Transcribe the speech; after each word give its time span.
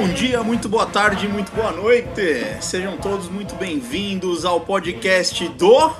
bom 0.00 0.08
dia, 0.08 0.42
muito 0.42 0.66
boa 0.66 0.86
tarde, 0.86 1.28
muito 1.28 1.52
boa 1.52 1.72
noite. 1.72 2.56
Sejam 2.62 2.96
todos 2.96 3.28
muito 3.28 3.54
bem-vindos 3.56 4.46
ao 4.46 4.58
podcast 4.58 5.46
do 5.48 5.92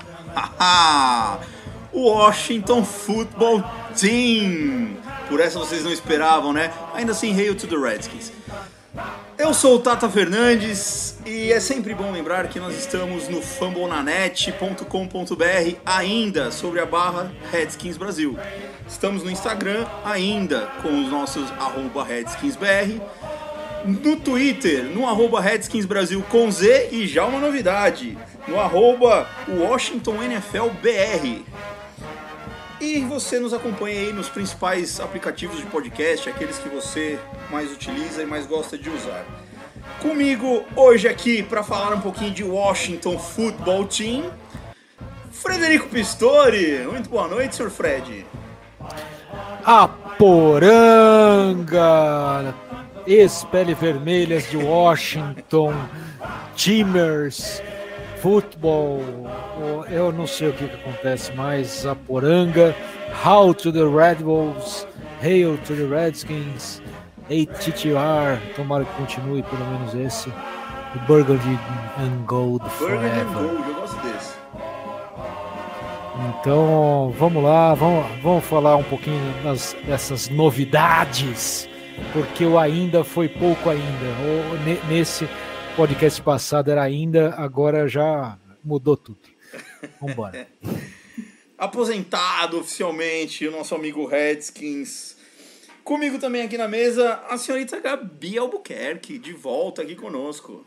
Washington 1.92 2.82
Football 2.82 3.62
Team. 3.94 4.96
Por 5.28 5.38
essa 5.38 5.58
vocês 5.58 5.84
não 5.84 5.92
esperavam, 5.92 6.50
né? 6.50 6.72
Ainda 6.94 7.12
assim, 7.12 7.38
Hail 7.38 7.54
to 7.54 7.66
the 7.66 7.76
Redskins. 7.76 8.32
Eu 9.36 9.52
sou 9.52 9.76
o 9.76 9.78
Tata 9.78 10.08
Fernandes 10.08 11.18
e 11.26 11.52
é 11.52 11.60
sempre 11.60 11.94
bom 11.94 12.10
lembrar 12.10 12.48
que 12.48 12.58
nós 12.58 12.78
estamos 12.78 13.28
no 13.28 13.42
fambonanet.com.br 13.42 15.76
ainda 15.84 16.50
sobre 16.50 16.80
a 16.80 16.86
barra 16.86 17.30
Redskins 17.52 17.98
Brasil. 17.98 18.38
Estamos 18.88 19.22
no 19.22 19.30
Instagram 19.30 19.86
ainda 20.04 20.68
com 20.82 21.02
os 21.02 21.10
nossos 21.10 21.50
arroba 21.52 22.02
RedskinsBR 22.02 23.00
no 23.84 24.16
Twitter, 24.16 24.84
no 24.84 25.06
arroba 25.06 25.40
Redskins 25.40 25.84
Brasil 25.84 26.22
com 26.28 26.50
Z 26.50 26.88
e 26.92 27.06
já 27.06 27.24
uma 27.24 27.40
novidade, 27.40 28.18
no 28.46 28.58
arroba 28.58 29.28
Washington 29.48 30.22
NFL 30.22 30.68
BR. 30.82 31.42
E 32.80 33.00
você 33.00 33.38
nos 33.38 33.52
acompanha 33.52 34.00
aí 34.00 34.12
nos 34.12 34.28
principais 34.28 34.98
aplicativos 35.00 35.58
de 35.58 35.66
podcast, 35.66 36.28
aqueles 36.28 36.58
que 36.58 36.68
você 36.68 37.18
mais 37.50 37.70
utiliza 37.70 38.22
e 38.22 38.26
mais 38.26 38.46
gosta 38.46 38.78
de 38.78 38.88
usar. 38.88 39.24
Comigo 40.00 40.64
hoje 40.74 41.06
aqui 41.06 41.42
para 41.42 41.62
falar 41.62 41.94
um 41.94 42.00
pouquinho 42.00 42.30
de 42.30 42.42
Washington 42.42 43.18
Football 43.18 43.86
Team, 43.86 44.30
Frederico 45.30 45.88
Pistori. 45.88 46.78
Muito 46.90 47.10
boa 47.10 47.28
noite, 47.28 47.56
senhor 47.56 47.70
Fred. 47.70 48.24
A 49.62 49.86
Poranga, 50.16 51.74
ex-pele 53.06 53.74
vermelhas 53.74 54.48
de 54.50 54.56
Washington, 54.56 55.74
Timers, 56.54 57.62
futebol, 58.20 59.02
eu 59.90 60.12
não 60.12 60.26
sei 60.26 60.48
o 60.48 60.52
que, 60.52 60.68
que 60.68 60.74
acontece 60.74 61.32
mais, 61.32 61.86
a 61.86 61.94
Poranga, 61.94 62.74
How 63.24 63.54
to 63.54 63.72
the 63.72 63.84
Red 63.84 64.22
Wolves, 64.22 64.86
Hail 65.22 65.58
to 65.58 65.74
the 65.74 65.86
Redskins, 65.86 66.82
ATTR, 67.30 68.40
tomara 68.56 68.84
que 68.84 68.92
continue 68.94 69.42
pelo 69.42 69.64
menos 69.66 69.94
esse, 69.94 70.28
e 70.94 70.98
Burgundy 71.06 71.58
and 71.98 72.24
Gold 72.26 72.64
and 72.64 72.70
Forever. 72.70 73.24
Gold, 73.24 73.68
eu 73.68 73.74
gosto 73.74 74.00
desse. 74.02 74.40
Então, 76.28 77.14
vamos 77.16 77.42
lá, 77.42 77.72
vamos, 77.74 78.04
vamos 78.22 78.44
falar 78.44 78.76
um 78.76 78.82
pouquinho 78.82 79.20
das, 79.42 79.74
dessas 79.86 80.28
novidades, 80.28 81.69
porque 82.12 82.44
o 82.44 82.58
ainda 82.58 83.04
foi 83.04 83.28
pouco 83.28 83.68
ainda. 83.70 84.06
O- 84.52 84.64
ne- 84.64 84.80
nesse 84.88 85.28
podcast 85.76 86.20
passado 86.22 86.70
era 86.70 86.82
ainda, 86.82 87.34
agora 87.36 87.88
já 87.88 88.38
mudou 88.64 88.96
tudo. 88.96 89.18
Vamos 90.00 90.12
embora. 90.14 90.48
aposentado 91.56 92.58
oficialmente, 92.58 93.46
o 93.46 93.50
nosso 93.50 93.74
amigo 93.74 94.06
Redskins. 94.06 95.16
Comigo 95.84 96.18
também 96.18 96.42
aqui 96.42 96.56
na 96.56 96.68
mesa, 96.68 97.22
a 97.28 97.36
senhorita 97.36 97.78
Gabi 97.80 98.38
Albuquerque, 98.38 99.18
de 99.18 99.32
volta 99.32 99.82
aqui 99.82 99.94
conosco. 99.94 100.64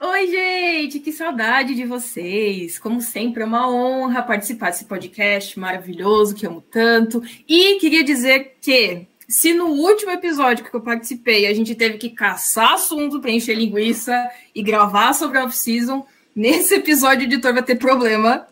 Oi, 0.00 0.26
gente, 0.26 1.00
que 1.00 1.12
saudade 1.12 1.74
de 1.74 1.84
vocês. 1.84 2.78
Como 2.78 3.00
sempre, 3.00 3.42
é 3.42 3.46
uma 3.46 3.68
honra 3.70 4.22
participar 4.22 4.70
desse 4.70 4.84
podcast 4.84 5.58
maravilhoso 5.58 6.34
que 6.34 6.46
amo 6.46 6.60
tanto. 6.60 7.22
E 7.48 7.78
queria 7.78 8.04
dizer 8.04 8.56
que, 8.60 9.06
se 9.28 9.52
no 9.52 9.66
último 9.66 10.12
episódio 10.12 10.64
que 10.64 10.74
eu 10.74 10.80
participei 10.80 11.46
a 11.46 11.54
gente 11.54 11.74
teve 11.74 11.98
que 11.98 12.10
caçar 12.10 12.74
assunto 12.74 13.20
para 13.20 13.30
encher 13.30 13.56
linguiça 13.56 14.30
e 14.54 14.62
gravar 14.62 15.12
sobre 15.14 15.38
a 15.38 15.44
off-season, 15.44 16.06
nesse 16.34 16.74
episódio 16.74 17.22
o 17.22 17.24
editor 17.24 17.52
vai 17.52 17.62
ter 17.62 17.76
problema. 17.76 18.46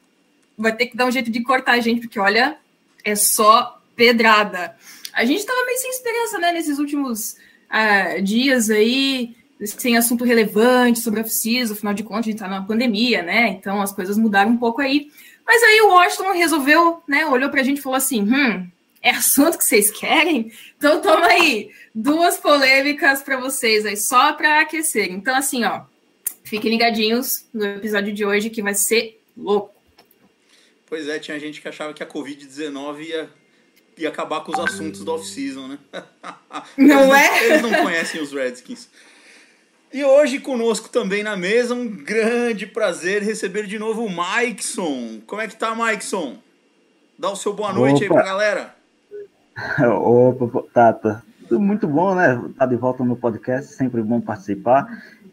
Vai 0.57 0.75
ter 0.75 0.87
que 0.87 0.97
dar 0.97 1.07
um 1.07 1.11
jeito 1.11 1.31
de 1.31 1.43
cortar 1.43 1.73
a 1.73 1.81
gente, 1.81 2.03
porque 2.03 2.19
olha, 2.19 2.57
é 3.05 3.15
só 3.15 3.81
pedrada. 3.97 4.77
A 5.12 5.25
gente 5.25 5.45
tava 5.45 5.65
meio 5.65 5.79
sem 5.79 5.91
esperança, 5.91 6.39
né, 6.39 6.53
nesses 6.53 6.79
últimos 6.79 7.37
ah, 7.69 8.21
dias 8.21 8.71
aí 8.71 9.35
sem 9.65 9.97
assunto 9.97 10.25
relevante 10.25 11.01
sobre 11.01 11.21
a 11.21 11.23
off-season, 11.23 11.75
afinal 11.75 11.95
de 11.95 12.03
contas 12.03 12.27
a 12.27 12.31
gente 12.31 12.39
tá 12.39 12.49
numa 12.49 12.67
pandemia, 12.67 13.23
né? 13.23 13.49
Então 13.49 13.81
as 13.81 13.93
coisas 13.93 14.19
mudaram 14.19 14.51
um 14.51 14.56
pouco 14.56 14.81
aí. 14.81 15.11
Mas 15.47 15.62
aí 15.62 15.81
o 15.83 15.89
Washington 15.89 16.33
resolveu, 16.33 17.03
né? 17.06 17.27
Olhou 17.27 17.51
pra 17.51 17.62
gente 17.62 17.79
e 17.79 17.83
falou 17.83 17.97
assim: 17.97 18.23
hum, 18.23 18.67
é 19.04 19.10
assunto 19.10 19.59
que 19.59 19.65
vocês 19.65 19.91
querem? 19.91 20.50
Então 20.78 21.03
toma 21.03 21.26
aí 21.26 21.70
duas 21.94 22.38
polêmicas 22.38 23.22
para 23.22 23.37
vocês 23.37 23.84
aí, 23.84 23.98
só 23.98 24.32
para 24.32 24.62
aquecer. 24.62 25.12
Então, 25.12 25.37
assim, 25.37 25.62
ó, 25.62 25.82
fiquem 26.42 26.70
ligadinhos 26.70 27.47
no 27.53 27.66
episódio 27.66 28.14
de 28.14 28.25
hoje 28.25 28.48
que 28.48 28.62
vai 28.62 28.75
ser 28.75 29.20
louco. 29.37 29.75
Pois 30.87 31.06
é, 31.06 31.19
tinha 31.19 31.38
gente 31.38 31.60
que 31.60 31.69
achava 31.69 31.93
que 31.93 32.03
a 32.03 32.06
Covid-19 32.06 33.00
ia, 33.00 33.31
ia 33.98 34.09
acabar 34.09 34.41
com 34.41 34.53
os 34.53 34.59
assuntos 34.59 35.04
da 35.04 35.12
off-season, 35.12 35.69
né? 35.69 35.78
Não 36.78 37.14
eles 37.14 37.14
é? 37.14 37.44
Eles 37.44 37.62
não 37.62 37.75
conhecem 37.82 38.22
os 38.22 38.32
Redskins. 38.32 38.88
E 39.93 40.03
hoje 40.03 40.38
conosco 40.38 40.88
também 40.88 41.22
na 41.22 41.37
mesa, 41.37 41.75
um 41.75 41.87
grande 41.87 42.66
prazer 42.66 43.22
receber 43.22 43.66
de 43.66 43.78
novo 43.78 44.04
o 44.04 44.10
Mikeson. 44.10 45.20
Como 45.26 45.43
é 45.43 45.47
que 45.47 45.56
tá, 45.56 45.75
Mikeson? 45.75 46.38
Dá 47.19 47.31
o 47.31 47.37
seu 47.37 47.53
boa 47.53 47.72
noite 47.72 48.03
aí 48.03 48.09
Opa. 48.09 48.14
pra 48.14 48.25
galera. 48.25 48.74
Opa, 50.03 50.65
Tata, 50.72 51.22
tudo 51.48 51.60
muito 51.60 51.87
bom, 51.87 52.15
né? 52.15 52.42
Tá 52.59 52.66
de 52.66 52.75
volta 52.75 53.04
no 53.04 53.16
podcast, 53.16 53.72
sempre 53.72 54.03
bom 54.03 54.20
participar. 54.20 54.87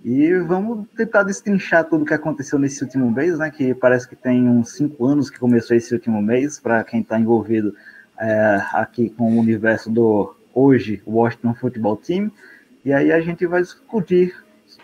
E 0.06 0.34
vamos 0.40 0.88
tentar 0.96 1.24
destrinchar 1.24 1.86
tudo 1.86 2.06
que 2.06 2.14
aconteceu 2.14 2.60
nesse 2.60 2.84
último 2.84 3.10
mês, 3.12 3.40
né? 3.40 3.50
Que 3.50 3.74
parece 3.74 4.08
que 4.08 4.16
tem 4.16 4.48
uns 4.48 4.74
cinco 4.74 5.06
anos 5.06 5.30
que 5.30 5.40
começou 5.40 5.76
esse 5.76 5.94
último 5.94 6.22
mês, 6.22 6.60
para 6.60 6.84
quem 6.84 7.02
está 7.02 7.20
envolvido 7.20 7.74
é, 8.20 8.62
aqui 8.74 9.10
com 9.10 9.36
o 9.36 9.40
universo 9.40 9.90
do 9.90 10.36
hoje 10.54 11.02
Washington 11.06 11.56
Football 11.56 11.98
Team. 11.98 12.32
E 12.86 12.94
aí 12.94 13.12
a 13.12 13.22
gente 13.22 13.46
vai 13.48 13.62
discutir 13.62 14.36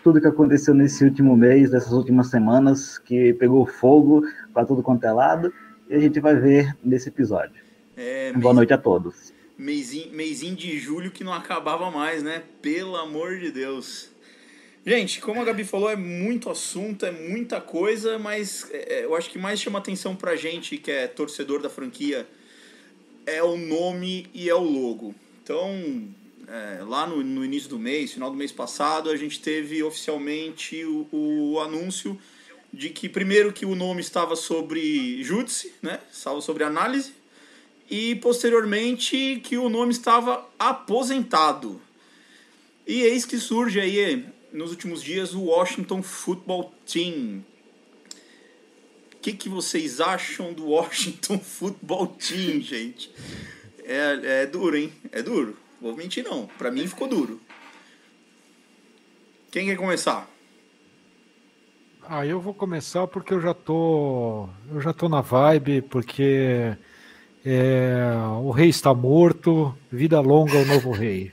tudo 0.02 0.20
que 0.20 0.26
aconteceu 0.26 0.74
nesse 0.74 1.04
último 1.04 1.36
mês, 1.36 1.70
dessas 1.70 1.92
últimas 1.92 2.28
semanas, 2.28 2.98
que 2.98 3.32
pegou 3.34 3.66
fogo 3.66 4.22
para 4.52 4.66
tudo 4.66 4.82
quanto 4.82 5.04
é 5.04 5.12
lado. 5.12 5.52
E 5.88 5.94
a 5.94 5.98
gente 6.00 6.18
vai 6.18 6.34
ver 6.34 6.76
nesse 6.82 7.08
episódio. 7.08 7.67
É, 8.00 8.32
Boa 8.32 8.54
noite 8.54 8.72
a 8.72 8.78
todos. 8.78 9.32
Meizinho, 9.58 10.54
de 10.54 10.78
julho 10.78 11.10
que 11.10 11.24
não 11.24 11.32
acabava 11.32 11.90
mais, 11.90 12.22
né? 12.22 12.44
Pelo 12.62 12.94
amor 12.94 13.40
de 13.40 13.50
Deus. 13.50 14.08
Gente, 14.86 15.20
como 15.20 15.40
a 15.40 15.44
Gabi 15.44 15.64
falou, 15.64 15.90
é 15.90 15.96
muito 15.96 16.48
assunto, 16.48 17.04
é 17.04 17.10
muita 17.10 17.60
coisa, 17.60 18.16
mas 18.16 18.70
é, 18.70 19.04
eu 19.04 19.16
acho 19.16 19.28
que 19.28 19.36
mais 19.36 19.60
chama 19.60 19.80
atenção 19.80 20.14
pra 20.14 20.36
gente 20.36 20.76
que 20.76 20.92
é 20.92 21.08
torcedor 21.08 21.60
da 21.60 21.68
franquia 21.68 22.24
é 23.26 23.42
o 23.42 23.56
nome 23.56 24.28
e 24.32 24.48
é 24.48 24.54
o 24.54 24.62
logo. 24.62 25.12
Então, 25.42 26.08
é, 26.46 26.84
lá 26.84 27.04
no, 27.04 27.16
no 27.24 27.44
início 27.44 27.68
do 27.68 27.80
mês, 27.80 28.12
final 28.12 28.30
do 28.30 28.36
mês 28.36 28.52
passado, 28.52 29.10
a 29.10 29.16
gente 29.16 29.40
teve 29.40 29.82
oficialmente 29.82 30.84
o, 30.84 31.08
o 31.10 31.60
anúncio 31.60 32.16
de 32.72 32.90
que, 32.90 33.08
primeiro, 33.08 33.52
que 33.52 33.66
o 33.66 33.74
nome 33.74 34.00
estava 34.00 34.36
sobre 34.36 35.20
júdice, 35.24 35.74
né? 35.82 35.98
Estava 36.12 36.40
sobre 36.40 36.62
análise, 36.62 37.17
e 37.90 38.14
posteriormente 38.16 39.40
que 39.42 39.56
o 39.56 39.68
nome 39.68 39.92
estava 39.92 40.46
aposentado. 40.58 41.80
E 42.86 43.02
eis 43.02 43.24
que 43.24 43.38
surge 43.38 43.80
aí, 43.80 44.26
nos 44.52 44.70
últimos 44.70 45.02
dias, 45.02 45.34
o 45.34 45.42
Washington 45.44 46.02
Football 46.02 46.72
Team. 46.90 47.44
O 49.14 49.20
que, 49.20 49.32
que 49.32 49.48
vocês 49.48 50.00
acham 50.00 50.52
do 50.52 50.66
Washington 50.66 51.38
Football 51.40 52.08
Team, 52.08 52.60
gente? 52.60 53.10
É, 53.84 54.42
é 54.42 54.46
duro, 54.46 54.76
hein? 54.76 54.92
É 55.10 55.22
duro. 55.22 55.56
Vou 55.80 55.96
mentir, 55.96 56.24
não. 56.24 56.46
Pra 56.58 56.70
mim 56.70 56.86
ficou 56.86 57.08
duro. 57.08 57.40
Quem 59.50 59.66
quer 59.66 59.76
começar? 59.76 60.28
Ah, 62.02 62.24
eu 62.24 62.40
vou 62.40 62.54
começar 62.54 63.06
porque 63.06 63.34
eu 63.34 63.40
já 63.40 63.52
tô, 63.52 64.48
eu 64.72 64.80
já 64.80 64.92
tô 64.92 65.08
na 65.08 65.20
vibe, 65.20 65.82
porque 65.82 66.76
é, 67.44 68.02
o 68.42 68.50
rei 68.50 68.68
está 68.68 68.92
morto, 68.92 69.74
vida 69.90 70.20
longa 70.20 70.58
ao 70.58 70.66
novo 70.66 70.90
rei. 70.90 71.32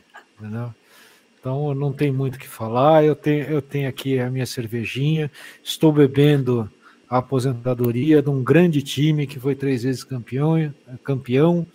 Então 1.40 1.74
não 1.74 1.92
tem 1.92 2.12
muito 2.12 2.36
o 2.36 2.40
que 2.40 2.48
falar. 2.48 3.04
Eu 3.04 3.16
tenho, 3.16 3.46
eu 3.46 3.62
tenho 3.62 3.88
aqui 3.88 4.20
a 4.20 4.30
minha 4.30 4.46
cervejinha, 4.46 5.32
estou 5.64 5.92
bebendo 5.92 6.70
a 7.10 7.18
aposentadoria 7.18 8.22
de 8.22 8.30
um 8.30 8.44
grande 8.44 8.82
time 8.82 9.28
que 9.28 9.40
foi 9.40 9.56
três 9.56 9.84
vezes 9.84 10.04
campeão. 10.04 10.74
campeão. 11.04 11.66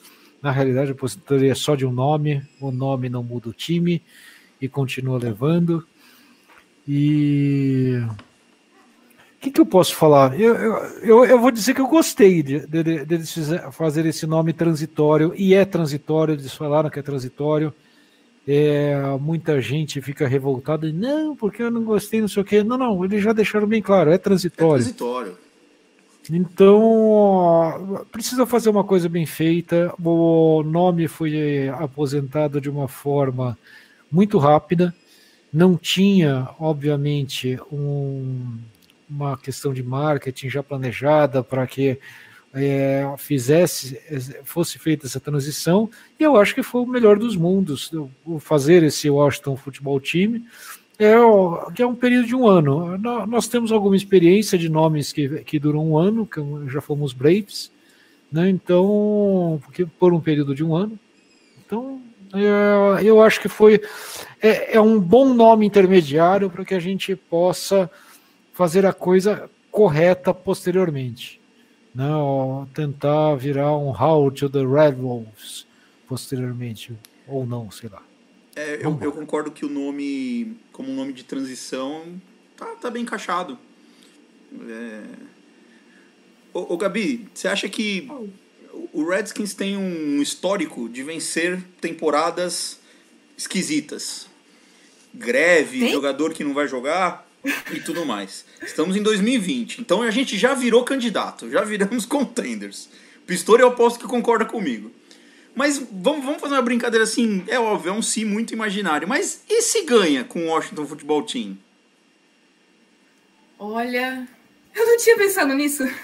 Na 0.42 0.50
realidade, 0.50 0.90
a 0.90 0.94
aposentadoria 0.94 1.52
é 1.52 1.54
só 1.54 1.74
de 1.74 1.84
um 1.84 1.92
nome, 1.92 2.42
o 2.60 2.70
nome 2.70 3.08
não 3.08 3.22
muda 3.22 3.50
o 3.50 3.52
time 3.52 4.02
e 4.60 4.68
continua 4.68 5.18
levando. 5.18 5.86
E 6.88 8.02
que, 9.40 9.50
que, 9.50 9.60
eu 9.60 9.66
posso 9.66 9.96
falar? 9.96 10.38
Eu, 10.38 10.54
eu, 11.02 11.24
eu, 11.24 11.40
vou 11.40 11.50
dizer 11.50 11.74
que 11.74 11.80
eu 11.80 11.88
gostei 11.88 12.42
de, 12.42 12.66
de, 12.66 12.82
de, 12.82 13.04
de 13.04 13.72
fazer 13.72 14.04
esse 14.04 14.26
nome 14.26 14.52
transitório, 14.52 15.32
e 15.34 15.54
é 15.54 15.64
transitório, 15.64 16.34
eles 16.34 16.52
falaram 16.52 16.90
que 16.90 16.98
é 16.98 17.02
transitório. 17.02 17.72
É, 18.46 18.94
muita 19.20 19.60
gente 19.60 20.00
fica 20.00 20.26
revoltada, 20.26 20.86
e, 20.86 20.92
não, 20.92 21.34
porque 21.34 21.62
eu 21.62 21.70
não 21.70 21.84
gostei, 21.84 22.20
não 22.20 22.28
sei 22.28 22.42
o 22.42 22.44
quê. 22.44 22.62
Não, 22.62 22.76
não, 22.76 23.04
eles 23.04 23.22
já 23.22 23.32
deixaram 23.32 23.66
bem 23.66 23.80
claro, 23.80 24.10
é 24.10 24.18
transitório. 24.18 24.82
É 24.82 24.84
transitório. 24.84 25.38
Então, 26.30 28.06
precisa 28.12 28.44
fazer 28.46 28.68
uma 28.68 28.84
coisa 28.84 29.08
bem 29.08 29.24
feita. 29.24 29.92
O 30.02 30.62
nome 30.62 31.08
foi 31.08 31.68
aposentado 31.68 32.60
de 32.60 32.68
uma 32.68 32.88
forma 32.88 33.58
muito 34.10 34.38
rápida. 34.38 34.94
Não 35.52 35.76
tinha, 35.76 36.48
obviamente, 36.60 37.58
um, 37.72 38.58
uma 39.10 39.36
questão 39.36 39.74
de 39.74 39.82
marketing 39.82 40.48
já 40.48 40.62
planejada 40.62 41.42
para 41.42 41.66
que 41.66 41.98
é, 42.54 43.04
fizesse, 43.18 44.00
fosse 44.44 44.78
feita 44.78 45.06
essa 45.06 45.20
transição, 45.20 45.88
e 46.18 46.22
eu 46.22 46.36
acho 46.36 46.54
que 46.54 46.62
foi 46.62 46.82
o 46.82 46.86
melhor 46.86 47.18
dos 47.18 47.36
mundos, 47.36 47.90
fazer 48.40 48.82
esse 48.82 49.08
Washington 49.08 49.56
Futebol 49.56 50.00
Time, 50.00 50.44
é, 50.98 51.14
que 51.74 51.82
é 51.82 51.86
um 51.86 51.94
período 51.94 52.26
de 52.26 52.34
um 52.34 52.46
ano. 52.46 52.98
Nós 53.26 53.48
temos 53.48 53.72
alguma 53.72 53.96
experiência 53.96 54.58
de 54.58 54.68
nomes 54.68 55.12
que, 55.12 55.28
que 55.44 55.58
duram 55.58 55.90
um 55.90 55.96
ano, 55.96 56.26
que 56.26 56.40
já 56.68 56.80
fomos 56.80 57.12
Braves, 57.12 57.72
né? 58.30 58.50
então, 58.50 59.60
porque 59.64 59.86
por 59.86 60.12
um 60.12 60.20
período 60.20 60.54
de 60.54 60.62
um 60.62 60.74
ano. 60.74 60.98
Então, 61.64 62.02
é, 62.34 63.02
eu 63.02 63.22
acho 63.22 63.40
que 63.40 63.48
foi 63.48 63.80
é, 64.42 64.76
é 64.76 64.80
um 64.80 65.00
bom 65.00 65.32
nome 65.32 65.66
intermediário 65.66 66.50
para 66.50 66.64
que 66.64 66.74
a 66.74 66.80
gente 66.80 67.16
possa 67.16 67.90
fazer 68.60 68.84
a 68.84 68.92
coisa 68.92 69.50
correta 69.70 70.34
posteriormente. 70.34 71.40
Não, 71.94 72.68
tentar 72.74 73.34
virar 73.36 73.74
um 73.74 73.88
How 73.88 74.30
to 74.30 74.50
the 74.50 74.58
Red 74.58 74.96
Wolves 74.96 75.66
posteriormente, 76.06 76.92
ou 77.26 77.46
não, 77.46 77.70
sei 77.70 77.88
lá. 77.88 78.02
É, 78.54 78.84
eu, 78.84 78.98
eu, 79.00 79.12
concordo 79.12 79.50
que 79.50 79.64
o 79.64 79.68
nome, 79.70 80.58
como 80.72 80.90
um 80.90 80.94
nome 80.94 81.14
de 81.14 81.24
transição, 81.24 82.20
tá, 82.54 82.66
tá 82.76 82.90
bem 82.90 83.04
encaixado. 83.04 83.58
É... 84.68 85.04
Ô, 86.52 86.74
ô, 86.74 86.76
Gabi, 86.76 87.28
você 87.32 87.48
acha 87.48 87.66
que 87.66 88.10
o 88.92 89.08
Redskins 89.08 89.54
tem 89.54 89.74
um 89.74 90.20
histórico 90.20 90.86
de 90.86 91.02
vencer 91.02 91.62
temporadas 91.80 92.78
esquisitas? 93.38 94.28
Greve, 95.14 95.90
jogador 95.90 96.34
que 96.34 96.44
não 96.44 96.52
vai 96.52 96.68
jogar 96.68 97.29
e 97.72 97.80
tudo 97.80 98.04
mais. 98.04 98.44
Estamos 98.62 98.96
em 98.96 99.02
2020, 99.02 99.80
então 99.80 100.02
a 100.02 100.10
gente 100.10 100.36
já 100.36 100.54
virou 100.54 100.84
candidato, 100.84 101.50
já 101.50 101.62
viramos 101.62 102.04
contenders. 102.06 102.88
Pistori 103.26 103.62
eu 103.62 103.68
aposto 103.68 104.00
que 104.00 104.06
concorda 104.06 104.44
comigo. 104.44 104.90
Mas 105.54 105.78
vamos, 105.78 106.24
vamos 106.24 106.40
fazer 106.40 106.54
uma 106.54 106.62
brincadeira 106.62 107.04
assim, 107.04 107.44
é 107.48 107.58
óbvio, 107.58 107.90
é 107.90 107.92
um 107.92 108.02
si 108.02 108.24
muito 108.24 108.52
imaginário. 108.52 109.08
Mas 109.08 109.42
e 109.48 109.62
se 109.62 109.82
ganha 109.82 110.24
com 110.24 110.44
o 110.44 110.48
Washington 110.48 110.86
Football 110.86 111.22
Team? 111.24 111.58
Olha, 113.58 114.26
eu 114.74 114.86
não 114.86 114.96
tinha 114.96 115.16
pensado 115.16 115.52
nisso. 115.54 115.84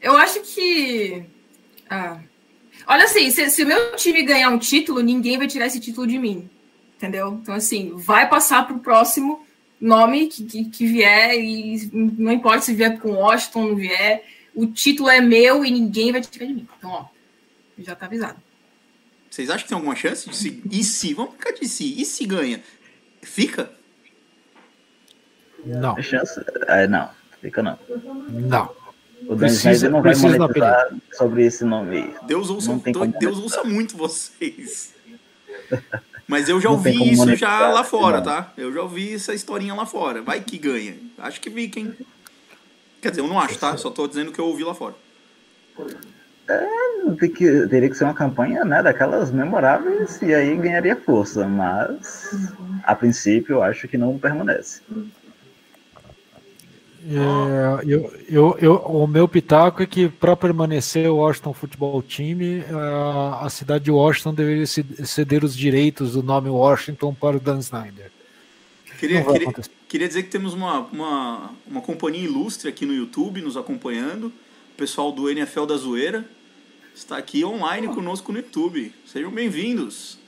Eu 0.00 0.16
acho 0.16 0.40
que. 0.40 1.22
Ah. 1.88 2.18
Olha 2.86 3.04
assim, 3.04 3.30
se, 3.30 3.50
se 3.50 3.62
o 3.62 3.66
meu 3.66 3.94
time 3.96 4.22
ganhar 4.22 4.48
um 4.48 4.58
título, 4.58 5.00
ninguém 5.00 5.36
vai 5.36 5.46
tirar 5.46 5.66
esse 5.66 5.78
título 5.78 6.06
de 6.06 6.18
mim. 6.18 6.48
Entendeu? 6.96 7.38
Então, 7.40 7.54
assim, 7.54 7.92
vai 7.94 8.28
passar 8.28 8.66
para 8.66 8.74
o 8.74 8.80
próximo 8.80 9.44
nome 9.80 10.26
que, 10.26 10.44
que, 10.44 10.64
que, 10.64 10.86
vier, 10.86 11.34
e 11.38 11.90
não 11.92 12.32
importa 12.32 12.62
se 12.62 12.74
vier 12.74 12.98
com 12.98 13.12
Washington, 13.12 13.68
não 13.68 13.76
vier, 13.76 14.24
o 14.54 14.66
título 14.66 15.08
é 15.08 15.20
meu 15.20 15.64
e 15.64 15.70
ninguém 15.70 16.12
vai 16.12 16.20
tirar 16.20 16.46
de 16.46 16.54
mim. 16.54 16.68
Então, 16.78 16.90
ó, 16.90 17.06
já 17.78 17.94
tá 17.94 18.06
avisado. 18.06 18.38
Vocês 19.30 19.48
acham 19.48 19.62
que 19.62 19.68
tem 19.68 19.76
alguma 19.76 19.96
chance 19.96 20.28
de 20.28 20.36
se. 20.36 20.62
E 20.70 20.84
se? 20.84 21.14
Vamos 21.14 21.32
ficar 21.34 21.52
de 21.52 21.66
si. 21.68 21.94
E 22.00 22.04
se 22.04 22.26
ganha? 22.26 22.60
Fica? 23.22 23.70
Não. 25.64 25.94
Tem 25.94 26.02
chance? 26.02 26.40
É, 26.66 26.88
não, 26.88 27.08
fica 27.40 27.62
não. 27.62 27.78
Não. 28.28 28.80
O 29.26 29.36
Dan 29.36 29.46
Snyder 29.46 29.90
não 29.90 30.02
vai 30.02 30.14
monetizar 30.16 30.96
sobre 31.12 31.44
esse 31.44 31.64
nome 31.64 31.96
aí. 31.96 32.14
Deus 32.26 32.50
ouça, 32.50 32.72
Deus 33.18 33.38
ouça 33.38 33.62
muito 33.64 33.96
vocês. 33.96 34.94
Mas 36.30 36.48
eu 36.48 36.60
já 36.60 36.70
ouvi 36.70 37.10
isso 37.10 37.34
já 37.34 37.68
lá 37.70 37.82
fora, 37.82 38.22
tá? 38.22 38.52
Eu 38.56 38.72
já 38.72 38.82
ouvi 38.82 39.14
essa 39.14 39.34
historinha 39.34 39.74
lá 39.74 39.84
fora. 39.84 40.22
Vai 40.22 40.40
que 40.40 40.58
ganha. 40.58 40.94
Acho 41.18 41.40
que 41.40 41.50
vi 41.50 41.68
hein? 41.76 41.92
Quer 43.02 43.10
dizer, 43.10 43.20
eu 43.20 43.26
não 43.26 43.40
acho, 43.40 43.58
tá? 43.58 43.76
Só 43.76 43.90
tô 43.90 44.06
dizendo 44.06 44.30
que 44.30 44.38
eu 44.38 44.46
ouvi 44.46 44.62
lá 44.62 44.72
fora. 44.72 44.94
É, 46.48 47.16
que, 47.16 47.66
teria 47.66 47.88
que 47.88 47.96
ser 47.96 48.04
uma 48.04 48.14
campanha, 48.14 48.64
né, 48.64 48.80
daquelas 48.80 49.32
memoráveis 49.32 50.22
e 50.22 50.32
aí 50.32 50.54
ganharia 50.56 50.94
força, 50.94 51.48
mas 51.48 52.44
a 52.84 52.94
princípio 52.94 53.54
eu 53.54 53.62
acho 53.64 53.88
que 53.88 53.98
não 53.98 54.16
permanece. 54.16 54.82
É, 57.02 57.90
eu, 57.90 58.12
eu, 58.28 58.58
eu, 58.60 58.74
o 58.76 59.06
meu 59.06 59.26
pitaco 59.26 59.82
é 59.82 59.86
que 59.86 60.08
para 60.08 60.36
permanecer 60.36 61.08
o 61.08 61.16
Washington 61.16 61.54
Futebol 61.54 62.02
Time, 62.02 62.62
a, 62.70 63.46
a 63.46 63.50
cidade 63.50 63.84
de 63.84 63.90
Washington 63.90 64.34
deveria 64.34 64.66
ceder 64.66 65.42
os 65.42 65.56
direitos 65.56 66.12
do 66.12 66.22
nome 66.22 66.50
Washington 66.50 67.14
para 67.14 67.38
o 67.38 67.40
Dan 67.40 67.58
Snyder. 67.60 68.10
Queria, 68.98 69.24
queria, 69.24 69.52
queria, 69.88 70.08
dizer 70.08 70.24
que 70.24 70.28
temos 70.28 70.52
uma, 70.52 70.80
uma, 70.80 71.50
uma 71.66 71.80
companhia 71.80 72.22
ilustre 72.22 72.68
aqui 72.68 72.84
no 72.84 72.92
YouTube 72.92 73.40
nos 73.40 73.56
acompanhando, 73.56 74.26
o 74.26 74.76
pessoal 74.76 75.10
do 75.10 75.30
NFL 75.30 75.64
da 75.64 75.76
Zoeira 75.78 76.28
está 76.94 77.16
aqui 77.16 77.42
online 77.42 77.88
conosco 77.88 78.30
no 78.30 78.38
YouTube. 78.38 78.92
Sejam 79.06 79.30
bem-vindos. 79.30 80.19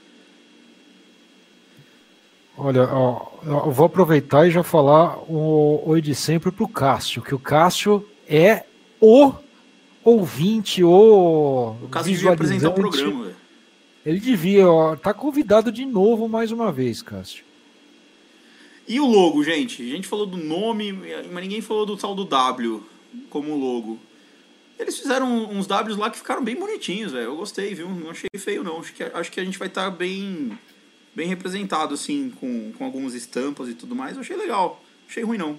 Olha, 2.56 2.82
ó, 2.92 3.32
eu 3.44 3.70
vou 3.70 3.86
aproveitar 3.86 4.46
e 4.46 4.50
já 4.50 4.62
falar 4.62 5.18
o 5.28 5.82
oi 5.86 6.00
de 6.00 6.14
sempre 6.14 6.50
para 6.50 6.64
o 6.64 6.68
Cássio, 6.68 7.22
que 7.22 7.34
o 7.34 7.38
Cássio 7.38 8.06
é 8.28 8.64
o 9.00 9.32
ouvinte, 10.04 10.84
o. 10.84 11.76
O 11.82 11.88
Cássio 11.88 12.12
devia 12.12 12.32
apresentar 12.32 12.68
o 12.68 12.74
programa. 12.74 13.24
Véio. 13.24 13.36
Ele 14.04 14.20
devia, 14.20 14.68
ó, 14.68 14.96
tá 14.96 15.14
convidado 15.14 15.70
de 15.70 15.86
novo 15.86 16.28
mais 16.28 16.50
uma 16.50 16.70
vez, 16.72 17.00
Cássio. 17.00 17.44
E 18.86 19.00
o 19.00 19.06
logo, 19.06 19.42
gente? 19.44 19.82
A 19.82 19.94
gente 19.94 20.08
falou 20.08 20.26
do 20.26 20.36
nome, 20.36 20.92
mas 20.92 21.42
ninguém 21.42 21.60
falou 21.60 21.86
do 21.86 21.96
tal 21.96 22.14
do 22.14 22.24
W 22.24 22.82
como 23.30 23.56
logo. 23.56 23.98
Eles 24.78 24.98
fizeram 24.98 25.48
uns 25.50 25.66
Ws 25.66 25.96
lá 25.96 26.10
que 26.10 26.18
ficaram 26.18 26.42
bem 26.42 26.56
bonitinhos, 26.56 27.12
velho. 27.12 27.26
Eu 27.26 27.36
gostei, 27.36 27.74
viu? 27.74 27.88
Não 27.88 28.10
achei 28.10 28.28
feio, 28.36 28.64
não. 28.64 28.80
Acho 28.80 28.92
que, 28.92 29.04
acho 29.04 29.30
que 29.30 29.38
a 29.38 29.44
gente 29.44 29.58
vai 29.58 29.68
estar 29.68 29.84
tá 29.84 29.90
bem 29.90 30.58
bem 31.14 31.28
representado, 31.28 31.94
assim, 31.94 32.30
com, 32.40 32.72
com 32.72 32.84
algumas 32.84 33.14
estampas 33.14 33.68
e 33.68 33.74
tudo 33.74 33.94
mais. 33.94 34.14
Eu 34.14 34.20
achei 34.20 34.36
legal. 34.36 34.82
Achei 35.08 35.22
ruim, 35.22 35.38
não. 35.38 35.58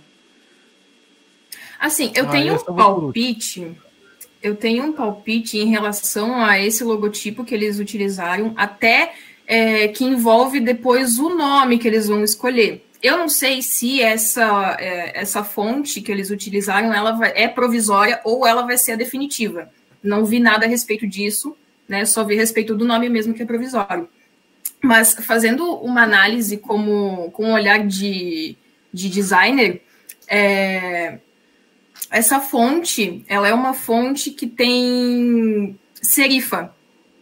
Assim, 1.80 2.12
eu 2.16 2.26
ah, 2.26 2.30
tenho 2.30 2.56
um 2.56 2.76
palpite. 2.76 3.72
Eu 4.42 4.56
tenho 4.56 4.84
um 4.84 4.94
palpite 4.94 5.58
em 5.58 5.70
relação 5.70 6.36
a 6.36 6.60
esse 6.60 6.84
logotipo 6.84 7.46
que 7.46 7.54
eles 7.54 7.80
utilizaram, 7.80 8.54
até 8.58 9.14
é, 9.48 9.88
que 9.88 10.04
envolve 10.04 10.60
depois 10.60 11.18
o 11.18 11.30
nome 11.30 11.78
que 11.78 11.88
eles 11.88 12.08
vão 12.08 12.24
escolher. 12.24 12.86
Eu 13.02 13.18
não 13.18 13.28
sei 13.28 13.62
se 13.62 14.02
essa, 14.02 14.78
é, 14.80 15.20
essa 15.20 15.44
fonte 15.44 16.02
que 16.02 16.12
eles 16.12 16.30
utilizaram 16.30 16.94
ela 16.94 17.12
vai, 17.12 17.34
é 17.36 17.48
provisória 17.50 18.22
ou 18.24 18.48
ela 18.48 18.62
vai 18.62 18.78
ser 18.78 18.94
a 18.94 18.96
definitiva. 18.96 19.70
Não 20.02 20.26
vi 20.26 20.40
nada 20.40 20.66
a 20.66 20.70
respeito 20.70 21.06
disso, 21.06 21.56
né? 21.88 22.06
Só 22.06 22.24
vi 22.24 22.36
a 22.36 22.38
respeito 22.38 22.76
do 22.76 22.86
nome 22.86 23.10
mesmo 23.10 23.34
que 23.34 23.44
é 23.44 23.46
provisório. 23.46 24.08
Mas 24.82 25.14
fazendo 25.14 25.76
uma 25.76 26.04
análise 26.04 26.58
como, 26.58 27.32
com 27.32 27.46
um 27.46 27.54
olhar 27.54 27.88
de, 27.88 28.58
de 28.94 29.10
designer, 29.10 29.82
é, 30.28 31.20
essa 32.10 32.40
fonte, 32.40 33.24
ela 33.28 33.48
é 33.48 33.54
uma 33.54 33.74
fonte 33.74 34.32
que 34.32 34.46
tem 34.46 35.80
serifa, 36.02 36.74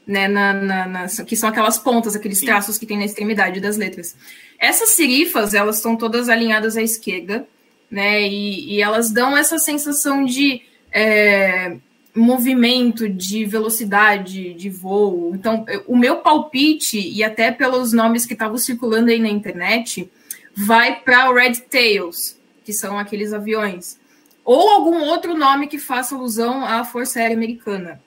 né, 0.06 0.28
na, 0.28 0.54
na, 0.54 0.88
na, 0.88 1.08
que 1.26 1.36
são 1.36 1.50
aquelas 1.50 1.78
pontas, 1.78 2.16
aqueles 2.16 2.40
Sim. 2.40 2.48
traços 2.48 2.78
que 2.78 2.86
tem 2.86 2.98
na 2.98 3.06
extremidade 3.06 3.60
das 3.60 3.78
letras. 3.78 4.16
Essas 4.60 4.90
serifas, 4.90 5.54
elas 5.54 5.78
estão 5.78 5.96
todas 5.96 6.30
alinhadas 6.30 6.76
à 6.76 6.82
esquerda, 6.82 7.48
né, 7.90 8.22
e, 8.22 8.76
e 8.76 8.82
elas 8.82 9.12
dão 9.12 9.38
essa 9.38 9.60
sensação 9.60 10.26
de 10.26 10.62
é, 10.92 11.78
movimento, 12.14 13.08
de 13.08 13.46
velocidade 13.46 14.54
de 14.54 14.70
voo. 14.70 15.32
Então, 15.34 15.66
o 15.88 15.96
meu 15.96 16.18
palpite, 16.18 17.00
e 17.00 17.24
até 17.24 17.52
pelos 17.52 17.94
nomes 17.94 18.26
que 18.26 18.34
estavam 18.34 18.58
circulando 18.58 19.10
aí 19.10 19.20
na 19.20 19.30
internet, 19.30 20.12
vai 20.56 21.00
para 21.00 21.30
o 21.30 21.34
Red 21.34 21.56
Tails, 21.70 22.38
que 22.64 22.74
são 22.74 23.00
aqueles 23.00 23.34
aviões. 23.34 24.00
Ou 24.44 24.70
algum 24.70 25.02
outro 25.04 25.38
nome 25.38 25.68
que 25.68 25.78
faça 25.78 26.16
alusão 26.16 26.66
à 26.66 26.84
Força 26.84 27.20
Aérea 27.20 27.36
Americana. 27.36 28.02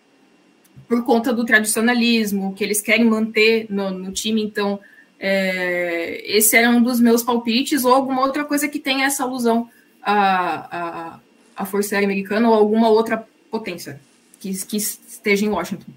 Por 0.86 1.04
conta 1.04 1.32
do 1.32 1.44
tradicionalismo, 1.44 2.52
que 2.54 2.62
eles 2.62 2.82
querem 2.82 3.06
manter 3.06 3.66
no, 3.70 3.90
no 3.90 4.12
time. 4.12 4.42
Então, 4.42 4.78
é, 5.18 6.22
esse 6.26 6.56
era 6.56 6.68
um 6.68 6.82
dos 6.82 7.00
meus 7.00 7.22
palpites, 7.22 7.84
ou 7.84 7.94
alguma 7.94 8.20
outra 8.20 8.44
coisa 8.44 8.68
que 8.68 8.78
tenha 8.78 9.06
essa 9.06 9.22
alusão 9.22 9.70
à, 10.02 11.14
à, 11.16 11.20
à 11.56 11.64
Força 11.64 11.94
Aérea 11.94 12.06
Americana 12.06 12.48
ou 12.48 12.54
alguma 12.54 12.88
outra 12.90 13.26
potência 13.58 14.00
que, 14.40 14.52
que 14.66 14.76
esteja 14.76 15.46
em 15.46 15.48
Washington. 15.48 15.92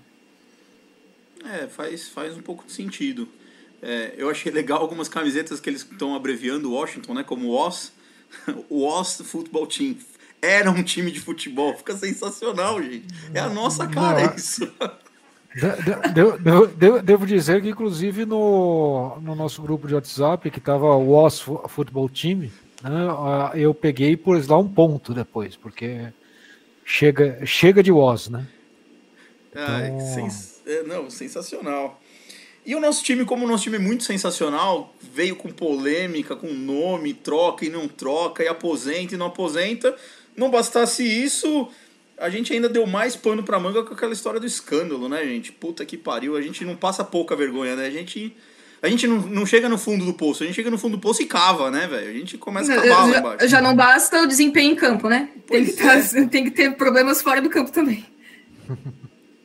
É, 1.43 1.67
faz, 1.67 2.07
faz 2.07 2.37
um 2.37 2.41
pouco 2.41 2.65
de 2.67 2.71
sentido. 2.71 3.27
É, 3.81 4.13
eu 4.15 4.29
achei 4.29 4.51
legal 4.51 4.79
algumas 4.79 5.09
camisetas 5.09 5.59
que 5.59 5.69
eles 5.69 5.81
estão 5.81 6.15
abreviando 6.15 6.71
Washington, 6.71 7.15
né? 7.15 7.23
Como 7.23 7.49
WOS. 7.49 7.93
WOS 8.69 9.21
Football 9.25 9.65
Team. 9.65 9.95
Era 10.39 10.69
um 10.69 10.83
time 10.83 11.09
de 11.09 11.19
futebol. 11.19 11.75
Fica 11.75 11.95
sensacional, 11.97 12.81
gente. 12.83 13.07
É 13.33 13.39
a 13.39 13.49
nossa 13.49 13.87
cara 13.87 14.27
Não, 14.27 14.35
isso. 14.35 14.71
Devo, 16.13 17.01
devo- 17.01 17.25
dizer 17.25 17.61
que, 17.63 17.69
inclusive, 17.69 18.23
no, 18.25 19.17
no 19.19 19.33
nosso 19.33 19.61
grupo 19.63 19.87
de 19.87 19.95
WhatsApp, 19.95 20.51
que 20.51 20.59
estava 20.59 20.85
o 20.95 21.15
OS 21.15 21.39
Futebol 21.69 22.07
Time, 22.07 22.51
né, 22.83 22.91
eu 23.55 23.73
peguei 23.73 24.11
e 24.11 24.17
pus 24.17 24.47
lá 24.47 24.57
um 24.59 24.67
ponto 24.67 25.13
depois, 25.15 25.55
porque 25.55 26.13
chega, 26.87 27.45
chega 27.45 27.83
de 27.83 27.91
OS, 27.91 28.29
né? 28.29 28.47
Então- 29.51 30.13
sens- 30.13 30.61
é, 30.65 30.83
não, 30.83 31.09
sensacional. 31.09 32.01
E 32.65 32.75
o 32.75 32.79
nosso 32.79 33.03
time, 33.03 33.23
como 33.25 33.45
o 33.45 33.47
nosso 33.47 33.63
time 33.63 33.75
é 33.75 33.79
muito 33.79 34.03
sensacional, 34.03 34.93
veio 35.13 35.35
com 35.35 35.49
polêmica, 35.49 36.35
com 36.35 36.47
nome, 36.47 37.13
troca 37.13 37.65
e 37.65 37.69
não 37.69 37.87
troca, 37.87 38.43
e 38.43 38.47
aposenta 38.47 39.15
e 39.15 39.17
não 39.17 39.27
aposenta. 39.27 39.95
Não 40.35 40.49
bastasse 40.49 41.03
isso, 41.03 41.69
a 42.17 42.29
gente 42.29 42.51
ainda 42.53 42.67
deu 42.69 42.85
mais 42.85 43.15
pano 43.15 43.41
pra 43.43 43.59
manga 43.59 43.83
com 43.83 43.93
aquela 43.93 44.13
história 44.13 44.39
do 44.39 44.45
escândalo, 44.45 45.07
né, 45.09 45.23
gente? 45.25 45.51
Puta 45.51 45.85
que 45.85 45.97
pariu, 45.97 46.35
a 46.35 46.41
gente 46.41 46.63
não 46.65 46.75
passa 46.75 47.03
pouca 47.03 47.35
vergonha, 47.35 47.75
né? 47.75 47.87
A 47.87 47.91
gente, 47.91 48.35
a 48.81 48.87
gente 48.87 49.07
não, 49.07 49.17
não 49.21 49.45
chega 49.45 49.67
no 49.67 49.77
fundo 49.77 50.05
do 50.05 50.13
poço, 50.13 50.43
a 50.43 50.45
gente 50.45 50.55
chega 50.55 50.69
no 50.69 50.77
fundo 50.77 50.97
do 50.97 51.01
poço 51.01 51.21
e 51.21 51.25
cava, 51.25 51.69
né, 51.71 51.87
velho? 51.87 52.09
A 52.09 52.13
gente 52.13 52.37
começa 52.37 52.71
a 52.73 52.75
cavar 52.75 52.89
lá 53.07 53.11
Já, 53.13 53.19
embaixo. 53.19 53.47
já 53.47 53.61
não 53.61 53.75
basta 53.75 54.21
o 54.21 54.27
desempenho 54.27 54.71
em 54.71 54.75
campo, 54.75 55.09
né? 55.09 55.29
Tem 55.47 55.65
que, 55.65 55.73
tá- 55.73 56.27
tem 56.29 56.43
que 56.43 56.51
ter 56.51 56.75
problemas 56.75 57.21
fora 57.21 57.41
do 57.41 57.49
campo 57.49 57.71
também. 57.71 58.05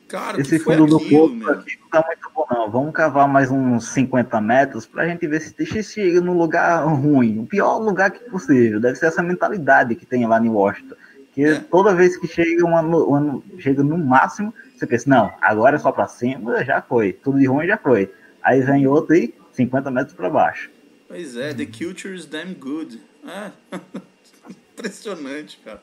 Cara, 0.07 0.37
o 0.37 0.41
Esse 0.41 0.57
que 0.59 0.63
foi 0.63 0.77
fundo 0.77 0.87
do 0.87 0.99
poço 0.99 1.33
meu? 1.33 1.49
aqui 1.49 1.77
não 1.81 1.89
tá 1.89 2.05
muito 2.05 2.29
bom, 2.35 2.45
não. 2.51 2.69
Vamos 2.69 2.93
cavar 2.93 3.27
mais 3.27 3.49
uns 3.49 3.87
50 3.93 4.39
metros 4.39 4.85
pra 4.85 5.07
gente 5.07 5.25
ver 5.27 5.41
se 5.41 5.55
se 5.65 5.83
chega 5.83 6.21
no 6.21 6.37
lugar 6.37 6.85
ruim. 6.85 7.39
O 7.39 7.45
pior 7.47 7.77
lugar 7.79 8.11
que 8.11 8.19
possível. 8.29 8.79
Deve 8.79 8.95
ser 8.95 9.07
essa 9.07 9.23
mentalidade 9.23 9.95
que 9.95 10.05
tem 10.05 10.27
lá 10.27 10.39
em 10.39 10.49
Washington. 10.49 10.95
Que 11.33 11.45
É. 11.45 11.59
toda 11.59 11.95
vez 11.95 12.15
que 12.15 12.27
chega, 12.27 12.63
um 12.63 12.77
ano, 12.77 13.09
um 13.09 13.15
ano- 13.15 13.43
chega 13.57 13.81
no 13.81 13.97
máximo, 13.97 14.53
você 14.77 14.85
pensa, 14.85 15.09
não, 15.09 15.31
agora 15.41 15.77
é 15.77 15.79
só 15.79 15.91
pra 15.91 16.07
cima, 16.07 16.63
já 16.63 16.79
foi. 16.79 17.13
Tudo 17.13 17.39
de 17.39 17.47
ruim 17.47 17.65
já 17.65 17.77
foi. 17.77 18.11
Aí 18.43 18.61
vem 18.61 18.85
outro 18.87 19.15
e 19.15 19.33
50 19.53 19.89
metros 19.89 20.15
pra 20.15 20.29
baixo. 20.29 20.69
Pois 21.07 21.35
é, 21.35 21.53
the 21.53 21.65
culture 21.65 22.13
is 22.15 22.25
damn 22.25 22.53
good. 22.53 22.99
É. 23.25 23.51
Impressionante, 24.73 25.59
cara. 25.63 25.81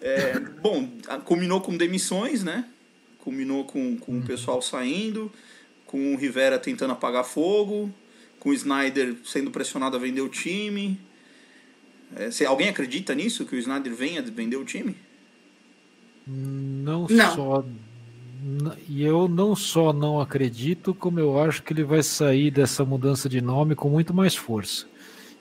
É, 0.00 0.38
bom, 0.38 0.88
culminou 1.24 1.60
com 1.60 1.76
demissões, 1.76 2.42
né? 2.44 2.66
Culminou 3.18 3.64
com, 3.64 3.96
com 3.96 4.18
o 4.18 4.22
pessoal 4.22 4.60
saindo, 4.60 5.32
com 5.86 6.14
o 6.14 6.16
Rivera 6.16 6.58
tentando 6.58 6.92
apagar 6.92 7.24
fogo, 7.24 7.92
com 8.38 8.50
o 8.50 8.52
Snyder 8.54 9.16
sendo 9.24 9.50
pressionado 9.50 9.96
a 9.96 10.00
vender 10.00 10.20
o 10.20 10.28
time. 10.28 11.00
É, 12.16 12.30
se 12.30 12.44
alguém 12.44 12.68
acredita 12.68 13.14
nisso, 13.14 13.46
que 13.46 13.54
o 13.54 13.58
Snyder 13.58 13.94
venha 13.94 14.20
vender 14.22 14.56
o 14.56 14.64
time? 14.64 14.96
Não, 16.26 17.06
Não. 17.08 17.34
só. 17.34 17.64
E 18.88 19.02
eu 19.04 19.28
não 19.28 19.54
só 19.54 19.92
não 19.92 20.20
acredito, 20.20 20.92
como 20.94 21.20
eu 21.20 21.40
acho 21.40 21.62
que 21.62 21.72
ele 21.72 21.84
vai 21.84 22.02
sair 22.02 22.50
dessa 22.50 22.84
mudança 22.84 23.28
de 23.28 23.40
nome 23.40 23.74
com 23.74 23.88
muito 23.88 24.12
mais 24.12 24.34
força. 24.34 24.86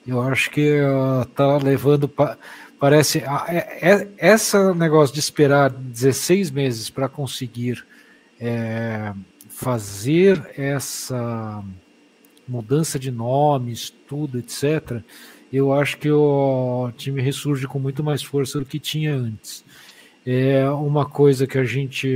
Eu 0.05 0.21
acho 0.21 0.51
que 0.51 0.79
ah, 0.83 1.25
tá 1.35 1.57
levando. 1.57 2.07
pa- 2.07 2.37
Parece. 2.79 3.23
ah, 3.25 3.45
é- 3.47 3.89
é- 3.91 4.07
essa 4.17 4.73
negócio 4.73 5.13
de 5.13 5.19
esperar 5.19 5.69
16 5.71 6.49
meses 6.51 6.89
para 6.89 7.07
conseguir 7.09 7.83
é, 8.39 9.13
fazer 9.49 10.51
essa 10.57 11.63
mudança 12.47 12.97
de 12.97 13.11
nomes, 13.11 13.93
tudo, 14.07 14.39
etc. 14.39 15.01
Eu 15.53 15.71
acho 15.73 15.97
que 15.99 16.09
o 16.09 16.91
time 16.97 17.21
ressurge 17.21 17.67
com 17.67 17.77
muito 17.77 18.03
mais 18.03 18.23
força 18.23 18.59
do 18.59 18.65
que 18.65 18.79
tinha 18.79 19.13
antes. 19.15 19.63
É 20.25 20.69
uma 20.69 21.05
coisa 21.05 21.47
que 21.47 21.57
a 21.57 21.63
gente, 21.63 22.15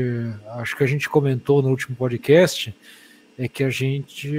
acho 0.58 0.76
que 0.78 0.84
a 0.84 0.88
gente 0.88 1.10
comentou 1.10 1.62
no 1.62 1.70
último 1.70 1.96
podcast, 1.96 2.76
é 3.38 3.48
que 3.48 3.64
a 3.64 3.70
gente, 3.70 4.32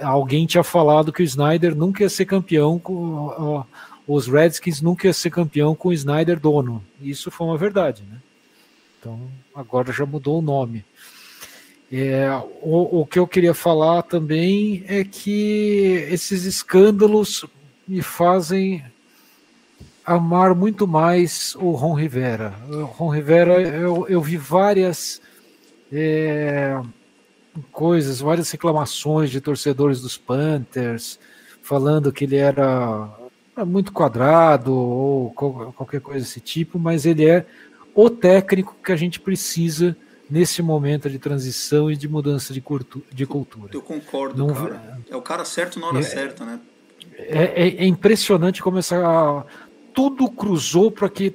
alguém 0.00 0.46
tinha 0.46 0.64
falado 0.64 1.12
que 1.12 1.22
o 1.22 1.24
Snyder 1.24 1.76
nunca 1.76 2.02
ia 2.02 2.08
ser 2.08 2.24
campeão 2.24 2.78
com, 2.78 3.64
os 4.06 4.26
Redskins 4.26 4.80
nunca 4.80 5.06
ia 5.06 5.12
ser 5.12 5.30
campeão 5.30 5.74
com 5.74 5.88
o 5.88 5.92
Snyder 5.92 6.40
dono. 6.40 6.82
Isso 7.00 7.30
foi 7.30 7.46
uma 7.46 7.58
verdade, 7.58 8.02
né? 8.10 8.18
Então 8.98 9.20
agora 9.54 9.92
já 9.92 10.06
mudou 10.06 10.38
o 10.38 10.42
nome. 10.42 10.84
É, 11.90 12.30
o, 12.62 13.00
o 13.00 13.06
que 13.06 13.18
eu 13.18 13.26
queria 13.26 13.52
falar 13.52 14.02
também 14.02 14.82
é 14.88 15.04
que 15.04 16.06
esses 16.10 16.44
escândalos 16.44 17.44
me 17.86 18.00
fazem 18.00 18.82
amar 20.04 20.54
muito 20.54 20.86
mais 20.86 21.54
o 21.56 21.70
Ron 21.72 21.94
Rivera. 21.94 22.54
O 22.68 22.82
Ron 22.84 23.08
Rivera, 23.10 23.60
eu, 23.60 24.06
eu 24.08 24.20
vi 24.20 24.36
várias 24.36 25.20
é, 25.92 26.80
coisas, 27.70 28.20
várias 28.20 28.50
reclamações 28.50 29.30
de 29.30 29.40
torcedores 29.40 30.00
dos 30.00 30.16
Panthers, 30.16 31.18
falando 31.62 32.12
que 32.12 32.24
ele 32.24 32.36
era 32.36 33.08
muito 33.66 33.92
quadrado 33.92 34.74
ou 34.74 35.30
qual- 35.32 35.72
qualquer 35.76 36.00
coisa 36.00 36.20
desse 36.20 36.40
tipo, 36.40 36.78
mas 36.78 37.04
ele 37.06 37.26
é 37.26 37.44
o 37.94 38.08
técnico 38.08 38.74
que 38.82 38.90
a 38.90 38.96
gente 38.96 39.20
precisa 39.20 39.94
nesse 40.30 40.62
momento 40.62 41.10
de 41.10 41.18
transição 41.18 41.90
e 41.90 41.96
de 41.96 42.08
mudança 42.08 42.54
de, 42.54 42.60
cultu- 42.62 43.02
de 43.12 43.26
cultura. 43.26 43.68
Eu 43.74 43.82
concordo, 43.82 44.36
Não- 44.46 44.54
cara. 44.54 44.98
É 45.10 45.14
o 45.16 45.20
cara 45.20 45.44
certo 45.44 45.78
na 45.78 45.88
hora 45.88 45.98
É- 45.98 46.02
certa, 46.02 46.44
né? 46.44 46.58
É, 47.18 47.44
é- 47.66 47.76
é 47.82 47.84
impressionante 47.84 48.62
como 48.62 48.78
essa 48.78 49.44
tudo 49.92 50.30
cruzou 50.30 50.90
para 50.90 51.08
que 51.08 51.34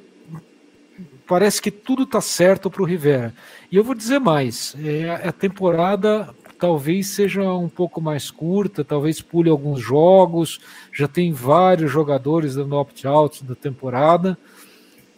parece 1.27 1.61
que 1.61 1.69
tudo 1.69 2.03
está 2.03 2.21
certo 2.21 2.69
para 2.69 2.81
o 2.81 2.85
Rivera. 2.85 3.33
E 3.71 3.75
eu 3.75 3.83
vou 3.83 3.93
dizer 3.93 4.19
mais: 4.19 4.75
é, 4.83 5.09
a 5.27 5.31
temporada 5.31 6.33
talvez 6.57 7.07
seja 7.07 7.43
um 7.53 7.69
pouco 7.69 8.01
mais 8.01 8.31
curta, 8.31 8.83
talvez 8.83 9.21
pule 9.21 9.49
alguns 9.49 9.79
jogos. 9.79 10.59
Já 10.91 11.07
tem 11.07 11.31
vários 11.31 11.91
jogadores 11.91 12.55
dando 12.55 12.75
opt-out 12.75 13.43
da 13.43 13.55
temporada. 13.55 14.37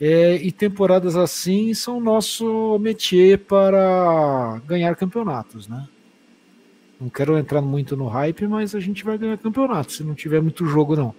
É, 0.02 0.36
e 0.36 0.52
temporadas 0.52 1.18
assim 1.18 1.74
são 1.74 2.00
nosso 2.00 2.80
métier 2.80 3.38
para 3.38 4.62
ganhar 4.66 4.96
campeonatos, 4.96 5.68
né? 5.68 5.88
Não 7.00 7.10
quero 7.10 7.38
entrar 7.38 7.62
muito 7.62 7.98
no 7.98 8.08
hype, 8.08 8.48
mas 8.48 8.76
a 8.76 8.80
gente 8.80 9.04
vai 9.04 9.18
ganhar 9.18 9.38
campeonato 9.38 9.92
se 9.92 10.04
não 10.04 10.14
tiver 10.14 10.42
muito 10.42 10.66
jogo, 10.66 10.96
não. 10.96 11.14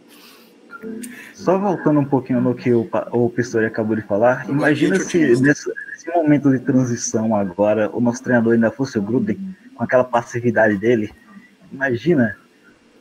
Só 1.35 1.59
voltando 1.59 2.01
um 2.01 2.05
pouquinho 2.05 2.41
no 2.41 2.55
que 2.55 2.73
o, 2.73 2.89
o 3.13 3.31
Pistori 3.31 3.67
acabou 3.67 3.97
de 3.97 4.03
falar, 4.03 4.49
imagina 4.49 4.99
se 4.99 5.19
nesse, 5.41 5.73
nesse 5.89 6.11
momento 6.15 6.51
de 6.51 6.59
transição 6.59 7.35
agora 7.35 7.91
o 7.93 8.01
nosso 8.01 8.23
treinador 8.23 8.55
ainda 8.55 8.71
fosse 8.71 8.99
o 8.99 9.03
Gruden, 9.03 9.39
com 9.75 9.85
aquela 9.85 10.05
passividade 10.05 10.77
dele. 10.79 11.13
Imagina 11.73 12.37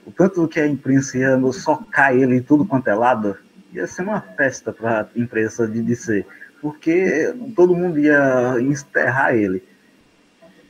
o 0.05 0.11
tanto 0.11 0.47
que 0.47 0.59
a 0.59 0.67
imprensa 0.67 1.17
ia 1.17 1.39
socar 1.51 2.13
ele 2.13 2.35
em 2.35 2.41
tudo 2.41 2.65
quanto 2.65 2.87
é 2.87 2.93
lado. 2.93 3.37
Ia 3.71 3.85
ser 3.87 4.01
uma 4.01 4.21
festa 4.21 4.73
para 4.73 5.01
a 5.01 5.19
imprensa 5.19 5.67
de 5.67 5.81
dizer, 5.81 6.25
porque 6.61 7.33
todo 7.55 7.75
mundo 7.75 7.99
ia 7.99 8.55
enterrar 8.59 9.35
ele. 9.35 9.63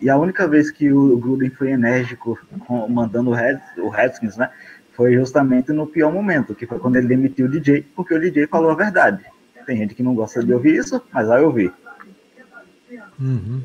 E 0.01 0.09
a 0.09 0.17
única 0.17 0.47
vez 0.47 0.71
que 0.71 0.91
o 0.91 1.17
Gruden 1.17 1.49
foi 1.49 1.71
enérgico 1.71 2.39
mandando 2.89 3.31
o, 3.31 3.33
Red, 3.33 3.59
o 3.77 3.89
Redskins, 3.89 4.37
né? 4.37 4.49
Foi 4.99 5.13
justamente 5.13 5.71
no 5.71 5.87
pior 5.87 6.11
momento, 6.11 6.53
que 6.53 6.67
foi 6.67 6.77
quando 6.77 6.97
ele 6.97 7.07
demitiu 7.07 7.45
o 7.45 7.49
DJ, 7.49 7.85
porque 7.95 8.13
o 8.13 8.19
DJ 8.19 8.47
falou 8.47 8.69
a 8.69 8.75
verdade. 8.75 9.23
Tem 9.65 9.77
gente 9.77 9.95
que 9.95 10.03
não 10.03 10.13
gosta 10.13 10.43
de 10.43 10.53
ouvir 10.53 10.75
isso, 10.75 11.01
mas 11.13 11.25
vai 11.25 11.41
ouvir. 11.41 11.71
Uhum. 13.17 13.63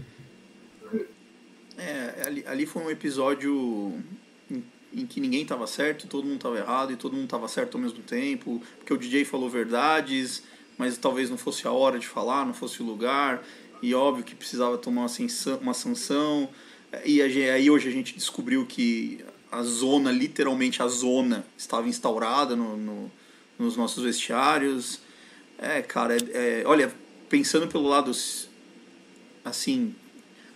É, 1.76 2.22
ali, 2.24 2.44
ali 2.46 2.66
foi 2.66 2.84
um 2.84 2.88
episódio 2.88 4.00
em, 4.48 4.62
em 4.92 5.06
que 5.06 5.18
ninguém 5.20 5.42
estava 5.42 5.66
certo, 5.66 6.06
todo 6.06 6.22
mundo 6.22 6.36
estava 6.36 6.56
errado 6.56 6.92
e 6.92 6.96
todo 6.96 7.14
mundo 7.14 7.24
estava 7.24 7.48
certo 7.48 7.78
ao 7.78 7.82
mesmo 7.82 8.04
tempo, 8.04 8.62
porque 8.78 8.94
o 8.94 8.96
DJ 8.96 9.24
falou 9.24 9.50
verdades, 9.50 10.44
mas 10.78 10.96
talvez 10.96 11.30
não 11.30 11.36
fosse 11.36 11.66
a 11.66 11.72
hora 11.72 11.98
de 11.98 12.06
falar, 12.06 12.46
não 12.46 12.54
fosse 12.54 12.80
o 12.80 12.86
lugar. 12.86 13.42
e 13.82 13.92
óbvio 13.92 14.22
que 14.22 14.36
precisava 14.36 14.78
tomar 14.78 15.00
uma, 15.00 15.08
sanção, 15.08 15.58
uma 15.58 15.74
sanção. 15.74 16.48
E 17.04 17.20
aí 17.20 17.68
hoje 17.68 17.88
a 17.88 17.92
gente 17.92 18.14
descobriu 18.14 18.64
que 18.64 19.24
a 19.54 19.62
zona, 19.62 20.10
literalmente 20.10 20.82
a 20.82 20.88
zona, 20.88 21.44
estava 21.56 21.88
instaurada 21.88 22.56
no, 22.56 22.76
no 22.76 23.10
nos 23.58 23.76
nossos 23.76 24.02
vestiários. 24.02 25.00
É, 25.58 25.80
cara, 25.82 26.16
é, 26.16 26.62
é, 26.62 26.62
olha, 26.66 26.92
pensando 27.28 27.68
pelo 27.68 27.88
lado 27.88 28.10
assim, 29.44 29.94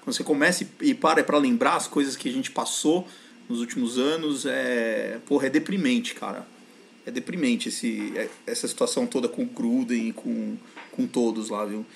quando 0.02 0.14
você 0.14 0.24
começa 0.24 0.66
e 0.80 0.94
para 0.94 1.22
para 1.22 1.38
lembrar 1.38 1.76
as 1.76 1.86
coisas 1.86 2.16
que 2.16 2.28
a 2.28 2.32
gente 2.32 2.50
passou 2.50 3.06
nos 3.48 3.60
últimos 3.60 3.98
anos, 3.98 4.44
é, 4.46 5.18
porra, 5.26 5.46
é 5.46 5.50
deprimente, 5.50 6.14
cara. 6.14 6.46
É 7.06 7.10
deprimente 7.10 7.70
esse, 7.70 8.12
é, 8.16 8.28
essa 8.46 8.68
situação 8.68 9.06
toda 9.06 9.28
com 9.28 9.42
o 9.42 9.46
Gruden 9.46 10.08
e 10.08 10.12
com, 10.12 10.56
com 10.92 11.06
todos 11.06 11.48
lá, 11.48 11.64
viu? 11.64 11.86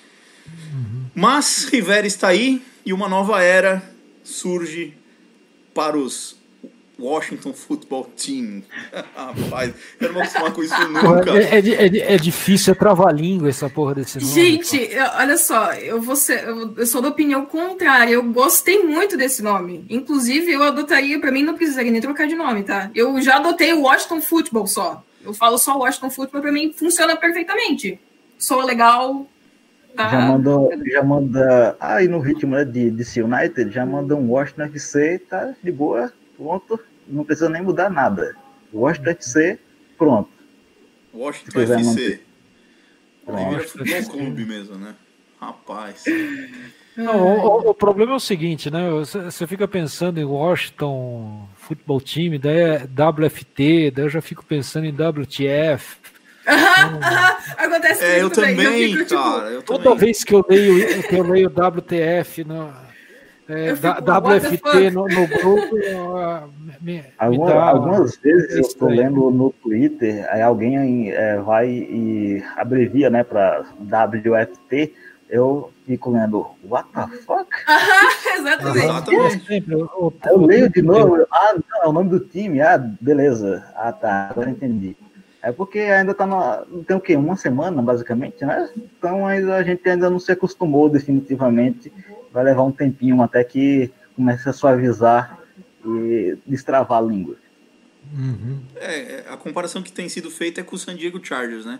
Uhum. 0.45 1.05
Mas 1.13 1.65
Rivera 1.65 2.07
está 2.07 2.29
aí 2.29 2.61
e 2.83 2.91
uma 2.91 3.07
nova 3.07 3.41
era 3.43 3.93
surge 4.23 4.93
para 5.73 5.97
os 5.97 6.35
Washington 7.03 7.53
Football 7.53 8.09
Team. 8.15 8.63
Rapaz, 9.15 9.73
eu 9.99 10.07
não 10.07 10.13
vou 10.13 10.23
acostumar 10.23 10.53
com 10.53 10.63
isso 10.63 10.87
nunca. 10.87 11.31
É, 11.31 11.59
é, 11.59 11.59
é, 11.59 12.13
é 12.13 12.17
difícil, 12.17 12.71
é 12.71 12.75
trava-língua 12.75 13.49
essa 13.49 13.69
porra 13.69 13.95
desse 13.95 14.19
nome. 14.19 14.33
Gente, 14.33 14.77
eu, 14.77 15.05
olha 15.17 15.37
só, 15.37 15.73
eu, 15.73 16.01
vou 16.01 16.15
ser, 16.15 16.43
eu, 16.43 16.73
eu, 16.77 16.85
sou 16.85 17.01
da 17.01 17.09
opinião 17.09 17.45
contrária. 17.45 18.13
Eu 18.13 18.23
gostei 18.23 18.83
muito 18.83 19.17
desse 19.17 19.43
nome. 19.43 19.85
Inclusive, 19.89 20.51
eu 20.51 20.63
adotaria, 20.63 21.19
para 21.19 21.31
mim, 21.31 21.43
não 21.43 21.55
precisaria 21.55 21.91
nem 21.91 22.01
trocar 22.01 22.27
de 22.27 22.35
nome, 22.35 22.63
tá? 22.63 22.89
Eu 22.95 23.21
já 23.21 23.35
adotei 23.35 23.73
o 23.73 23.81
Washington 23.81 24.21
Football 24.21 24.67
só. 24.67 25.03
Eu 25.23 25.33
falo 25.33 25.57
só 25.57 25.77
Washington 25.77 26.09
Football, 26.09 26.41
para 26.41 26.51
mim 26.51 26.73
funciona 26.73 27.15
perfeitamente. 27.15 27.99
Sou 28.37 28.61
legal, 28.61 29.27
Tá. 29.95 30.09
Já 30.09 30.21
mandou, 30.21 30.71
já 30.91 31.03
manda. 31.03 31.77
Aí 31.79 32.07
ah, 32.07 32.09
no 32.09 32.19
ritmo 32.19 32.55
né, 32.55 32.65
de 32.65 32.89
DC 32.89 33.21
United, 33.21 33.71
já 33.71 33.85
manda 33.85 34.15
um 34.15 34.31
Washington 34.31 34.63
FC, 34.63 35.19
tá 35.19 35.53
de 35.61 35.71
boa, 35.71 36.11
pronto, 36.35 36.79
não 37.07 37.23
precisa 37.23 37.49
nem 37.49 37.61
mudar 37.61 37.89
nada. 37.89 38.35
Washington 38.73 39.09
FC, 39.11 39.59
pronto. 39.97 40.29
Washington 41.13 41.61
FC. 41.61 42.21
Pronto. 43.25 43.67
Futebol 43.69 44.11
clube 44.11 44.45
mesmo, 44.45 44.75
né? 44.75 44.95
Rapaz. 45.39 46.03
Não, 46.95 47.21
o, 47.21 47.69
o, 47.69 47.73
problema 47.73 48.13
é 48.13 48.15
o 48.15 48.19
seguinte, 48.19 48.69
né? 48.69 48.89
Você 48.89 49.47
fica 49.47 49.67
pensando 49.67 50.19
em 50.19 50.23
Washington 50.23 51.47
Futebol 51.55 51.99
Time, 51.99 52.37
daí 52.37 52.57
é 52.57 52.83
WFT, 52.83 53.91
daí 53.91 54.05
eu 54.05 54.09
já 54.09 54.21
fico 54.21 54.45
pensando 54.45 54.85
em 54.85 54.91
WTF. 54.91 55.97
Acontece 57.57 58.03
é, 58.03 58.21
eu 58.21 58.29
também, 58.29 58.61
eu 58.61 58.71
fico, 58.71 59.05
tipo, 59.05 59.23
cara. 59.23 59.49
Eu 59.49 59.63
toda 59.63 59.83
também. 59.83 59.97
vez 59.99 60.23
que 60.23 60.35
eu 60.35 60.45
leio, 60.47 61.03
que 61.03 61.15
eu 61.15 61.23
leio 61.23 61.47
WTF 61.47 62.43
é, 63.47 63.73
WFT 63.73 64.91
no, 64.91 65.07
no, 65.07 65.27
grupo. 65.27 65.75
Me, 66.81 67.03
Alguma, 67.17 67.45
me 67.45 67.51
algumas 67.53 68.17
vezes 68.17 68.55
eu 68.55 68.61
estou 68.61 68.89
lendo 68.89 69.29
no 69.31 69.51
Twitter, 69.51 70.27
aí 70.29 70.41
alguém 70.41 71.11
é, 71.11 71.37
vai 71.37 71.69
e 71.69 72.43
abrevia 72.55 73.09
né, 73.09 73.23
para 73.23 73.65
WFT, 73.79 74.93
eu 75.29 75.71
fico 75.85 76.11
lendo, 76.11 76.45
what 76.63 76.87
the 76.93 77.17
fuck? 77.17 77.49
exatamente. 78.37 78.85
exatamente. 78.85 79.71
Eu, 79.71 80.13
eu 80.25 80.37
leio 80.45 80.69
de 80.69 80.81
novo, 80.81 81.25
ah, 81.31 81.55
não, 81.55 81.83
é 81.83 81.87
o 81.87 81.93
nome 81.93 82.09
do 82.09 82.19
time, 82.19 82.61
ah, 82.61 82.77
beleza, 82.77 83.65
ah 83.75 83.91
tá, 83.91 84.29
agora 84.29 84.49
entendi. 84.49 84.95
É 85.41 85.51
porque 85.51 85.79
ainda 85.79 86.13
tá 86.13 86.25
no, 86.25 86.83
tem 86.83 86.95
o 86.95 87.01
quê? 87.01 87.17
Uma 87.17 87.35
semana, 87.35 87.81
basicamente, 87.81 88.45
né? 88.45 88.69
Então 88.77 89.27
ainda 89.27 89.55
a 89.55 89.63
gente 89.63 89.87
ainda 89.89 90.09
não 90.09 90.17
se 90.17 90.31
acostumou 90.31 90.87
definitivamente 90.87 91.91
vai 92.33 92.43
levar 92.43 92.63
um 92.63 92.71
tempinho 92.71 93.21
até 93.21 93.43
que 93.43 93.91
comece 94.15 94.49
a 94.49 94.53
suavizar 94.53 95.39
e 95.85 96.35
destravar 96.45 96.97
a 96.97 97.01
língua. 97.01 97.35
Uhum. 98.11 98.59
É, 98.75 99.23
a 99.29 99.37
comparação 99.37 99.81
que 99.81 99.91
tem 99.91 100.09
sido 100.09 100.29
feita 100.29 100.61
é 100.61 100.63
com 100.63 100.75
o 100.75 100.79
San 100.79 100.95
Diego 100.95 101.23
Chargers, 101.23 101.65
né? 101.65 101.79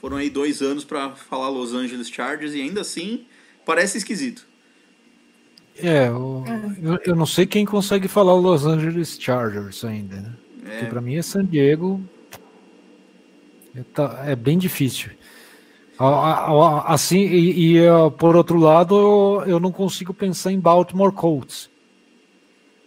Foram 0.00 0.16
aí 0.16 0.30
dois 0.30 0.62
anos 0.62 0.84
para 0.84 1.10
falar 1.10 1.48
Los 1.48 1.74
Angeles 1.74 2.08
Chargers 2.08 2.54
e 2.54 2.62
ainda 2.62 2.80
assim 2.80 3.26
parece 3.66 3.98
esquisito. 3.98 4.46
É, 5.76 6.08
eu, 6.08 6.44
eu, 6.82 6.98
eu 7.04 7.16
não 7.16 7.26
sei 7.26 7.46
quem 7.46 7.64
consegue 7.64 8.08
falar 8.08 8.34
Los 8.34 8.64
Angeles 8.64 9.16
Chargers 9.20 9.84
ainda, 9.84 10.16
né? 10.16 10.32
É. 10.64 10.70
Porque 10.70 10.86
pra 10.86 11.00
mim 11.00 11.16
é 11.16 11.22
San 11.22 11.44
Diego. 11.44 12.00
É, 13.74 13.82
tá, 13.94 14.24
é 14.26 14.36
bem 14.36 14.58
difícil. 14.58 15.10
Assim, 15.98 17.20
e, 17.20 17.78
e 17.78 17.82
por 18.18 18.36
outro 18.36 18.58
lado, 18.58 19.42
eu 19.46 19.58
não 19.58 19.72
consigo 19.72 20.14
pensar 20.14 20.52
em 20.52 20.60
Baltimore 20.60 21.12
Colts. 21.12 21.68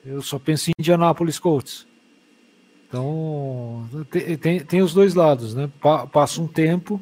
Eu 0.05 0.21
só 0.21 0.39
penso 0.39 0.69
em 0.69 0.73
Indianapolis 0.79 1.37
Colts. 1.37 1.85
Então, 2.87 3.87
tem, 4.09 4.37
tem, 4.37 4.59
tem 4.59 4.81
os 4.81 4.93
dois 4.93 5.13
lados, 5.13 5.53
né? 5.53 5.69
Passa 6.11 6.41
um 6.41 6.47
tempo, 6.47 6.99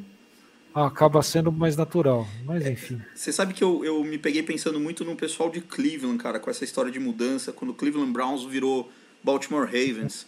acaba 0.73 1.21
sendo 1.21 1.51
mais 1.51 1.75
natural. 1.75 2.27
Mas 2.45 2.65
enfim. 2.65 3.01
Você 3.15 3.31
sabe 3.31 3.53
que 3.53 3.63
eu, 3.63 3.83
eu 3.83 4.03
me 4.03 4.17
peguei 4.17 4.43
pensando 4.43 4.79
muito 4.79 5.03
no 5.05 5.15
pessoal 5.15 5.49
de 5.49 5.61
Cleveland, 5.61 6.21
cara, 6.21 6.39
com 6.39 6.49
essa 6.49 6.63
história 6.63 6.91
de 6.91 6.99
mudança, 6.99 7.51
quando 7.51 7.71
o 7.71 7.73
Cleveland 7.73 8.11
Browns 8.11 8.43
virou 8.45 8.91
Baltimore 9.23 9.65
Ravens. 9.65 10.27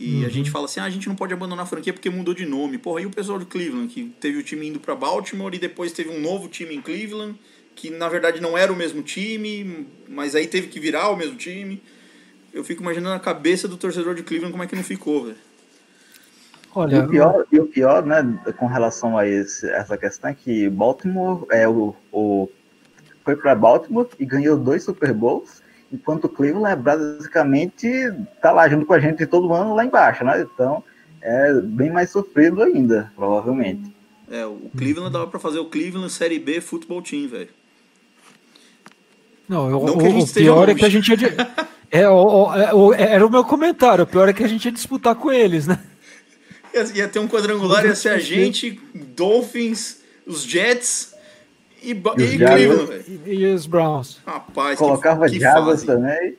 E 0.00 0.20
uhum. 0.20 0.26
a 0.26 0.28
gente 0.30 0.50
fala 0.50 0.64
assim, 0.64 0.80
ah, 0.80 0.84
a 0.84 0.90
gente 0.90 1.06
não 1.06 1.14
pode 1.14 1.34
abandonar 1.34 1.64
a 1.64 1.68
franquia 1.68 1.92
porque 1.92 2.08
mudou 2.08 2.32
de 2.32 2.46
nome. 2.46 2.78
Porra, 2.78 3.02
e 3.02 3.06
o 3.06 3.10
pessoal 3.10 3.38
de 3.38 3.44
Cleveland, 3.44 3.92
que 3.92 4.04
teve 4.18 4.38
o 4.38 4.42
time 4.42 4.66
indo 4.66 4.80
para 4.80 4.94
Baltimore 4.94 5.54
e 5.54 5.58
depois 5.58 5.92
teve 5.92 6.08
um 6.08 6.18
novo 6.18 6.48
time 6.48 6.74
em 6.74 6.80
Cleveland, 6.80 7.38
que 7.76 7.90
na 7.90 8.08
verdade 8.08 8.40
não 8.40 8.56
era 8.56 8.72
o 8.72 8.76
mesmo 8.76 9.02
time, 9.02 9.86
mas 10.08 10.34
aí 10.34 10.46
teve 10.46 10.68
que 10.68 10.80
virar 10.80 11.10
o 11.10 11.16
mesmo 11.16 11.36
time. 11.36 11.82
Eu 12.50 12.64
fico 12.64 12.80
imaginando 12.80 13.14
a 13.14 13.20
cabeça 13.20 13.68
do 13.68 13.76
torcedor 13.76 14.14
de 14.14 14.22
Cleveland 14.22 14.52
como 14.52 14.64
é 14.64 14.66
que 14.66 14.74
não 14.74 14.82
ficou, 14.82 15.24
velho. 15.24 15.36
Olha, 16.74 16.96
e 16.96 16.98
o 17.00 17.08
pior, 17.08 17.46
e 17.52 17.60
o 17.60 17.66
pior, 17.66 18.06
né, 18.06 18.40
com 18.56 18.66
relação 18.66 19.18
a 19.18 19.28
esse, 19.28 19.68
essa 19.68 19.98
questão 19.98 20.30
é 20.30 20.34
que 20.34 20.66
Baltimore 20.70 21.44
é 21.50 21.68
o, 21.68 21.94
o 22.10 22.48
foi 23.22 23.36
para 23.36 23.54
Baltimore 23.54 24.08
e 24.18 24.24
ganhou 24.24 24.56
dois 24.56 24.82
Super 24.82 25.12
Bowls 25.12 25.59
enquanto 25.92 26.24
o 26.24 26.28
Cleveland 26.28 26.72
é 26.72 26.76
basicamente 26.76 27.88
tá 28.40 28.52
lá 28.52 28.68
junto 28.68 28.86
com 28.86 28.92
a 28.92 29.00
gente 29.00 29.26
todo 29.26 29.52
ano 29.52 29.74
lá 29.74 29.84
embaixo, 29.84 30.24
né? 30.24 30.40
Então 30.40 30.82
é 31.20 31.52
bem 31.60 31.90
mais 31.90 32.10
sofrido 32.10 32.62
ainda, 32.62 33.12
provavelmente. 33.14 33.94
É, 34.30 34.46
o 34.46 34.70
Cleveland 34.76 35.12
dava 35.12 35.26
para 35.26 35.40
fazer 35.40 35.58
o 35.58 35.66
Cleveland 35.66 36.10
Série 36.12 36.38
B 36.38 36.60
Futebol 36.60 37.02
Team, 37.02 37.28
velho. 37.28 37.48
Não, 39.48 39.68
eu, 39.68 39.84
Não 39.84 39.94
o, 39.96 40.20
o 40.20 40.32
pior 40.32 40.60
longe. 40.60 40.70
é 40.70 40.74
que 40.76 40.84
a 40.84 40.88
gente 40.88 41.08
ia 41.08 41.16
de... 41.16 41.26
é, 41.90 42.08
o, 42.08 42.54
é, 42.54 42.72
o, 42.72 42.94
era 42.94 43.26
o 43.26 43.30
meu 43.30 43.42
comentário. 43.42 44.04
O 44.04 44.06
pior 44.06 44.28
é 44.28 44.32
que 44.32 44.44
a 44.44 44.48
gente 44.48 44.64
ia 44.64 44.70
disputar 44.70 45.16
com 45.16 45.32
eles, 45.32 45.66
né? 45.66 45.80
Ia, 46.72 46.84
ia 46.94 47.08
ter 47.08 47.18
um 47.18 47.26
quadrangular, 47.26 47.84
ia 47.84 47.96
ser 47.96 48.10
a 48.10 48.18
gente, 48.18 48.80
Dolphins, 48.94 49.98
os 50.24 50.44
Jets 50.44 51.09
e, 51.82 51.92
e, 51.92 51.92
e 51.92 52.38
Cleveland, 52.38 53.04
e, 53.26 53.34
e, 53.34 53.54
os 53.54 53.66
Browns. 53.66 54.18
Rapaz, 54.26 54.78
Colocava 54.78 55.26
que, 55.26 55.32
que 55.32 55.40
Jaguars 55.40 55.82
também. 55.82 56.36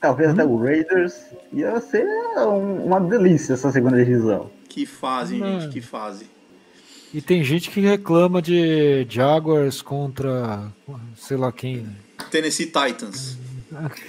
Talvez 0.00 0.30
hum. 0.30 0.32
até 0.32 0.44
o 0.44 0.56
Raiders. 0.56 1.14
Ia 1.52 1.80
ser 1.80 2.06
um, 2.38 2.84
uma 2.86 3.00
delícia 3.00 3.54
essa 3.54 3.70
segunda 3.70 3.96
divisão. 3.96 4.50
Que 4.68 4.84
fase, 4.84 5.36
Mano. 5.36 5.60
gente, 5.60 5.72
que 5.72 5.80
fase. 5.80 6.26
E 7.14 7.20
tem 7.20 7.42
gente 7.42 7.70
que 7.70 7.80
reclama 7.80 8.42
de 8.42 9.06
Jaguars 9.08 9.80
contra 9.80 10.70
sei 11.16 11.36
lá 11.36 11.50
quem. 11.52 11.78
Né? 11.78 11.92
Tennessee 12.30 12.66
Titans. 12.66 13.38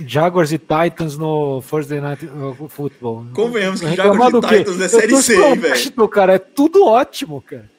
Jaguars 0.06 0.52
e 0.52 0.58
Titans 0.58 1.18
no 1.18 1.62
Thursday 1.62 2.00
Night 2.00 2.28
Football. 2.70 3.28
Convenhamos 3.34 3.82
que 3.82 3.96
Jaguars 3.96 4.34
e 4.34 4.58
Titans 4.58 4.82
é 4.82 4.88
Série 4.88 5.16
C, 5.22 5.56
velho. 5.56 6.08
cara, 6.10 6.34
é 6.34 6.40
tudo 6.40 6.86
ótimo, 6.86 7.42
cara 7.42 7.77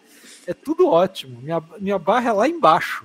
é 0.48 0.54
tudo 0.54 0.88
ótimo. 0.88 1.40
Minha, 1.42 1.62
minha 1.78 1.98
barra 1.98 2.30
é 2.30 2.32
lá 2.32 2.48
embaixo. 2.48 3.04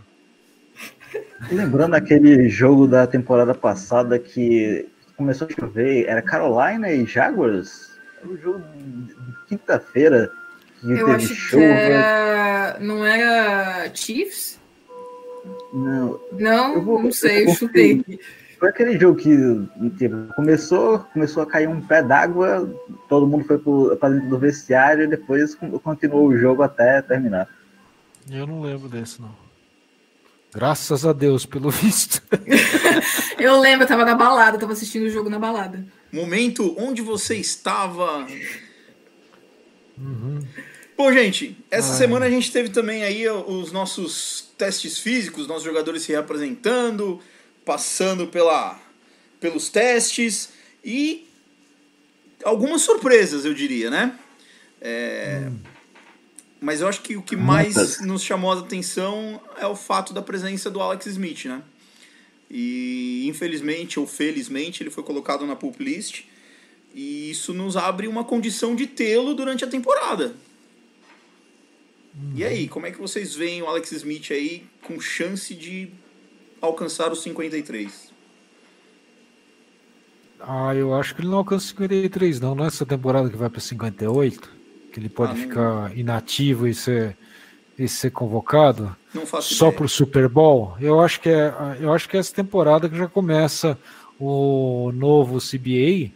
Lembrando 1.51 1.93
aquele 1.93 2.47
jogo 2.47 2.87
da 2.87 3.05
temporada 3.05 3.53
passada 3.53 4.17
que 4.17 4.87
começou 5.17 5.47
a 5.47 5.51
chover, 5.51 6.05
era 6.07 6.21
Carolina 6.21 6.89
e 6.89 7.05
Jaguars? 7.05 7.99
Era 8.21 8.31
um 8.31 8.37
jogo 8.37 8.59
de 8.59 9.13
quinta-feira 9.47 10.31
que 10.79 10.89
Eu 10.89 10.97
teve 10.97 11.11
acho 11.11 11.35
chuva. 11.35 11.61
Que 11.61 11.63
era... 11.65 12.77
Não 12.79 13.05
era 13.05 13.93
Chiefs? 13.93 14.57
Não. 15.73 16.19
Não, 16.31 16.81
vou, 16.81 17.03
não 17.03 17.11
sei, 17.11 17.43
eu, 17.43 17.49
eu 17.49 17.55
chutei. 17.55 18.03
Foi 18.63 18.69
aquele 18.69 18.97
jogo 18.97 19.17
que 19.17 19.35
tipo, 19.97 20.33
começou, 20.37 20.99
começou 20.99 21.43
a 21.43 21.45
cair 21.45 21.67
um 21.67 21.81
pé 21.81 22.01
d'água, 22.01 22.73
todo 23.09 23.27
mundo 23.27 23.43
foi 23.43 23.59
para 23.97 24.13
dentro 24.13 24.29
do 24.29 24.39
vestiário 24.39 25.03
e 25.03 25.07
depois 25.07 25.53
continuou 25.83 26.29
o 26.29 26.37
jogo 26.37 26.63
até 26.63 27.01
terminar. 27.01 27.49
Eu 28.31 28.47
não 28.47 28.61
lembro 28.61 28.87
desse, 28.87 29.21
não. 29.21 29.35
Graças 30.55 31.05
a 31.05 31.11
Deus, 31.11 31.45
pelo 31.45 31.67
visto. 31.75 32.21
eu 33.37 33.59
lembro, 33.59 33.83
eu 33.83 33.87
tava 33.89 34.05
na 34.05 34.15
balada, 34.15 34.57
tava 34.57 34.71
assistindo 34.71 35.07
o 35.07 35.09
jogo 35.09 35.29
na 35.29 35.39
balada. 35.39 35.85
Momento 36.09 36.73
onde 36.79 37.01
você 37.01 37.35
estava. 37.35 38.25
Uhum. 39.97 40.39
Bom, 40.95 41.11
gente, 41.11 41.57
essa 41.69 41.93
semana 41.95 42.27
a 42.27 42.29
gente 42.29 42.49
teve 42.49 42.69
também 42.69 43.03
aí 43.03 43.27
os 43.27 43.73
nossos 43.73 44.53
testes 44.57 44.99
físicos, 44.99 45.47
nossos 45.47 45.65
jogadores 45.65 46.03
se 46.03 46.13
reapresentando, 46.13 47.19
passando 47.65 48.27
pela, 48.27 48.79
pelos 49.39 49.69
testes 49.69 50.49
e 50.83 51.27
algumas 52.43 52.81
surpresas, 52.81 53.45
eu 53.45 53.53
diria, 53.53 53.89
né? 53.89 54.17
É, 54.81 55.49
Mas 56.59 56.81
eu 56.81 56.87
acho 56.87 57.01
que 57.01 57.15
o 57.15 57.21
que 57.21 57.35
mais 57.35 57.75
Muitas. 57.75 58.01
nos 58.01 58.23
chamou 58.23 58.51
a 58.51 58.59
atenção 58.59 59.41
é 59.57 59.65
o 59.65 59.75
fato 59.75 60.13
da 60.13 60.21
presença 60.21 60.69
do 60.69 60.81
Alex 60.81 61.05
Smith, 61.05 61.45
né? 61.45 61.61
E 62.49 63.25
infelizmente 63.27 63.99
ou 63.99 64.05
felizmente 64.05 64.83
ele 64.83 64.89
foi 64.89 65.03
colocado 65.03 65.45
na 65.45 65.55
pulp 65.55 65.79
list 65.79 66.23
e 66.93 67.31
isso 67.31 67.53
nos 67.53 67.75
abre 67.75 68.07
uma 68.07 68.23
condição 68.23 68.75
de 68.75 68.85
tê-lo 68.85 69.33
durante 69.33 69.63
a 69.63 69.67
temporada. 69.67 70.35
E 72.35 72.43
aí, 72.43 72.67
como 72.67 72.85
é 72.85 72.91
que 72.91 72.99
vocês 72.99 73.33
veem 73.33 73.63
o 73.63 73.65
Alex 73.65 73.91
Smith 73.91 74.29
aí 74.29 74.67
com 74.83 74.99
chance 74.99 75.55
de 75.55 75.89
alcançar 76.67 77.11
os 77.11 77.21
53? 77.21 78.11
Ah, 80.39 80.73
eu 80.75 80.93
acho 80.93 81.15
que 81.15 81.21
ele 81.21 81.29
não 81.29 81.37
alcança 81.37 81.67
53, 81.67 82.39
não. 82.39 82.55
Não 82.55 82.65
é 82.65 82.67
essa 82.67 82.85
temporada 82.85 83.29
que 83.29 83.37
vai 83.37 83.49
para 83.49 83.61
58, 83.61 84.49
que 84.91 84.99
ele 84.99 85.09
pode 85.09 85.33
Ah, 85.33 85.35
ficar 85.35 85.97
inativo 85.97 86.67
e 86.67 86.73
ser, 86.73 87.17
e 87.77 87.87
ser 87.87 88.11
convocado 88.11 88.95
Não 89.13 89.25
faço 89.25 89.53
só 89.53 89.71
para 89.71 89.85
o 89.85 89.89
Super 89.89 90.27
Bowl. 90.27 90.75
Eu 90.79 90.99
acho 90.99 91.19
que 91.21 91.29
é, 91.29 91.53
eu 91.79 91.93
acho 91.93 92.09
que 92.09 92.17
é 92.17 92.19
essa 92.19 92.33
temporada 92.33 92.89
que 92.89 92.97
já 92.97 93.07
começa 93.07 93.77
o 94.19 94.91
novo 94.93 95.39
CBA 95.39 96.11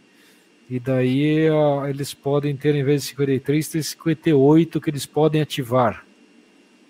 e 0.70 0.78
daí 0.78 1.48
eles 1.88 2.12
podem 2.12 2.54
ter 2.54 2.74
em 2.74 2.84
vez 2.84 3.02
de 3.02 3.08
53 3.08 3.68
ter 3.68 3.82
58 3.82 4.80
que 4.80 4.90
eles 4.90 5.06
podem 5.06 5.40
ativar, 5.40 6.04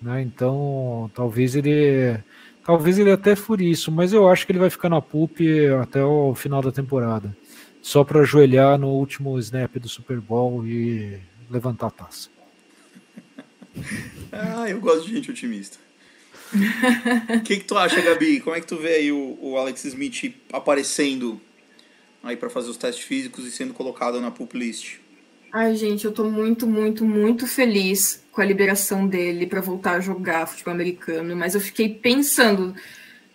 né? 0.02 0.22
Então 0.22 1.08
talvez 1.14 1.54
ele 1.54 2.18
Talvez 2.68 2.98
ele 2.98 3.10
até 3.10 3.34
fure 3.34 3.70
isso, 3.70 3.90
mas 3.90 4.12
eu 4.12 4.28
acho 4.28 4.44
que 4.44 4.52
ele 4.52 4.58
vai 4.58 4.68
ficar 4.68 4.90
na 4.90 5.00
pulp 5.00 5.38
até 5.80 6.04
o 6.04 6.34
final 6.34 6.60
da 6.60 6.70
temporada. 6.70 7.34
Só 7.80 8.04
para 8.04 8.20
ajoelhar 8.20 8.78
no 8.78 8.88
último 8.88 9.38
snap 9.38 9.74
do 9.78 9.88
Super 9.88 10.20
Bowl 10.20 10.66
e 10.66 11.18
levantar 11.50 11.86
a 11.86 11.90
taça. 11.90 12.28
Ah, 14.30 14.68
eu 14.68 14.78
gosto 14.80 15.06
de 15.06 15.14
gente 15.14 15.30
otimista. 15.30 15.78
O 17.34 17.40
que, 17.40 17.56
que 17.56 17.64
tu 17.64 17.78
acha, 17.78 18.02
Gabi? 18.02 18.40
Como 18.40 18.54
é 18.54 18.60
que 18.60 18.66
tu 18.66 18.76
vê 18.76 18.96
aí 18.96 19.12
o, 19.12 19.38
o 19.40 19.56
Alex 19.56 19.86
Smith 19.86 20.34
aparecendo 20.52 21.40
aí 22.22 22.36
para 22.36 22.50
fazer 22.50 22.68
os 22.68 22.76
testes 22.76 23.02
físicos 23.02 23.46
e 23.46 23.50
sendo 23.50 23.72
colocado 23.72 24.20
na 24.20 24.30
pulp 24.30 24.52
list? 24.52 24.98
Ai, 25.50 25.74
gente, 25.74 26.04
eu 26.04 26.12
tô 26.12 26.24
muito, 26.24 26.66
muito, 26.66 27.06
muito 27.06 27.46
feliz 27.46 28.22
com 28.38 28.42
a 28.42 28.44
liberação 28.44 29.04
dele 29.04 29.48
para 29.48 29.60
voltar 29.60 29.94
a 29.94 30.00
jogar 30.00 30.46
futebol 30.46 30.72
americano, 30.72 31.34
mas 31.34 31.56
eu 31.56 31.60
fiquei 31.60 31.88
pensando, 31.88 32.72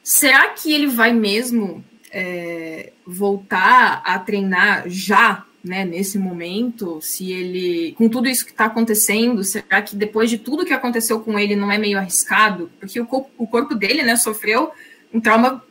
será 0.02 0.48
que 0.48 0.72
ele 0.72 0.88
vai 0.88 1.12
mesmo 1.12 1.84
é, 2.10 2.94
voltar 3.06 4.02
a 4.06 4.18
treinar 4.18 4.86
já, 4.88 5.46
né, 5.62 5.84
nesse 5.84 6.18
momento? 6.18 7.02
Se 7.02 7.34
ele, 7.34 7.94
com 7.98 8.08
tudo 8.08 8.30
isso 8.30 8.46
que 8.46 8.52
está 8.52 8.64
acontecendo, 8.64 9.44
será 9.44 9.82
que 9.82 9.94
depois 9.94 10.30
de 10.30 10.38
tudo 10.38 10.64
que 10.64 10.72
aconteceu 10.72 11.20
com 11.20 11.38
ele 11.38 11.54
não 11.54 11.70
é 11.70 11.78
meio 11.78 11.98
arriscado? 11.98 12.72
Porque 12.80 12.98
o 12.98 13.06
corpo, 13.06 13.30
o 13.38 13.46
corpo 13.46 13.76
dele, 13.76 14.04
né, 14.04 14.16
sofreu 14.16 14.72
um 15.14 15.20
trauma 15.20 15.62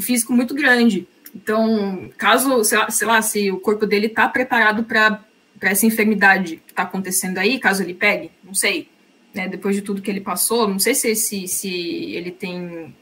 físico 0.00 0.32
muito 0.32 0.54
grande. 0.54 1.06
Então, 1.36 2.10
caso, 2.16 2.64
sei 2.64 2.78
lá, 2.78 2.90
sei 2.90 3.06
lá 3.06 3.20
se 3.20 3.50
o 3.50 3.60
corpo 3.60 3.84
dele 3.84 4.06
está 4.06 4.26
preparado 4.26 4.84
para 4.84 5.22
para 5.60 5.70
essa 5.70 5.86
enfermidade 5.86 6.56
que 6.56 6.72
está 6.72 6.82
acontecendo 6.84 7.36
aí, 7.36 7.60
caso 7.60 7.82
ele 7.82 7.92
pegue, 7.92 8.30
não 8.42 8.54
sei, 8.54 8.88
né, 9.34 9.46
depois 9.46 9.76
de 9.76 9.82
tudo 9.82 10.00
que 10.00 10.10
ele 10.10 10.20
passou, 10.20 10.66
não 10.66 10.78
sei 10.78 10.94
se, 10.94 11.14
se, 11.14 11.46
se 11.46 11.68
ele 12.14 12.30
tem. 12.30 12.94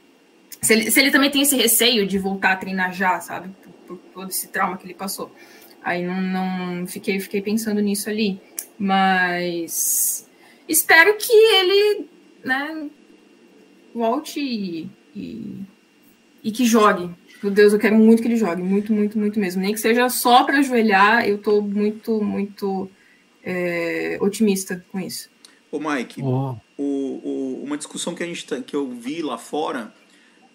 Se 0.61 0.73
ele, 0.73 0.91
se 0.91 0.99
ele 0.99 1.09
também 1.09 1.31
tem 1.31 1.41
esse 1.41 1.55
receio 1.55 2.05
de 2.05 2.19
voltar 2.19 2.51
a 2.51 2.55
treinar 2.57 2.93
já, 2.93 3.19
sabe? 3.21 3.49
Por, 3.63 3.95
por 3.95 3.97
todo 4.13 4.29
esse 4.29 4.49
trauma 4.49 4.77
que 4.77 4.85
ele 4.85 4.93
passou. 4.93 5.33
Aí 5.81 6.05
não, 6.05 6.21
não 6.21 6.85
fiquei, 6.85 7.17
fiquei 7.19 7.41
pensando 7.41 7.79
nisso 7.79 8.09
ali. 8.09 8.41
Mas 8.77 10.27
espero 10.67 11.15
que 11.17 11.31
ele 11.31 12.09
né, 12.43 12.89
volte 13.93 14.41
e, 14.41 14.89
e, 15.15 15.61
e 16.43 16.51
que 16.51 16.65
jogue. 16.65 17.09
Meu 17.41 17.51
Deus, 17.51 17.71
eu 17.73 17.79
quero 17.79 17.95
muito 17.97 18.21
que 18.21 18.27
ele 18.27 18.35
jogue, 18.35 18.61
muito, 18.61 18.91
muito, 18.91 19.17
muito 19.17 19.39
mesmo. 19.39 19.61
Nem 19.61 19.73
que 19.73 19.79
seja 19.79 20.09
só 20.09 20.43
para 20.43 20.59
ajoelhar, 20.59 21.25
eu 21.27 21.37
tô 21.37 21.61
muito, 21.61 22.21
muito 22.21 22.89
é, 23.43 24.17
otimista 24.21 24.83
com 24.91 24.99
isso. 24.99 25.29
Ô, 25.71 25.79
Mike, 25.79 26.21
Oh, 26.21 26.55
o, 26.77 26.83
o- 26.83 27.63
uma 27.63 27.77
discussão 27.77 28.13
que 28.13 28.23
a 28.23 28.25
gente 28.25 28.45
tá- 28.45 28.59
que 28.61 28.75
eu 28.75 28.89
vi 28.89 29.21
lá 29.21 29.37
fora, 29.37 29.93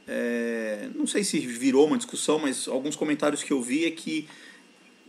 é, 0.07 0.89
não 0.95 1.07
sei 1.07 1.25
se 1.25 1.39
virou 1.39 1.87
uma 1.87 1.97
discussão, 1.97 2.39
mas 2.39 2.69
alguns 2.69 2.97
comentários 2.97 3.43
que 3.43 3.53
eu 3.53 3.63
vi 3.63 3.87
é 3.87 3.91
que 3.91 4.29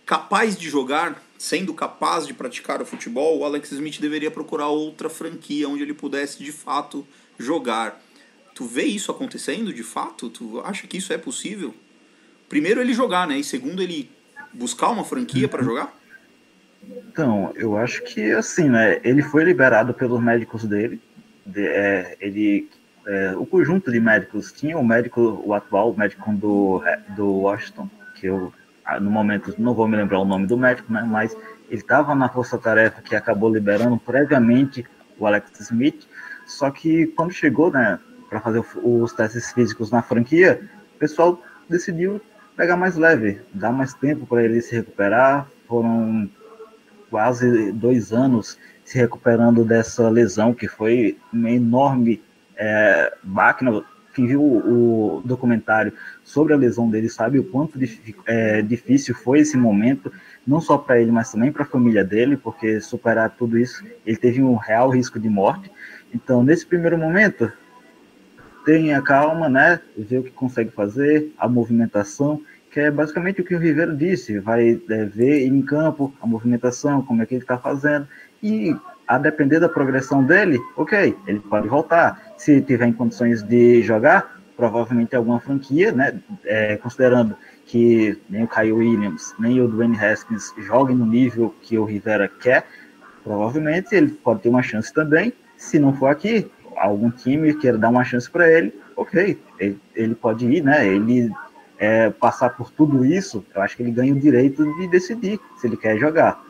capaz 0.06 0.56
de 0.56 0.70
jogar, 0.70 1.22
sendo 1.38 1.74
capaz 1.74 2.26
de 2.28 2.34
praticar 2.34 2.82
o 2.82 2.86
futebol, 2.86 3.40
o 3.40 3.44
Alex 3.44 3.72
Smith 3.72 4.00
deveria 4.00 4.30
procurar 4.32 4.68
outra 4.70 5.10
franquia 5.10 5.68
onde 5.68 5.84
ele 5.84 5.94
pudesse 5.94 6.42
de 6.44 6.52
fato 6.52 7.06
jogar. 7.38 8.02
Tu 8.56 8.65
vê 8.65 8.84
isso 8.84 9.12
acontecendo 9.12 9.74
de 9.74 9.84
fato? 9.84 10.30
Tu 10.30 10.62
acha 10.62 10.88
que 10.88 10.98
isso 10.98 11.12
é 11.13 11.18
possível? 11.18 11.76
Primeiro 12.50 12.80
ele 12.82 12.94
jogar, 12.94 13.28
né? 13.28 13.38
E 13.38 13.44
segundo 13.44 13.84
ele 13.84 14.10
buscar 14.54 14.89
uma 14.89 15.04
franquia 15.04 15.48
para 15.48 15.62
jogar? 15.62 15.94
Então, 17.10 17.52
eu 17.56 17.78
acho 17.78 18.02
que 18.04 18.32
assim, 18.32 18.70
né? 18.70 19.00
Ele 19.04 19.22
foi 19.22 19.44
liberado 19.44 19.94
pelos 19.94 20.22
médicos 20.22 20.63
dele. 20.63 21.02
de- 21.46 21.68
é, 21.68 22.18
ele, 22.20 22.68
é, 23.06 23.36
o 23.36 23.46
conjunto 23.46 23.91
de 23.91 24.00
médicos 24.00 24.52
tinha 24.52 24.78
o 24.80 24.84
médico, 24.84 25.41
o 25.46 25.54
atual 25.54 25.94
médico 25.96 26.32
do, 26.34 26.82
é, 26.86 26.98
do 27.15 27.28
Washington, 27.34 27.88
que 28.15 28.26
eu 28.28 28.52
ah, 28.84 29.00
no 29.00 29.12
momento 29.12 29.54
não 29.60 29.74
vou 29.76 29.88
me 29.88 29.96
lembrar 29.98 30.20
o 30.20 30.26
nome 30.26 30.48
do 30.48 30.58
médico, 30.58 30.91
né? 30.91 31.04
Mas 31.08 31.36
ele 31.70 31.82
estava 31.82 32.15
na 32.15 32.30
força-tarefa 32.30 33.02
que 33.02 33.15
acabou 33.15 33.54
liberando 33.54 33.98
previamente 33.98 34.86
o 35.20 35.28
Alex 35.28 35.60
Smith. 35.60 36.08
Só 36.48 36.72
que 36.72 37.08
quando 37.08 37.32
chegou, 37.32 37.72
né, 37.72 38.00
para 38.36 38.41
fazer 38.41 38.62
os 38.84 39.13
testes 39.13 39.54
físicos 39.54 39.91
na 39.91 40.02
franquia, 40.02 40.60
o 40.95 41.00
pessoal 41.00 41.41
decidiu 41.69 42.19
pegar 42.58 42.76
mais 42.76 42.98
leve, 42.98 43.39
dar 43.54 43.71
mais 43.71 43.93
tempo 43.93 44.26
para 44.26 44.43
ele 44.43 44.62
se 44.62 44.76
recuperar. 44.76 45.48
Foram 45.67 46.30
quase 47.10 47.71
dois 47.71 48.12
anos 48.12 48.58
se 48.84 48.98
recuperando 48.98 49.63
dessa 49.63 50.10
lesão, 50.10 50.54
que 50.54 50.67
foi 50.67 51.17
uma 51.32 51.50
enorme 51.50 52.21
é, 52.58 53.13
máquina. 53.24 53.82
Quem 54.13 54.28
viu 54.28 54.41
o, 54.41 55.21
documentário 55.24 55.93
sobre 56.24 56.54
a 56.54 56.58
lesão 56.58 56.89
dele 56.89 57.10
sabe 57.10 57.39
o 57.39 57.43
quanto 57.43 57.80
é, 58.26 58.62
difícil 58.62 59.15
foi 59.15 59.39
esse 59.39 59.58
momento, 59.58 60.12
não 60.45 60.60
só 60.60 60.78
para 60.78 61.00
ele, 61.02 61.12
mas 61.12 61.32
também 61.32 61.54
para 61.54 61.63
a 61.63 61.67
família 61.67 62.04
dele, 62.04 62.36
porque 62.36 62.82
superar 62.82 63.30
tudo 63.30 63.58
isso, 63.58 63.84
ele 64.06 64.17
teve 64.17 64.43
um 64.43 64.56
real 64.56 64.89
risco 64.89 65.19
de 65.19 65.30
morte. 65.30 65.71
Então, 66.13 66.43
nesse 66.43 66.65
primeiro 66.65 66.98
momento, 66.98 67.52
tenha 68.65 69.01
calma, 69.01 69.47
né? 69.47 69.80
Ver 69.97 70.19
o 70.19 70.23
que 70.23 70.32
consegue 70.32 70.71
fazer, 70.71 71.32
a 71.38 71.47
movimentação, 71.47 72.41
que 72.71 72.80
é 72.80 72.91
basicamente 72.91 73.39
o 73.39 73.45
que 73.45 73.56
o 73.56 73.60
Ribeiro 73.60 73.95
disse, 73.95 74.39
vai 74.39 74.82
é, 74.89 75.06
ver 75.06 75.45
em 75.45 75.62
campo 75.62 76.13
a 76.21 76.28
movimentação, 76.28 77.01
como 77.01 77.21
é 77.21 77.25
que 77.25 77.36
ele 77.36 77.43
está 77.43 77.58
fazendo, 77.58 78.08
e 78.43 78.75
a 79.08 79.17
depender 79.17 79.60
da 79.60 79.69
progressão 79.69 80.23
dele, 80.23 80.60
ok, 80.75 81.15
ele 81.28 81.39
pode 81.39 81.67
voltar. 81.67 82.34
Se 82.38 82.60
tiver 82.62 82.88
em 82.88 82.93
condições 82.93 83.43
de 83.43 83.82
jogar, 83.84 84.41
provavelmente 84.58 85.15
alguma 85.15 85.39
franquia, 85.39 85.91
né? 85.91 86.19
É, 86.43 86.78
considerando 86.78 87.36
que 87.65 88.17
nem 88.30 88.43
o 88.43 88.47
Kyle 88.47 88.71
Williams, 88.71 89.34
nem 89.39 89.62
o 89.62 89.67
Dwayne 89.67 89.97
Haskins 89.97 90.54
joguem 90.58 90.95
no 90.95 91.06
nível 91.06 91.54
que 91.62 91.78
o 91.78 91.86
Rivera 91.86 92.28
quer, 92.28 92.65
provavelmente 93.23 93.95
ele 93.95 94.10
pode 94.10 94.41
ter 94.41 94.49
uma 94.49 94.62
chance 94.62 94.93
também. 94.93 95.34
Se 95.58 95.80
não 95.80 95.93
for 95.93 96.08
aqui, 96.08 96.51
algum 96.76 97.10
time 97.10 97.54
queira 97.54 97.78
dar 97.78 97.90
uma 97.90 98.04
chance 98.04 98.30
para 98.30 98.52
ele, 98.52 98.74
ok, 98.96 99.40
ele, 99.60 99.80
ele 99.96 100.16
pode 100.16 100.46
ir, 100.46 100.64
né? 100.64 100.88
Ele 100.88 101.32
é, 101.78 102.10
passar 102.10 102.52
por 102.52 102.72
tudo 102.72 103.06
isso, 103.06 103.46
eu 103.54 103.62
acho 103.62 103.76
que 103.76 103.84
ele 103.84 103.92
ganha 103.92 104.14
o 104.14 104.20
direito 104.20 104.64
de 104.78 104.88
decidir 104.88 105.40
se 105.58 105.68
ele 105.68 105.78
quer 105.78 105.98
jogar. 105.98 106.42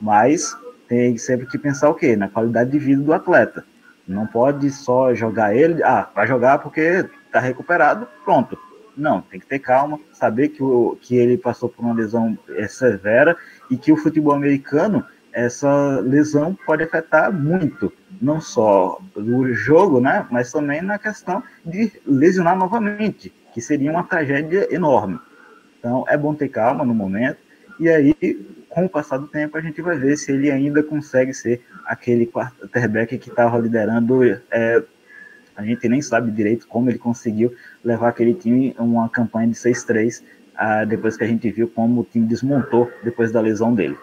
Mas 0.00 0.56
tem 0.88 1.16
sempre 1.16 1.46
que 1.46 1.58
pensar 1.58 1.88
o 1.88 1.94
quê? 1.94 2.16
Na 2.16 2.28
qualidade 2.28 2.70
de 2.70 2.78
vida 2.78 3.02
do 3.02 3.12
atleta. 3.12 3.64
Não 4.06 4.26
pode 4.26 4.70
só 4.70 5.14
jogar 5.14 5.56
ele, 5.56 5.82
ah, 5.82 6.08
vai 6.14 6.26
jogar 6.26 6.58
porque 6.58 7.08
tá 7.32 7.40
recuperado, 7.40 8.06
pronto. 8.24 8.58
Não, 8.96 9.22
tem 9.22 9.40
que 9.40 9.46
ter 9.46 9.58
calma, 9.58 9.98
saber 10.12 10.50
que, 10.50 10.62
o, 10.62 10.96
que 11.00 11.16
ele 11.16 11.36
passou 11.36 11.68
por 11.68 11.84
uma 11.84 11.94
lesão 11.94 12.38
é, 12.50 12.68
severa 12.68 13.36
e 13.68 13.76
que 13.76 13.90
o 13.90 13.96
futebol 13.96 14.34
americano, 14.34 15.04
essa 15.32 16.00
lesão 16.00 16.56
pode 16.64 16.84
afetar 16.84 17.32
muito, 17.32 17.92
não 18.20 18.40
só 18.40 19.00
o 19.14 19.52
jogo, 19.52 20.00
né, 20.00 20.26
mas 20.30 20.52
também 20.52 20.82
na 20.82 20.98
questão 20.98 21.42
de 21.64 21.92
lesionar 22.06 22.56
novamente, 22.56 23.32
que 23.52 23.60
seria 23.60 23.90
uma 23.90 24.04
tragédia 24.04 24.72
enorme. 24.74 25.18
Então 25.78 26.04
é 26.08 26.16
bom 26.16 26.34
ter 26.34 26.48
calma 26.48 26.84
no 26.84 26.94
momento, 26.94 27.38
e 27.78 27.88
aí 27.88 28.14
com 28.74 28.86
o 28.86 28.88
passar 28.88 29.18
do 29.18 29.28
tempo, 29.28 29.56
a 29.56 29.60
gente 29.60 29.80
vai 29.80 29.96
ver 29.96 30.16
se 30.16 30.32
ele 30.32 30.50
ainda 30.50 30.82
consegue 30.82 31.32
ser 31.32 31.64
aquele 31.86 32.26
quarterback 32.26 33.16
que 33.18 33.28
estava 33.30 33.56
liderando. 33.56 34.24
É, 34.50 34.82
a 35.56 35.62
gente 35.62 35.88
nem 35.88 36.02
sabe 36.02 36.32
direito 36.32 36.66
como 36.66 36.90
ele 36.90 36.98
conseguiu 36.98 37.54
levar 37.84 38.08
aquele 38.08 38.34
time 38.34 38.74
a 38.76 38.82
uma 38.82 39.08
campanha 39.08 39.46
de 39.46 39.54
6-3, 39.54 40.24
ah, 40.56 40.84
depois 40.84 41.16
que 41.16 41.22
a 41.22 41.26
gente 41.26 41.48
viu 41.52 41.68
como 41.68 42.00
o 42.00 42.04
time 42.04 42.26
desmontou 42.26 42.90
depois 43.04 43.30
da 43.30 43.40
lesão 43.40 43.72
dele. 43.72 43.96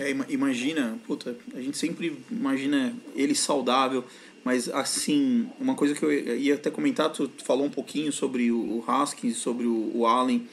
É, 0.00 0.16
imagina, 0.30 0.98
puta, 1.06 1.36
a 1.54 1.60
gente 1.60 1.76
sempre 1.76 2.16
imagina 2.30 2.96
ele 3.14 3.34
saudável, 3.34 4.02
mas 4.42 4.66
assim, 4.70 5.46
uma 5.60 5.74
coisa 5.74 5.94
que 5.94 6.02
eu 6.02 6.10
ia 6.10 6.54
até 6.54 6.70
comentar, 6.70 7.12
tu 7.12 7.30
falou 7.44 7.66
um 7.66 7.70
pouquinho 7.70 8.10
sobre 8.10 8.50
o 8.50 8.82
Haskins, 8.86 9.36
sobre 9.36 9.66
o, 9.66 10.06
Allen. 10.06 10.48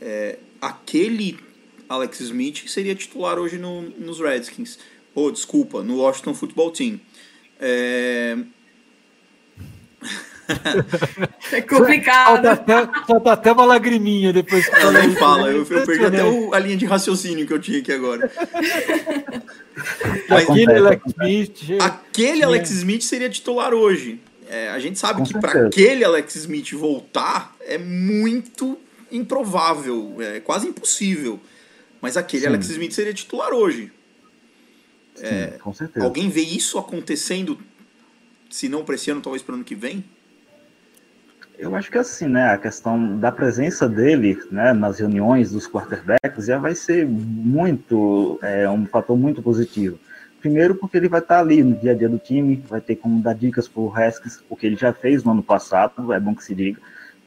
É, 0.00 0.38
aquele 0.60 1.36
Alex 1.88 2.20
Smith 2.20 2.68
seria 2.68 2.94
titular 2.94 3.40
hoje 3.40 3.58
no, 3.58 3.82
nos 3.82 4.20
Redskins. 4.20 4.78
Ou, 5.16 5.26
oh, 5.26 5.32
desculpa, 5.32 5.82
no 5.82 5.96
Washington 5.96 6.32
Football 6.32 6.70
Team. 6.70 7.00
É... 7.58 8.38
é 11.52 11.60
complicado. 11.62 12.42
Falta 12.42 12.52
até, 12.52 13.06
falta 13.06 13.32
até 13.32 13.52
uma 13.52 13.64
lagriminha 13.64 14.32
depois 14.32 14.68
que 14.68 14.74
Ela 14.74 14.92
nem 14.92 15.14
fala, 15.16 15.50
eu, 15.50 15.64
eu 15.64 15.86
perdi 15.86 16.04
até 16.04 16.24
o, 16.24 16.54
a 16.54 16.58
linha 16.58 16.76
de 16.76 16.86
raciocínio 16.86 17.46
que 17.46 17.52
eu 17.52 17.60
tinha 17.60 17.78
aqui 17.78 17.92
agora. 17.92 18.30
Mas, 20.28 20.48
aquele 20.50 20.76
Alex 20.76 21.02
Smith. 21.06 21.80
Aquele 21.80 22.42
Alex 22.42 22.70
Smith 22.70 23.02
seria 23.02 23.28
titular 23.28 23.72
hoje. 23.74 24.20
É, 24.48 24.68
a 24.70 24.78
gente 24.80 24.98
sabe 24.98 25.20
Com 25.20 25.26
que 25.26 25.38
para 25.38 25.66
aquele 25.66 26.04
Alex 26.04 26.34
Smith 26.34 26.72
voltar 26.72 27.54
é 27.60 27.78
muito 27.78 28.76
improvável, 29.12 30.16
é 30.18 30.40
quase 30.40 30.66
impossível. 30.66 31.38
Mas 32.00 32.16
aquele 32.16 32.42
Sim. 32.42 32.48
Alex 32.48 32.68
Smith 32.70 32.92
seria 32.92 33.14
titular 33.14 33.52
hoje. 33.52 33.92
Sim, 35.14 35.26
é, 35.26 35.46
com 35.62 35.72
certeza. 35.74 36.04
Alguém 36.04 36.28
vê 36.28 36.40
isso 36.40 36.78
acontecendo, 36.78 37.58
se 38.48 38.68
não 38.68 38.84
para 38.84 38.94
esse 38.94 39.10
ano, 39.10 39.20
talvez 39.20 39.42
para 39.42 39.52
o 39.52 39.54
ano 39.56 39.64
que 39.64 39.74
vem? 39.74 40.04
Eu 41.60 41.76
acho 41.76 41.90
que 41.90 41.98
assim, 41.98 42.26
né, 42.26 42.52
a 42.52 42.56
questão 42.56 43.18
da 43.18 43.30
presença 43.30 43.86
dele, 43.86 44.42
né, 44.50 44.72
nas 44.72 44.98
reuniões 44.98 45.52
dos 45.52 45.68
quarterbacks 45.68 46.46
já 46.46 46.56
vai 46.56 46.74
ser 46.74 47.06
muito, 47.06 48.38
é, 48.42 48.66
um 48.70 48.86
fator 48.86 49.14
muito 49.14 49.42
positivo. 49.42 49.98
Primeiro 50.40 50.74
porque 50.74 50.96
ele 50.96 51.06
vai 51.06 51.20
estar 51.20 51.38
ali 51.38 51.62
no 51.62 51.76
dia 51.76 51.90
a 51.90 51.94
dia 51.94 52.08
do 52.08 52.18
time, 52.18 52.64
vai 52.66 52.80
ter 52.80 52.96
como 52.96 53.22
dar 53.22 53.34
dicas 53.34 53.68
para 53.68 53.82
o 53.82 53.94
Haskins, 53.94 54.42
o 54.48 54.56
que 54.56 54.66
ele 54.66 54.76
já 54.76 54.94
fez 54.94 55.22
no 55.22 55.32
ano 55.32 55.42
passado, 55.42 56.14
é 56.14 56.18
bom 56.18 56.34
que 56.34 56.42
se 56.42 56.54
diga. 56.54 56.80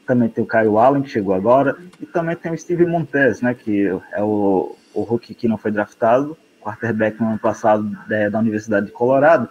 Também 0.07 0.27
tem 0.27 0.43
o 0.43 0.47
Kyle 0.47 0.79
Allen, 0.79 1.03
que 1.03 1.11
chegou 1.11 1.35
agora, 1.35 1.77
e 2.01 2.05
também 2.07 2.35
tem 2.35 2.51
o 2.51 2.57
Steve 2.57 2.87
Montez, 2.87 3.39
né, 3.39 3.53
que 3.53 3.85
é 4.13 4.23
o, 4.23 4.75
o 4.95 5.01
rookie 5.03 5.35
que 5.35 5.47
não 5.47 5.59
foi 5.59 5.69
draftado, 5.69 6.35
quarterback 6.59 7.21
no 7.21 7.29
ano 7.29 7.39
passado 7.39 7.83
da, 8.09 8.29
da 8.29 8.39
Universidade 8.39 8.87
de 8.87 8.91
Colorado, 8.91 9.47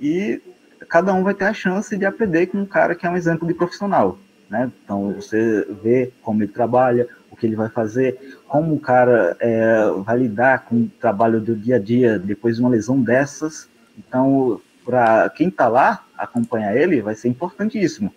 e 0.00 0.42
cada 0.88 1.12
um 1.12 1.22
vai 1.22 1.34
ter 1.34 1.44
a 1.44 1.54
chance 1.54 1.96
de 1.96 2.04
aprender 2.04 2.46
com 2.46 2.58
um 2.58 2.66
cara 2.66 2.94
que 2.94 3.06
é 3.06 3.10
um 3.10 3.16
exemplo 3.16 3.46
de 3.46 3.54
profissional. 3.54 4.18
Né? 4.48 4.70
Então 4.84 5.12
você 5.12 5.66
vê 5.82 6.12
como 6.22 6.42
ele 6.42 6.52
trabalha, 6.52 7.08
o 7.30 7.36
que 7.36 7.46
ele 7.46 7.56
vai 7.56 7.68
fazer, 7.68 8.38
como 8.46 8.74
o 8.74 8.80
cara 8.80 9.36
é, 9.40 9.90
vai 10.04 10.18
lidar 10.18 10.64
com 10.64 10.82
o 10.82 10.88
trabalho 11.00 11.40
do 11.40 11.54
dia 11.54 11.76
a 11.76 11.78
dia 11.78 12.18
depois 12.18 12.56
de 12.56 12.62
uma 12.62 12.70
lesão 12.70 13.00
dessas. 13.00 13.68
Então, 13.98 14.60
para 14.84 15.28
quem 15.30 15.48
está 15.48 15.68
lá 15.68 16.04
acompanhar 16.16 16.76
ele, 16.76 17.02
vai 17.02 17.14
ser 17.14 17.28
importantíssimo. 17.28 18.12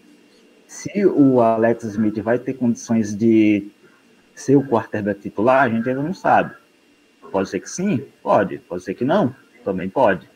Se 0.68 1.06
o 1.06 1.42
Alex 1.42 1.84
Smith 1.84 2.20
vai 2.20 2.38
ter 2.38 2.54
condições 2.54 3.16
de 3.16 3.72
ser 4.36 4.56
o 4.56 4.64
quarterback 4.64 5.20
titular, 5.20 5.64
a 5.64 5.70
gente 5.70 5.90
ainda 5.90 6.04
não 6.04 6.14
sabe. 6.14 6.54
Pode 7.32 7.50
ser 7.50 7.60
que 7.60 7.70
sim, 7.70 8.06
pode. 8.22 8.60
Pode 8.60 8.84
ser 8.84 8.94
que 8.94 9.04
não, 9.04 9.36
também 9.66 9.90
pode. 9.90 10.30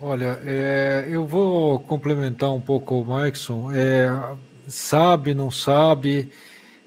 Olha, 0.00 0.40
é, 0.44 1.06
eu 1.08 1.26
vou 1.26 1.80
complementar 1.80 2.52
um 2.52 2.60
pouco 2.60 3.00
o 3.00 3.04
Maikson. 3.04 3.70
É, 3.72 4.08
sabe, 4.66 5.34
não 5.34 5.50
sabe. 5.50 6.30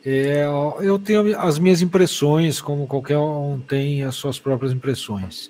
É, 0.05 0.45
eu 0.81 0.97
tenho 0.97 1.37
as 1.39 1.59
minhas 1.59 1.81
impressões, 1.81 2.61
como 2.61 2.87
qualquer 2.87 3.17
um 3.17 3.59
tem 3.59 4.03
as 4.03 4.15
suas 4.15 4.39
próprias 4.39 4.71
impressões. 4.71 5.49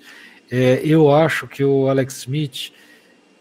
É, 0.50 0.80
eu 0.84 1.14
acho 1.14 1.46
que 1.46 1.62
o 1.62 1.88
Alex 1.88 2.18
Smith, 2.18 2.72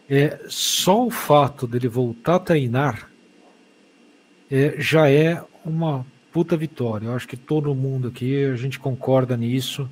é, 0.09 0.39
só 0.47 1.05
o 1.05 1.09
fato 1.09 1.65
dele 1.65 1.87
voltar 1.87 2.35
a 2.35 2.39
treinar 2.39 3.09
é, 4.51 4.75
já 4.77 5.09
é 5.09 5.43
uma 5.65 6.05
puta 6.31 6.55
vitória. 6.55 7.07
Eu 7.07 7.15
acho 7.15 7.27
que 7.27 7.37
todo 7.37 7.73
mundo 7.73 8.07
aqui, 8.09 8.45
a 8.45 8.55
gente 8.55 8.79
concorda 8.79 9.35
nisso, 9.35 9.89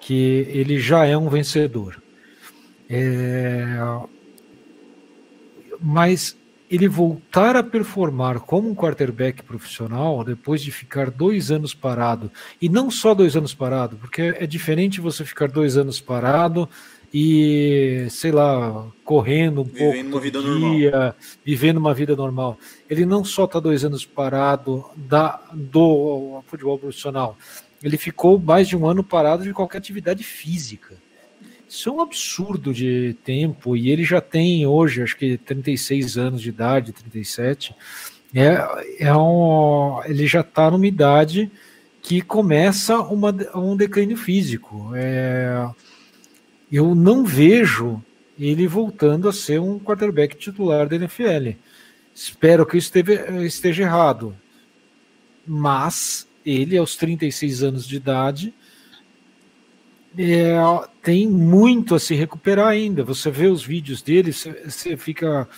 que 0.00 0.46
ele 0.48 0.78
já 0.78 1.04
é 1.06 1.16
um 1.16 1.28
vencedor. 1.28 2.02
É... 2.88 3.66
Mas 5.80 6.36
ele 6.70 6.88
voltar 6.88 7.54
a 7.56 7.62
performar 7.62 8.40
como 8.40 8.68
um 8.68 8.74
quarterback 8.74 9.42
profissional 9.42 10.24
depois 10.24 10.60
de 10.60 10.72
ficar 10.72 11.10
dois 11.10 11.50
anos 11.50 11.74
parado, 11.74 12.30
e 12.60 12.68
não 12.68 12.90
só 12.90 13.14
dois 13.14 13.36
anos 13.36 13.54
parado, 13.54 13.96
porque 13.96 14.34
é 14.38 14.46
diferente 14.46 15.00
você 15.00 15.24
ficar 15.24 15.48
dois 15.48 15.76
anos 15.76 16.00
parado 16.00 16.68
e, 17.14 18.06
sei 18.10 18.32
lá, 18.32 18.86
correndo 19.04 19.60
um 19.60 19.64
vivendo 19.64 20.10
pouco 20.10 20.30
dia, 20.30 20.90
normal. 20.90 21.14
vivendo 21.44 21.76
uma 21.76 21.94
vida 21.94 22.16
normal. 22.16 22.58
Ele 22.90 23.06
não 23.06 23.24
só 23.24 23.44
está 23.44 23.60
dois 23.60 23.84
anos 23.84 24.04
parado 24.04 24.84
da, 24.96 25.40
do 25.52 26.42
futebol 26.46 26.78
profissional, 26.78 27.38
ele 27.82 27.96
ficou 27.96 28.38
mais 28.38 28.66
de 28.66 28.76
um 28.76 28.86
ano 28.86 29.04
parado 29.04 29.44
de 29.44 29.52
qualquer 29.52 29.78
atividade 29.78 30.24
física. 30.24 30.96
Isso 31.68 31.88
é 31.88 31.92
um 31.92 32.00
absurdo 32.00 32.72
de 32.72 33.16
tempo, 33.24 33.76
e 33.76 33.90
ele 33.90 34.04
já 34.04 34.20
tem 34.20 34.66
hoje, 34.66 35.02
acho 35.02 35.16
que 35.16 35.36
36 35.36 36.16
anos 36.16 36.40
de 36.40 36.48
idade, 36.48 36.92
37. 36.92 37.74
É, 38.34 39.06
é 39.06 39.16
um, 39.16 40.00
ele 40.04 40.26
já 40.26 40.40
está 40.40 40.70
numa 40.70 40.86
idade 40.86 41.50
que 42.02 42.20
começa 42.20 43.00
uma, 43.00 43.34
um 43.54 43.76
declínio 43.76 44.16
físico. 44.16 44.92
É, 44.94 45.68
eu 46.70 46.94
não 46.94 47.24
vejo 47.24 48.02
ele 48.38 48.66
voltando 48.66 49.28
a 49.28 49.32
ser 49.32 49.60
um 49.60 49.78
quarterback 49.78 50.36
titular 50.36 50.88
da 50.88 50.96
NFL. 50.96 51.56
Espero 52.14 52.64
que 52.64 52.76
esteja, 52.76 53.44
esteja 53.44 53.82
errado. 53.82 54.36
Mas 55.46 56.28
ele, 56.44 56.76
aos 56.76 56.94
36 56.96 57.62
anos 57.62 57.86
de 57.86 57.96
idade, 57.96 58.54
é, 60.18 60.56
tem 61.02 61.28
muito 61.28 61.94
a 61.94 62.00
se 62.00 62.14
recuperar 62.14 62.68
ainda. 62.68 63.04
Você 63.04 63.30
vê 63.30 63.46
os 63.46 63.64
vídeos 63.64 64.02
dele, 64.02 64.32
você, 64.32 64.96
fica 64.96 65.48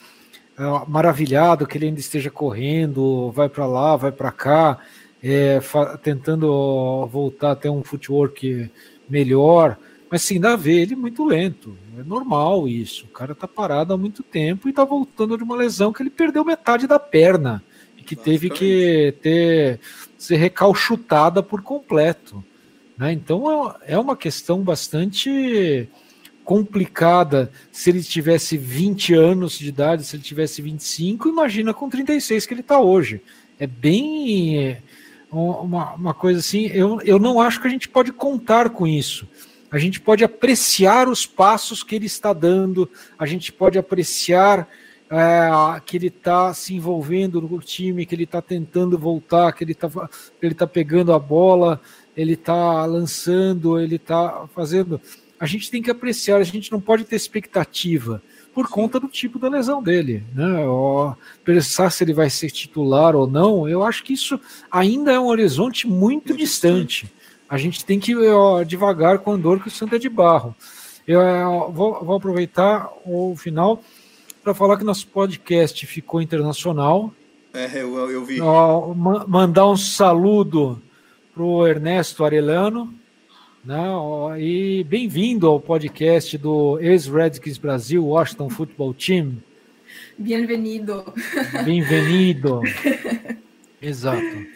é, 0.58 0.62
maravilhado 0.88 1.66
que 1.66 1.78
ele 1.78 1.86
ainda 1.86 2.00
esteja 2.00 2.30
correndo, 2.30 3.30
vai 3.30 3.48
para 3.48 3.66
lá, 3.66 3.96
vai 3.96 4.10
para 4.10 4.32
cá, 4.32 4.78
é, 5.22 5.60
tentando 6.02 7.06
voltar 7.06 7.52
até 7.52 7.70
um 7.70 7.84
footwork 7.84 8.70
melhor. 9.08 9.76
Mas 10.10 10.22
sim, 10.22 10.40
dá 10.40 10.54
a 10.54 10.56
ver 10.56 10.80
ele 10.80 10.96
muito 10.96 11.24
lento. 11.24 11.76
É 11.98 12.02
normal 12.02 12.66
isso. 12.66 13.04
O 13.04 13.08
cara 13.08 13.34
tá 13.34 13.46
parado 13.46 13.92
há 13.92 13.96
muito 13.96 14.22
tempo 14.22 14.68
e 14.68 14.72
tá 14.72 14.84
voltando 14.84 15.36
de 15.36 15.44
uma 15.44 15.54
lesão 15.54 15.92
que 15.92 16.02
ele 16.02 16.10
perdeu 16.10 16.44
metade 16.44 16.86
da 16.86 16.98
perna 16.98 17.62
e 17.96 18.02
que 18.02 18.16
teve 18.16 18.48
que 18.48 19.14
ter 19.20 19.80
ser 20.16 20.36
recalchutada 20.36 21.42
por 21.42 21.62
completo. 21.62 22.42
Né? 22.98 23.12
Então 23.12 23.70
é, 23.82 23.94
é 23.94 23.98
uma 23.98 24.16
questão 24.16 24.60
bastante 24.60 25.88
complicada 26.44 27.52
se 27.70 27.90
ele 27.90 28.02
tivesse 28.02 28.56
20 28.56 29.14
anos 29.14 29.58
de 29.58 29.68
idade, 29.68 30.04
se 30.04 30.16
ele 30.16 30.22
tivesse 30.22 30.62
25, 30.62 31.28
imagina 31.28 31.74
com 31.74 31.88
36 31.88 32.46
que 32.46 32.54
ele 32.54 32.62
está 32.62 32.80
hoje. 32.80 33.20
É 33.60 33.66
bem 33.66 34.58
é, 34.58 34.82
uma, 35.30 35.92
uma 35.92 36.14
coisa 36.14 36.40
assim, 36.40 36.66
eu, 36.66 37.00
eu 37.02 37.18
não 37.18 37.40
acho 37.40 37.60
que 37.60 37.66
a 37.66 37.70
gente 37.70 37.88
pode 37.88 38.12
contar 38.12 38.70
com 38.70 38.86
isso. 38.86 39.28
A 39.70 39.78
gente 39.78 40.00
pode 40.00 40.24
apreciar 40.24 41.08
os 41.08 41.26
passos 41.26 41.82
que 41.82 41.94
ele 41.94 42.06
está 42.06 42.32
dando, 42.32 42.90
a 43.18 43.26
gente 43.26 43.52
pode 43.52 43.78
apreciar 43.78 44.66
é, 45.10 45.80
que 45.84 45.96
ele 45.96 46.06
está 46.06 46.54
se 46.54 46.74
envolvendo 46.74 47.40
no 47.42 47.58
time, 47.60 48.06
que 48.06 48.14
ele 48.14 48.24
está 48.24 48.40
tentando 48.40 48.98
voltar, 48.98 49.52
que 49.52 49.64
ele 49.64 49.72
está 49.72 49.90
ele 50.40 50.54
tá 50.54 50.66
pegando 50.66 51.12
a 51.12 51.18
bola, 51.18 51.80
ele 52.18 52.32
está 52.32 52.84
lançando, 52.84 53.78
ele 53.78 53.94
está 53.94 54.48
fazendo. 54.52 55.00
A 55.38 55.46
gente 55.46 55.70
tem 55.70 55.80
que 55.80 55.88
apreciar, 55.88 56.38
a 56.38 56.42
gente 56.42 56.72
não 56.72 56.80
pode 56.80 57.04
ter 57.04 57.14
expectativa 57.14 58.20
por 58.52 58.68
conta 58.68 58.98
do 58.98 59.06
tipo 59.06 59.38
da 59.38 59.48
lesão 59.48 59.80
dele, 59.80 60.24
né? 60.34 60.64
Pensar 61.44 61.90
se 61.90 62.02
ele 62.02 62.12
vai 62.12 62.28
ser 62.28 62.50
titular 62.50 63.14
ou 63.14 63.28
não, 63.28 63.68
eu 63.68 63.84
acho 63.84 64.02
que 64.02 64.14
isso 64.14 64.38
ainda 64.68 65.12
é 65.12 65.20
um 65.20 65.28
horizonte 65.28 65.86
muito, 65.86 66.36
distante. 66.36 67.08
A 67.48 67.56
gente 67.56 67.84
tem 67.84 68.00
que 68.00 68.16
ó, 68.16 68.64
devagar 68.64 69.20
com 69.20 69.34
a 69.34 69.36
dor 69.36 69.62
que 69.62 69.68
o 69.68 69.70
Santo 69.70 69.94
é 69.94 69.98
de 69.98 70.08
barro. 70.08 70.56
Eu 71.06 71.20
ó, 71.20 71.68
vou, 71.68 72.04
vou 72.04 72.16
aproveitar 72.16 72.90
o 73.06 73.36
final 73.36 73.80
para 74.42 74.52
falar 74.54 74.76
que 74.76 74.82
nosso 74.82 75.06
podcast 75.06 75.86
ficou 75.86 76.20
internacional. 76.20 77.14
É, 77.54 77.80
eu, 77.80 78.10
eu 78.10 78.24
vi. 78.24 78.40
Ó, 78.40 78.92
mandar 78.92 79.68
um 79.68 79.76
saludo 79.76 80.82
para 81.38 81.44
o 81.44 81.64
Ernesto 81.68 82.24
Arellano. 82.24 82.92
Né? 83.64 83.78
E 84.40 84.82
bem-vindo 84.82 85.46
ao 85.46 85.60
podcast 85.60 86.36
do 86.36 86.80
ex-Redskins 86.80 87.58
Brasil 87.58 88.04
Washington 88.04 88.50
Football 88.50 88.92
Team. 88.92 89.36
Bem-vindo. 90.18 91.14
Bem-vindo. 91.64 92.60
Exato. 93.80 94.46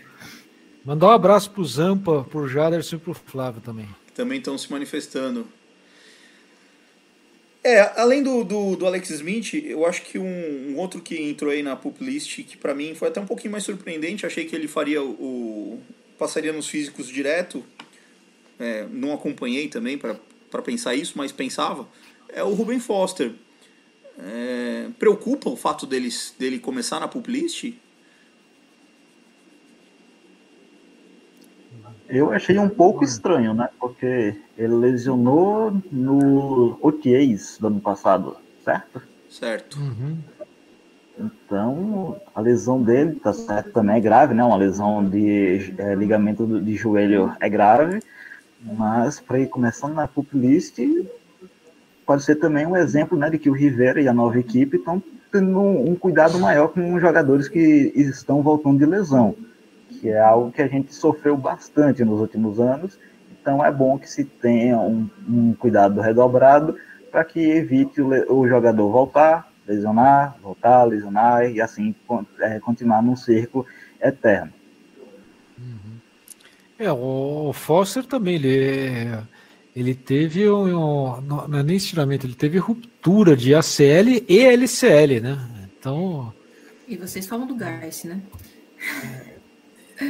Mandar 0.84 1.06
um 1.06 1.10
abraço 1.10 1.52
para 1.52 1.60
o 1.60 1.64
Zampa, 1.64 2.26
para 2.28 2.40
o 2.40 2.48
Jaderson 2.48 2.96
e 2.96 2.98
para 2.98 3.10
o 3.12 3.14
Flávio 3.14 3.60
também. 3.60 3.88
Também 4.12 4.38
estão 4.38 4.58
se 4.58 4.68
manifestando. 4.68 5.46
É, 7.62 7.92
além 7.94 8.24
do, 8.24 8.42
do, 8.42 8.74
do, 8.74 8.86
Alex 8.88 9.08
Smith, 9.10 9.54
eu 9.54 9.86
acho 9.86 10.02
que 10.02 10.18
um, 10.18 10.72
um, 10.72 10.78
outro 10.78 11.00
que 11.00 11.16
entrou 11.16 11.52
aí 11.52 11.62
na 11.62 11.76
pup 11.76 12.04
list, 12.04 12.42
que 12.42 12.56
para 12.56 12.74
mim 12.74 12.92
foi 12.96 13.06
até 13.06 13.20
um 13.20 13.26
pouquinho 13.26 13.52
mais 13.52 13.62
surpreendente, 13.62 14.26
achei 14.26 14.46
que 14.46 14.56
ele 14.56 14.66
faria 14.66 15.00
o. 15.00 15.80
passaria 16.18 16.52
nos 16.52 16.68
físicos 16.68 17.08
direto. 17.08 17.64
É, 18.58 18.86
não 18.90 19.12
acompanhei 19.12 19.68
também 19.68 19.98
para 19.98 20.62
pensar 20.62 20.94
isso, 20.94 21.14
mas 21.16 21.32
pensava. 21.32 21.86
É 22.28 22.42
o 22.42 22.52
Ruben 22.54 22.80
Foster. 22.80 23.32
É, 24.18 24.88
preocupa 24.98 25.48
o 25.48 25.56
fato 25.56 25.86
deles, 25.86 26.34
dele 26.38 26.58
começar 26.58 27.00
na 27.00 27.08
pup 27.08 27.30
list? 27.30 27.74
Eu 32.08 32.30
achei 32.30 32.58
um 32.58 32.68
pouco 32.68 33.04
estranho, 33.04 33.54
né? 33.54 33.68
Porque 33.80 34.36
ele 34.58 34.74
lesionou 34.74 35.72
no 35.90 36.78
OTAs 36.82 37.56
do 37.58 37.68
ano 37.68 37.80
passado, 37.80 38.36
certo? 38.62 39.02
Certo. 39.30 39.78
Uhum. 39.78 40.18
Então, 41.18 42.20
a 42.34 42.40
lesão 42.40 42.82
dele, 42.82 43.16
tá 43.16 43.32
certo, 43.32 43.70
também 43.72 43.96
é 43.96 44.00
grave, 44.00 44.34
né? 44.34 44.42
Uma 44.42 44.56
lesão 44.56 45.04
de 45.08 45.74
é, 45.78 45.94
ligamento 45.94 46.46
de 46.60 46.74
joelho 46.74 47.32
é 47.40 47.48
grave, 47.48 48.00
mas 48.60 49.20
para 49.20 49.38
ir 49.38 49.48
começando 49.48 49.94
na 49.94 50.08
pup 50.08 50.28
list, 50.32 50.78
pode 52.06 52.24
ser 52.24 52.36
também 52.36 52.66
um 52.66 52.76
exemplo 52.76 53.16
né, 53.18 53.28
de 53.30 53.38
que 53.38 53.50
o 53.50 53.52
Rivera 53.52 54.00
e 54.00 54.08
a 54.08 54.12
nova 54.12 54.38
equipe 54.38 54.76
estão 54.76 55.02
tendo 55.30 55.58
um, 55.58 55.90
um 55.90 55.94
cuidado 55.94 56.38
maior 56.38 56.68
com 56.68 56.94
os 56.94 57.00
jogadores 57.00 57.48
que 57.48 57.92
estão 57.94 58.42
voltando 58.42 58.78
de 58.78 58.86
lesão 58.86 59.34
que 60.02 60.08
é 60.08 60.18
algo 60.18 60.50
que 60.50 60.60
a 60.60 60.66
gente 60.66 60.92
sofreu 60.92 61.36
bastante 61.36 62.04
nos 62.04 62.20
últimos 62.20 62.58
anos. 62.58 62.98
Então 63.40 63.64
é 63.64 63.70
bom 63.70 63.96
que 63.96 64.10
se 64.10 64.24
tenha 64.24 64.76
um, 64.78 65.08
um 65.28 65.54
cuidado 65.54 66.00
redobrado 66.00 66.76
para 67.10 67.24
que 67.24 67.38
evite 67.40 68.00
o, 68.00 68.08
o, 68.34 68.48
jogador 68.48 68.90
voltar, 68.90 69.51
lesionar, 69.72 70.36
voltar, 70.42 70.84
lesionar 70.84 71.50
e 71.50 71.60
assim 71.60 71.94
é, 72.40 72.60
continuar 72.60 73.02
num 73.02 73.16
círculo 73.16 73.66
eterno. 74.00 74.52
Uhum. 75.58 75.98
É, 76.78 76.90
o 76.92 77.52
Foster 77.52 78.04
também, 78.04 78.34
ele, 78.36 79.18
ele 79.74 79.94
teve 79.94 80.48
um, 80.50 81.20
não 81.20 81.58
é 81.58 81.62
nem 81.62 81.76
estiramento, 81.76 82.26
ele 82.26 82.34
teve 82.34 82.58
ruptura 82.58 83.36
de 83.36 83.54
ACL 83.54 84.24
e 84.28 84.40
LCL, 84.40 85.20
né? 85.20 85.38
Então. 85.78 86.32
E 86.86 86.96
vocês 86.96 87.26
falam 87.26 87.46
do 87.46 87.54
Gás, 87.54 88.04
né? 88.04 88.20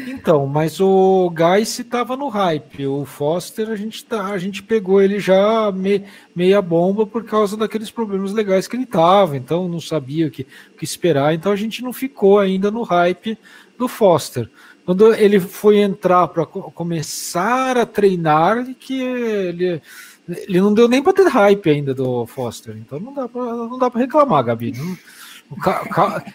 Então, 0.08 0.46
mas 0.46 0.80
o 0.80 1.32
Geiss 1.36 1.78
estava 1.78 2.16
no 2.16 2.28
hype. 2.28 2.86
O 2.86 3.04
Foster, 3.04 3.68
a 3.70 3.76
gente, 3.76 4.04
tá, 4.04 4.26
a 4.26 4.38
gente 4.38 4.62
pegou 4.62 5.00
ele 5.00 5.18
já 5.20 5.70
me, 5.72 6.04
meia 6.34 6.62
bomba 6.62 7.06
por 7.06 7.24
causa 7.24 7.56
daqueles 7.56 7.90
problemas 7.90 8.32
legais 8.32 8.66
que 8.66 8.76
ele 8.76 8.86
tava. 8.86 9.36
Então, 9.36 9.68
não 9.68 9.80
sabia 9.80 10.26
o 10.26 10.30
que, 10.30 10.46
o 10.74 10.78
que 10.78 10.84
esperar. 10.84 11.34
Então, 11.34 11.52
a 11.52 11.56
gente 11.56 11.82
não 11.82 11.92
ficou 11.92 12.38
ainda 12.38 12.70
no 12.70 12.82
hype 12.82 13.38
do 13.78 13.88
Foster. 13.88 14.48
Quando 14.84 15.14
ele 15.14 15.38
foi 15.38 15.78
entrar 15.78 16.26
para 16.28 16.44
começar 16.44 17.76
a 17.78 17.86
treinar, 17.86 18.66
que 18.78 19.00
ele, 19.00 19.80
ele 20.28 20.60
não 20.60 20.74
deu 20.74 20.88
nem 20.88 21.02
para 21.02 21.12
ter 21.12 21.28
hype 21.28 21.70
ainda 21.70 21.94
do 21.94 22.26
Foster. 22.26 22.76
Então, 22.76 22.98
não 22.98 23.78
dá 23.78 23.90
para 23.90 24.00
reclamar, 24.00 24.44
Gabi. 24.44 24.72
Não, 24.76 24.96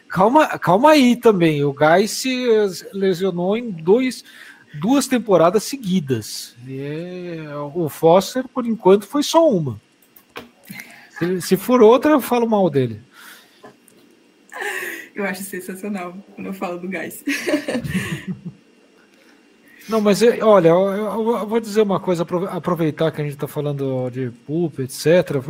Calma, 0.09 0.47
calma 0.59 0.91
aí 0.91 1.15
também. 1.15 1.63
O 1.63 1.73
Guy 1.73 2.07
se 2.07 2.45
lesionou 2.93 3.57
em 3.57 3.71
dois, 3.71 4.23
duas 4.79 5.07
temporadas 5.07 5.63
seguidas. 5.63 6.55
E 6.67 7.37
o 7.73 7.89
Foster, 7.89 8.47
por 8.47 8.65
enquanto, 8.65 9.07
foi 9.07 9.23
só 9.23 9.49
uma. 9.49 9.79
Se, 11.17 11.41
se 11.41 11.57
for 11.57 11.81
outra, 11.81 12.11
eu 12.11 12.21
falo 12.21 12.47
mal 12.47 12.69
dele. 12.69 13.01
Eu 15.15 15.25
acho 15.25 15.43
sensacional 15.43 16.15
quando 16.35 16.47
eu 16.47 16.53
falo 16.53 16.79
do 16.79 16.87
Gás. 16.87 17.23
Não, 19.89 20.01
mas 20.01 20.21
olha, 20.41 20.69
eu, 20.69 20.91
eu, 20.91 21.47
vou 21.47 21.59
dizer 21.61 21.81
uma 21.81 21.99
coisa, 21.99 22.25
aproveitar 22.49 23.09
que 23.09 23.21
a 23.21 23.23
gente 23.23 23.35
está 23.35 23.47
falando 23.47 24.09
de 24.09 24.29
PUP, 24.45 24.81
etc. 24.81 25.41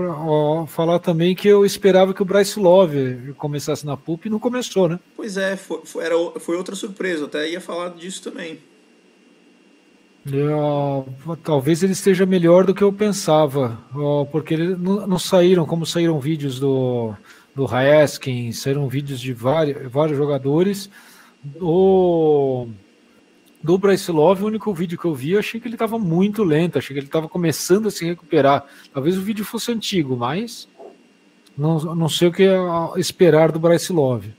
Falar 0.67 0.99
também 0.99 1.35
que 1.35 1.47
eu 1.47 1.65
esperava 1.65 2.13
que 2.13 2.21
o 2.21 2.25
Bryce 2.25 2.59
Love 2.59 3.33
começasse 3.37 3.85
na 3.85 3.97
PUP 3.97 4.27
e 4.27 4.29
não 4.29 4.37
começou, 4.37 4.87
né? 4.87 4.99
Pois 5.15 5.37
é, 5.37 5.55
foi, 5.55 5.81
foi, 5.83 6.05
era, 6.05 6.15
foi 6.39 6.55
outra 6.55 6.75
surpresa, 6.75 7.21
eu 7.21 7.25
até 7.25 7.49
ia 7.49 7.59
falar 7.59 7.89
disso 7.89 8.21
também. 8.21 8.59
Eu, 10.31 11.07
talvez 11.43 11.81
ele 11.81 11.93
esteja 11.93 12.25
melhor 12.25 12.65
do 12.65 12.75
que 12.75 12.83
eu 12.83 12.93
pensava, 12.93 13.79
porque 14.31 14.53
eles 14.53 14.77
não, 14.77 15.07
não 15.07 15.19
saíram, 15.19 15.65
como 15.65 15.85
saíram 15.85 16.19
vídeos 16.19 16.59
do, 16.59 17.13
do 17.55 17.65
Haskins, 17.65 18.59
saíram 18.59 18.87
vídeos 18.87 19.19
de 19.19 19.33
vários, 19.33 19.91
vários 19.91 20.17
jogadores. 20.17 20.89
Do 21.43 22.67
Bryce 23.75 24.11
Love, 24.11 24.43
o 24.43 24.47
único 24.47 24.71
vídeo 24.71 24.99
que 24.99 25.05
eu 25.05 25.15
vi, 25.15 25.31
eu 25.31 25.39
achei 25.39 25.59
que 25.59 25.67
ele 25.67 25.73
estava 25.73 25.97
muito 25.97 26.43
lento, 26.43 26.77
achei 26.77 26.93
que 26.93 26.99
ele 26.99 27.07
estava 27.07 27.27
começando 27.27 27.87
a 27.87 27.91
se 27.91 28.05
recuperar. 28.05 28.63
Talvez 28.93 29.17
o 29.17 29.21
vídeo 29.21 29.43
fosse 29.43 29.71
antigo, 29.71 30.15
mas 30.15 30.69
não, 31.57 31.79
não 31.95 32.07
sei 32.07 32.27
o 32.27 32.31
que 32.31 32.47
esperar 32.97 33.51
do 33.51 33.59
Bryce 33.59 33.91
Love. 33.91 34.31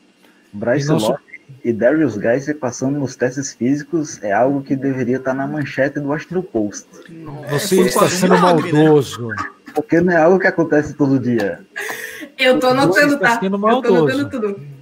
Bryce 0.53 0.87
e 0.87 0.93
Love 0.93 1.29
e 1.65 1.73
Darius 1.73 2.15
Geis 2.15 2.53
passando 2.55 2.99
nos 2.99 3.17
testes 3.17 3.53
físicos 3.53 4.23
é 4.23 4.33
algo 4.33 4.63
que 4.63 4.77
deveria 4.77 5.17
estar 5.17 5.35
na 5.35 5.47
manchete 5.47 5.99
do 5.99 6.09
Washington 6.09 6.43
Post. 6.43 6.87
Você 7.51 7.81
é, 7.81 7.85
está 7.85 8.09
sendo 8.09 8.35
um 8.35 8.39
maldoso. 8.41 9.29
Né? 9.29 9.37
Porque 9.75 10.01
não 10.01 10.13
é 10.13 10.17
algo 10.17 10.39
que 10.39 10.47
acontece 10.47 10.95
todo 10.95 11.19
dia. 11.19 11.61
Eu 12.39 12.59
tô 12.61 12.73
notando, 12.73 13.19
tá? 13.19 13.41
Eu 13.43 13.51
tô 13.51 13.59
notando 13.59 14.31
tudo. 14.31 14.78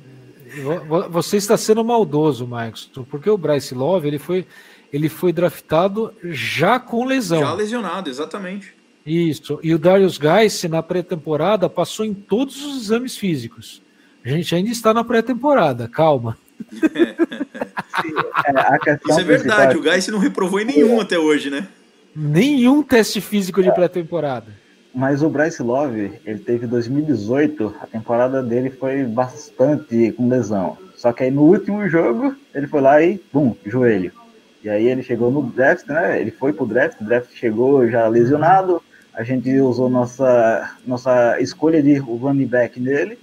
Você 1.10 1.36
está 1.36 1.56
sendo 1.56 1.84
maldoso, 1.84 2.46
Marcos, 2.46 2.90
porque 3.10 3.28
o 3.28 3.38
Bryce 3.38 3.74
Love 3.74 4.08
ele 4.08 4.18
foi, 4.18 4.46
ele 4.92 5.08
foi 5.08 5.32
draftado 5.32 6.12
já 6.24 6.78
com 6.78 7.04
lesão. 7.04 7.40
Já 7.40 7.52
lesionado, 7.52 8.08
exatamente. 8.08 8.74
Isso. 9.04 9.60
E 9.62 9.72
o 9.72 9.78
Darius 9.78 10.14
Geis, 10.14 10.64
na 10.64 10.82
pré-temporada, 10.82 11.68
passou 11.68 12.04
em 12.04 12.12
todos 12.12 12.64
os 12.64 12.82
exames 12.82 13.16
físicos. 13.16 13.80
A 14.24 14.28
gente 14.30 14.52
ainda 14.54 14.70
está 14.70 14.92
na 14.92 15.04
pré-temporada, 15.04 15.88
calma. 15.88 16.36
É, 18.46 19.00
Isso 19.08 19.20
é 19.20 19.24
verdade, 19.24 19.78
o 19.78 19.82
Geis 19.82 20.06
não 20.08 20.18
reprovou 20.18 20.60
em 20.60 20.66
nenhum 20.66 21.00
até 21.00 21.18
hoje, 21.18 21.48
né? 21.48 21.66
Nenhum 22.14 22.82
teste 22.82 23.22
físico 23.22 23.62
de 23.62 23.72
pré-temporada. 23.72 24.52
Mas 24.96 25.22
o 25.22 25.28
Bryce 25.28 25.62
Love, 25.62 26.18
ele 26.24 26.38
teve 26.38 26.66
2018, 26.66 27.74
a 27.82 27.86
temporada 27.86 28.42
dele 28.42 28.70
foi 28.70 29.04
bastante 29.04 30.10
com 30.12 30.26
lesão. 30.26 30.78
Só 30.96 31.12
que 31.12 31.24
aí 31.24 31.30
no 31.30 31.42
último 31.42 31.86
jogo, 31.86 32.34
ele 32.54 32.66
foi 32.66 32.80
lá 32.80 33.02
e, 33.02 33.22
bum, 33.30 33.54
joelho. 33.66 34.10
E 34.64 34.70
aí 34.70 34.86
ele 34.86 35.02
chegou 35.02 35.30
no 35.30 35.42
draft, 35.42 35.86
né? 35.86 36.18
Ele 36.18 36.30
foi 36.30 36.54
pro 36.54 36.64
draft, 36.64 36.98
o 36.98 37.04
draft 37.04 37.30
chegou 37.34 37.86
já 37.90 38.08
lesionado. 38.08 38.82
A 39.12 39.22
gente 39.22 39.54
usou 39.60 39.90
nossa, 39.90 40.78
nossa 40.86 41.38
escolha 41.42 41.82
de 41.82 41.98
running 41.98 42.46
back 42.46 42.80
nele. 42.80 43.18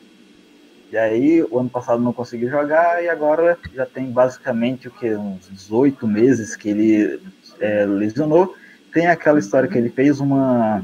E 0.91 0.97
aí, 0.97 1.41
o 1.41 1.57
ano 1.57 1.71
passado 1.71 2.03
não 2.03 2.13
conseguiu 2.13 2.51
jogar 2.51 3.03
e 3.03 3.09
agora 3.09 3.57
já 3.73 3.83
tem 3.83 4.11
basicamente 4.11 4.89
o 4.89 4.91
que 4.91 5.11
uns 5.15 5.49
18 5.49 6.07
meses 6.07 6.55
que 6.55 6.69
ele 6.69 7.19
é, 7.59 7.83
lesionou. 7.83 8.55
Tem 8.93 9.07
aquela 9.07 9.39
história 9.39 9.67
que 9.67 9.75
ele 9.75 9.89
fez 9.89 10.19
uma 10.19 10.83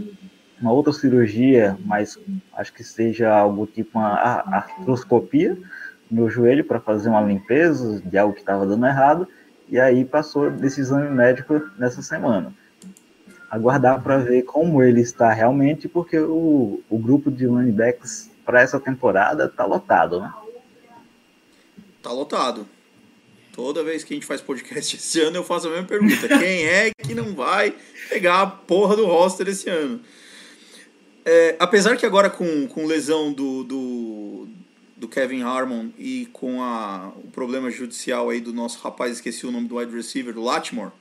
uma 0.62 0.72
outra 0.72 0.91
cirurgia, 0.91 1.78
mas 1.86 2.17
acho 2.54 2.74
que 2.74 2.84
seja 2.84 3.32
algo 3.32 3.65
tipo 3.65 3.98
uma 3.98 4.13
artroscopia 4.13 5.58
no 6.10 6.29
joelho 6.29 6.63
para 6.63 6.79
fazer 6.79 7.10
uma 7.10 7.21
limpeza 7.21 8.02
de 8.04 8.17
algo 8.17 8.34
que 8.34 8.40
estava 8.40 8.65
dando 8.65 8.86
errado, 8.86 9.27
e 9.69 9.79
aí 9.79 10.04
passou 10.04 10.50
desse 10.50 10.81
exame 10.81 11.10
médico 11.10 11.62
nessa 11.77 12.02
semana. 12.02 12.54
Aguardar 13.50 14.02
para 14.02 14.17
ver 14.17 14.44
como 14.44 14.81
ele 14.81 15.02
está 15.02 15.31
realmente, 15.31 15.88
porque 15.88 16.17
o, 16.19 16.81
o 16.90 16.98
grupo 16.98 17.31
de 17.31 17.46
running 17.46 17.75
para 18.44 18.62
essa 18.62 18.79
temporada 18.79 19.46
está 19.46 19.65
lotado, 19.65 20.19
né? 20.19 20.34
Tá 22.02 22.12
lotado. 22.12 22.65
Toda 23.54 23.84
vez 23.84 24.04
que 24.04 24.13
a 24.13 24.15
gente 24.15 24.25
faz 24.25 24.42
podcast 24.42 24.96
esse 24.98 25.21
ano, 25.21 25.38
eu 25.38 25.44
faço 25.44 25.67
a 25.67 25.71
mesma 25.71 25.86
pergunta: 25.86 26.27
quem 26.27 26.65
é 26.65 26.92
que 27.04 27.13
não 27.13 27.36
vai 27.36 27.75
pegar 28.10 28.42
a 28.42 28.48
porra 28.48 28.96
do 28.96 29.06
roster 29.06 29.48
esse 29.48 29.69
ano? 29.69 30.00
É, 31.32 31.56
apesar 31.60 31.96
que 31.96 32.08
agora 32.08 32.27
com, 32.27 32.67
com 32.67 32.88
lesão 32.88 33.32
do, 33.32 33.63
do, 33.63 34.48
do, 34.98 35.08
Kevin 35.08 35.44
Harmon 35.44 35.90
e 35.96 36.27
com 36.34 36.63
a, 36.63 37.13
o 37.23 37.27
problema 37.27 37.69
judicial 37.69 38.32
aí 38.32 38.42
do 38.42 38.52
nosso 38.52 38.80
rapaz, 38.80 39.12
esqueci 39.12 39.46
o 39.46 39.52
nome 39.52 39.67
do 39.67 39.75
wide 39.75 39.96
receiver, 39.96 40.34
do 40.34 40.42
Lattimore, 40.42 40.92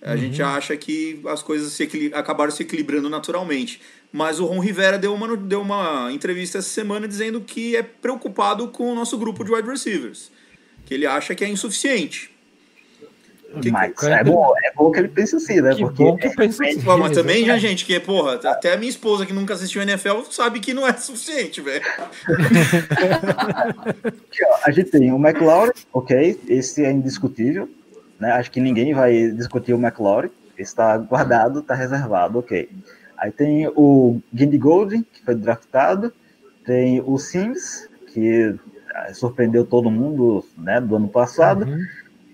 A 0.00 0.14
gente 0.14 0.40
acha 0.40 0.76
que 0.76 1.20
as 1.26 1.42
coisas 1.42 1.72
se 1.72 2.12
acabaram 2.14 2.52
se 2.52 2.62
equilibrando 2.62 3.10
naturalmente. 3.10 3.80
Mas 4.12 4.38
o 4.38 4.46
Ron 4.46 4.60
Rivera 4.60 4.96
deu 4.96 5.12
uma, 5.12 5.36
deu 5.36 5.62
uma 5.62 6.12
entrevista 6.12 6.58
essa 6.58 6.68
semana 6.68 7.08
dizendo 7.08 7.40
que 7.40 7.74
é 7.74 7.82
preocupado 7.82 8.68
com 8.68 8.92
o 8.92 8.94
nosso 8.94 9.18
grupo 9.18 9.42
de 9.42 9.52
wide 9.52 9.68
receivers. 9.68 10.30
Que 10.86 10.94
ele 10.94 11.06
acha 11.06 11.34
que 11.34 11.44
é 11.44 11.48
insuficiente. 11.48 12.30
Que- 13.60 13.70
Mas 13.70 13.92
que- 13.98 14.06
é 14.06 14.24
bom, 14.24 14.52
é 14.64 14.72
bom 14.74 14.90
que 14.90 14.98
ele 14.98 15.08
pense 15.08 15.36
assim, 15.36 15.60
né? 15.60 15.74
Que 15.74 15.82
Porque 15.82 16.02
bom 16.02 16.16
que 16.16 16.28
pensa 16.30 16.64
assim. 16.64 16.80
Pô, 16.82 16.96
mas 16.98 17.12
também, 17.12 17.44
já, 17.44 17.56
gente, 17.58 17.84
que, 17.84 17.98
porra, 18.00 18.34
até 18.44 18.72
a 18.72 18.76
minha 18.76 18.90
esposa 18.90 19.24
que 19.24 19.32
nunca 19.32 19.54
assistiu 19.54 19.80
NFL 19.82 20.22
sabe 20.30 20.60
que 20.60 20.74
não 20.74 20.86
é 20.86 20.92
suficiente, 20.98 21.60
velho. 21.60 21.84
A 24.64 24.70
gente 24.70 24.90
tem 24.90 25.12
o 25.12 25.16
McLaurin, 25.16 25.72
ok, 25.92 26.40
esse 26.48 26.84
é 26.84 26.90
indiscutível, 26.90 27.68
né? 28.18 28.32
Acho 28.32 28.50
que 28.50 28.60
ninguém 28.60 28.92
vai 28.94 29.30
discutir 29.30 29.72
o 29.74 29.78
McLaurin, 29.78 30.30
está 30.58 30.96
guardado, 30.98 31.60
está 31.60 31.74
reservado, 31.74 32.38
ok. 32.38 32.68
Aí 33.16 33.30
tem 33.30 33.68
o 33.68 34.20
Guindy 34.32 34.58
Golden, 34.58 35.02
que 35.12 35.22
foi 35.24 35.34
draftado, 35.34 36.12
tem 36.64 37.02
o 37.04 37.18
Sims, 37.18 37.88
que 38.12 38.54
ah, 38.94 39.12
surpreendeu 39.14 39.64
todo 39.64 39.90
mundo, 39.90 40.44
né, 40.56 40.80
do 40.80 40.96
ano 40.96 41.08
passado, 41.08 41.64
Uhum. 41.66 41.84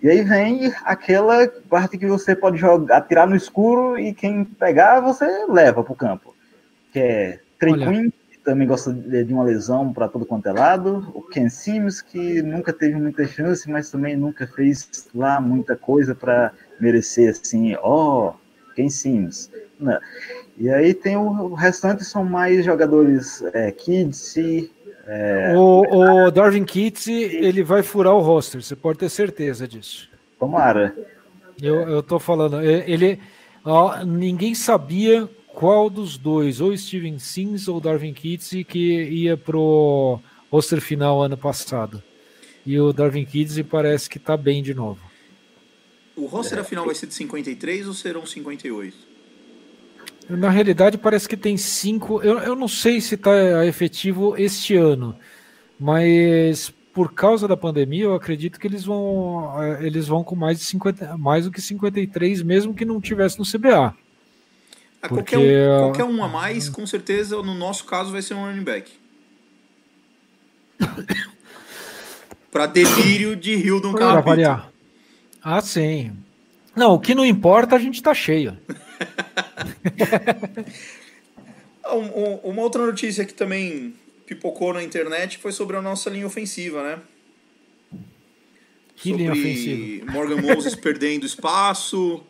E 0.02 0.08
aí 0.08 0.22
vem 0.22 0.72
aquela 0.84 1.46
parte 1.68 1.98
que 1.98 2.06
você 2.06 2.34
pode 2.34 2.56
jogar, 2.56 2.98
atirar 2.98 3.28
no 3.28 3.36
escuro 3.36 3.98
e 3.98 4.14
quem 4.14 4.44
pegar 4.44 5.00
você 5.00 5.26
leva 5.46 5.84
pro 5.84 5.94
campo, 5.94 6.34
que 6.92 6.98
é 6.98 7.40
Trey 7.58 7.74
que 8.30 8.38
também 8.42 8.66
gosta 8.66 8.92
de 8.92 9.24
de 9.24 9.34
uma 9.34 9.44
lesão 9.44 9.92
para 9.92 10.08
todo 10.08 10.24
quanto 10.24 10.48
é 10.48 10.52
lado, 10.52 11.10
o 11.14 11.22
Ken 11.22 11.48
Sims, 11.50 12.00
que 12.00 12.40
nunca 12.42 12.72
teve 12.72 12.94
muita 12.94 13.26
chance, 13.26 13.70
mas 13.70 13.90
também 13.90 14.16
nunca 14.16 14.46
fez 14.46 14.88
lá 15.14 15.40
muita 15.40 15.76
coisa 15.76 16.14
para 16.14 16.52
merecer 16.80 17.30
assim, 17.30 17.76
ó, 17.82 18.32
Ken 18.74 18.88
Sims. 18.88 19.50
Não. 19.78 19.98
E 20.56 20.68
aí 20.68 20.92
tem 20.92 21.16
o, 21.16 21.22
o 21.22 21.54
restante 21.54 22.04
são 22.04 22.24
mais 22.24 22.64
jogadores 22.64 23.42
é, 23.54 23.70
kids, 23.72 24.18
O, 25.56 26.26
o 26.26 26.30
Darwin 26.30 26.64
Kitts, 26.64 27.08
ele 27.08 27.62
vai 27.62 27.82
furar 27.82 28.14
o 28.14 28.20
roster, 28.20 28.62
você 28.62 28.76
pode 28.76 28.98
ter 28.98 29.08
certeza 29.08 29.66
disso. 29.66 30.08
tomara. 30.38 30.94
Eu, 31.60 31.80
eu 31.88 32.02
tô 32.02 32.18
falando, 32.18 32.60
é, 32.60 32.88
ele, 32.90 33.20
ó, 33.64 34.02
ninguém 34.04 34.54
sabia 34.54 35.28
qual 35.48 35.90
dos 35.90 36.16
dois, 36.16 36.60
ou 36.60 36.76
Steven 36.76 37.18
Sims 37.18 37.68
ou 37.68 37.80
Darwin 37.80 38.14
Kitts, 38.14 38.64
que 38.66 39.02
ia 39.04 39.36
pro 39.36 40.20
roster 40.50 40.80
final 40.80 41.22
ano 41.22 41.36
passado. 41.36 42.02
E 42.64 42.78
o 42.78 42.92
Darwin 42.92 43.24
Kitts 43.24 43.60
parece 43.62 44.08
que 44.08 44.18
tá 44.18 44.36
bem 44.36 44.62
de 44.62 44.74
novo. 44.74 45.00
O 46.16 46.26
roster 46.26 46.58
afinal 46.58 46.84
vai 46.84 46.94
ser 46.94 47.06
de 47.06 47.14
53 47.14 47.88
ou 47.88 47.94
serão 47.94 48.26
58? 48.26 49.09
Na 50.36 50.48
realidade, 50.48 50.96
parece 50.96 51.28
que 51.28 51.36
tem 51.36 51.56
cinco. 51.56 52.22
Eu, 52.22 52.38
eu 52.38 52.54
não 52.54 52.68
sei 52.68 53.00
se 53.00 53.16
está 53.16 53.66
efetivo 53.66 54.36
este 54.36 54.76
ano, 54.76 55.16
mas 55.78 56.72
por 56.92 57.12
causa 57.12 57.48
da 57.48 57.56
pandemia, 57.56 58.04
eu 58.04 58.14
acredito 58.14 58.58
que 58.58 58.66
eles 58.66 58.84
vão, 58.84 59.62
eh, 59.62 59.86
eles 59.86 60.06
vão 60.06 60.22
com 60.22 60.36
mais 60.36 60.58
de 60.58 60.64
50, 60.64 61.16
mais 61.16 61.44
do 61.44 61.50
que 61.50 61.60
53, 61.60 62.42
mesmo 62.42 62.74
que 62.74 62.84
não 62.84 63.00
tivesse 63.00 63.38
no 63.38 63.44
CBA. 63.44 63.94
Ah, 65.02 65.08
Porque- 65.08 65.36
qualquer, 65.36 65.70
um, 65.70 65.78
qualquer 65.78 66.04
um 66.04 66.22
a 66.24 66.28
mais, 66.28 66.68
com 66.68 66.86
certeza, 66.86 67.36
no 67.42 67.54
nosso 67.54 67.84
caso, 67.84 68.12
vai 68.12 68.22
ser 68.22 68.34
um 68.34 68.44
running 68.44 68.64
back. 68.64 68.90
pra 72.50 72.66
delírio 72.66 73.36
de 73.36 73.52
Hildon 73.52 73.92
Para 73.92 74.22
Carapito. 74.22 74.70
Ah, 75.42 75.60
sim. 75.60 76.12
Não, 76.80 76.94
o 76.94 76.98
que 76.98 77.14
não 77.14 77.26
importa, 77.26 77.76
a 77.76 77.78
gente 77.78 78.02
tá 78.02 78.14
cheio. 78.14 78.56
Ah, 81.84 81.92
um- 81.94 82.22
um- 82.24 82.36
uma 82.52 82.62
outra 82.62 82.86
notícia 82.86 83.22
que 83.22 83.34
também 83.34 83.94
pipocou 84.24 84.72
na 84.72 84.82
internet 84.82 85.36
foi 85.36 85.52
sobre 85.52 85.76
a 85.76 85.82
nossa 85.82 86.08
linha 86.08 86.26
ofensiva, 86.26 86.82
né? 86.82 86.98
Que 88.96 89.10
sobre 89.10 89.24
linha 89.24 89.32
ofensiva. 89.32 90.10
Morgan 90.10 90.40
Moses 90.40 90.74
perdendo 90.80 91.26
espaço, 91.26 92.22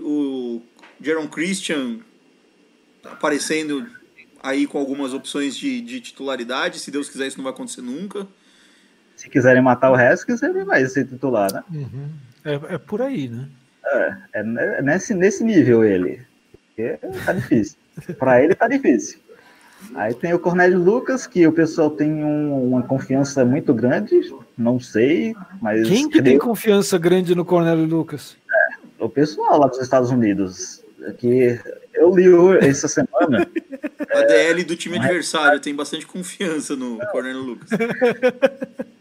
o 0.00 0.62
Jaron 0.98 1.28
Christian 1.28 1.98
aparecendo 3.04 3.86
aí 4.42 4.66
com 4.66 4.78
algumas 4.78 5.12
opções 5.12 5.54
de, 5.54 5.82
de 5.82 6.00
titularidade. 6.00 6.78
Se 6.80 6.90
Deus 6.90 7.10
quiser, 7.10 7.26
isso 7.26 7.36
não 7.36 7.44
vai 7.44 7.52
acontecer 7.52 7.82
nunca. 7.82 8.26
Se 9.16 9.28
quiserem 9.28 9.62
matar 9.62 9.90
o 9.90 9.94
Haskins, 9.94 10.42
ele 10.42 10.64
vai 10.64 10.86
ser 10.86 11.06
titular, 11.06 11.52
né? 11.52 11.62
Uhum. 11.70 12.08
É, 12.46 12.74
é 12.74 12.78
por 12.78 13.02
aí, 13.02 13.28
né? 13.28 13.46
É 14.32 14.42
ne- 14.42 14.82
nesse, 14.82 15.12
nesse 15.14 15.44
nível 15.44 15.84
ele. 15.84 16.20
Porque 16.74 16.98
tá 17.24 17.32
difícil. 17.32 17.76
Para 18.18 18.42
ele 18.42 18.54
tá 18.54 18.68
difícil. 18.68 19.18
Aí 19.94 20.14
tem 20.14 20.32
o 20.32 20.38
Cornélio 20.38 20.78
Lucas, 20.78 21.26
que 21.26 21.46
o 21.46 21.52
pessoal 21.52 21.90
tem 21.90 22.10
um- 22.24 22.68
uma 22.70 22.82
confiança 22.82 23.44
muito 23.44 23.74
grande. 23.74 24.32
Não 24.56 24.80
sei, 24.80 25.34
mas 25.60 25.86
Quem 25.86 26.08
que 26.08 26.22
tem 26.22 26.38
confiança 26.38 26.96
grande 26.98 27.34
no 27.34 27.44
Cornélio 27.44 27.84
Lucas? 27.84 28.36
o 28.98 29.08
pessoal 29.10 29.58
lá 29.60 29.66
dos 29.66 29.78
Estados 29.80 30.10
Unidos. 30.10 30.82
Que 31.18 31.60
eu 31.94 32.14
li 32.16 32.28
o- 32.28 32.54
essa 32.54 32.88
semana. 32.88 33.46
A 34.10 34.22
DL 34.22 34.64
do 34.64 34.74
time 34.76 34.96
adversário 34.98 35.60
tem 35.60 35.74
bastante 35.74 36.06
confiança 36.06 36.74
no 36.74 36.96
Cornélio 37.12 37.42
Lucas. 37.42 37.68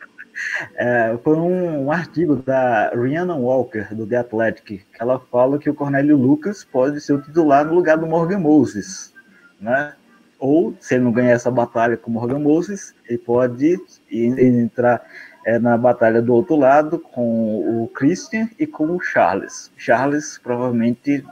É, 0.76 1.18
foi 1.24 1.36
um, 1.36 1.86
um 1.86 1.92
artigo 1.92 2.38
da 2.38 2.90
Rhiannon 2.90 3.42
Walker, 3.42 3.94
do 3.94 4.06
The 4.08 4.18
Athletic, 4.18 4.66
que 4.66 4.86
ela 5.00 5.20
fala 5.20 5.60
que 5.60 5.70
o 5.70 5.74
Cornélio 5.74 6.18
Lucas 6.18 6.64
pode 6.64 7.02
ser 7.02 7.14
o 7.14 7.22
titular 7.22 7.66
no 7.66 7.74
lugar 7.74 7.98
do 7.98 8.08
Morgan 8.08 8.40
Moses, 8.40 9.14
né? 9.60 9.94
Ou, 10.40 10.76
se 10.80 10.96
ele 10.96 11.04
não 11.04 11.12
ganhar 11.12 11.32
essa 11.32 11.50
batalha 11.50 11.98
com 11.98 12.12
o 12.12 12.14
Morgan 12.14 12.40
Moses, 12.40 12.94
ele 13.08 13.18
pode 13.18 13.80
ir- 14.10 14.40
entrar 14.40 15.02
é, 15.46 15.58
na 15.58 15.78
batalha 15.78 16.22
do 16.22 16.34
outro 16.34 16.56
lado 16.56 17.00
com 17.00 17.84
o 17.84 17.88
Christian 17.88 18.50
e 18.60 18.68
com 18.68 18.96
o 18.96 19.00
Charles. 19.00 19.72
Charles 19.78 20.38
provavelmente 20.38 21.24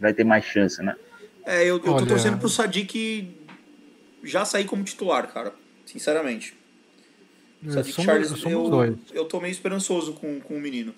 vai 0.00 0.12
ter 0.14 0.24
mais 0.24 0.44
chance, 0.44 0.82
né? 0.82 0.96
É, 1.44 1.62
eu, 1.62 1.76
eu 1.76 1.80
tô 1.80 1.92
Olha- 1.92 2.06
torcendo 2.06 2.38
pro 2.38 2.48
Sadiq 2.48 3.30
já 4.24 4.44
sair 4.44 4.64
como 4.64 4.82
titular, 4.84 5.26
cara. 5.28 5.52
Sinceramente. 5.84 6.56
Sadiq 7.68 7.92
Somos- 7.94 8.04
Charles, 8.06 8.28
somos 8.28 8.46
eu, 8.52 8.68
dois. 8.70 8.96
eu 9.12 9.24
tô 9.24 9.40
meio 9.40 9.52
esperançoso 9.52 10.12
com, 10.14 10.40
com 10.40 10.54
o 10.56 10.60
menino. 10.60 10.92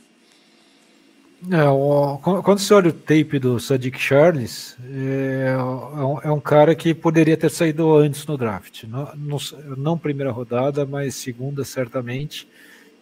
É, 1.50 1.62
o- 1.68 2.18
quando 2.42 2.58
você 2.58 2.74
olha 2.74 2.90
o 2.90 2.92
tape 2.92 3.38
do 3.38 3.60
Sadiq 3.60 3.96
Charles, 3.98 4.76
é, 4.92 5.54
é 5.54 6.02
um, 6.02 6.20
é 6.22 6.30
um 6.32 6.40
cara 6.40 6.74
que 6.74 6.92
poderia 6.92 7.36
ter 7.36 7.48
saído 7.50 7.96
antes 7.96 8.26
no 8.26 8.36
draft. 8.36 8.82
Não, 8.84 9.08
não, 9.14 9.38
não 9.76 9.96
primeira 9.98 10.32
rodada, 10.32 10.84
mas 10.84 11.14
segunda, 11.14 11.64
certamente. 11.64 12.48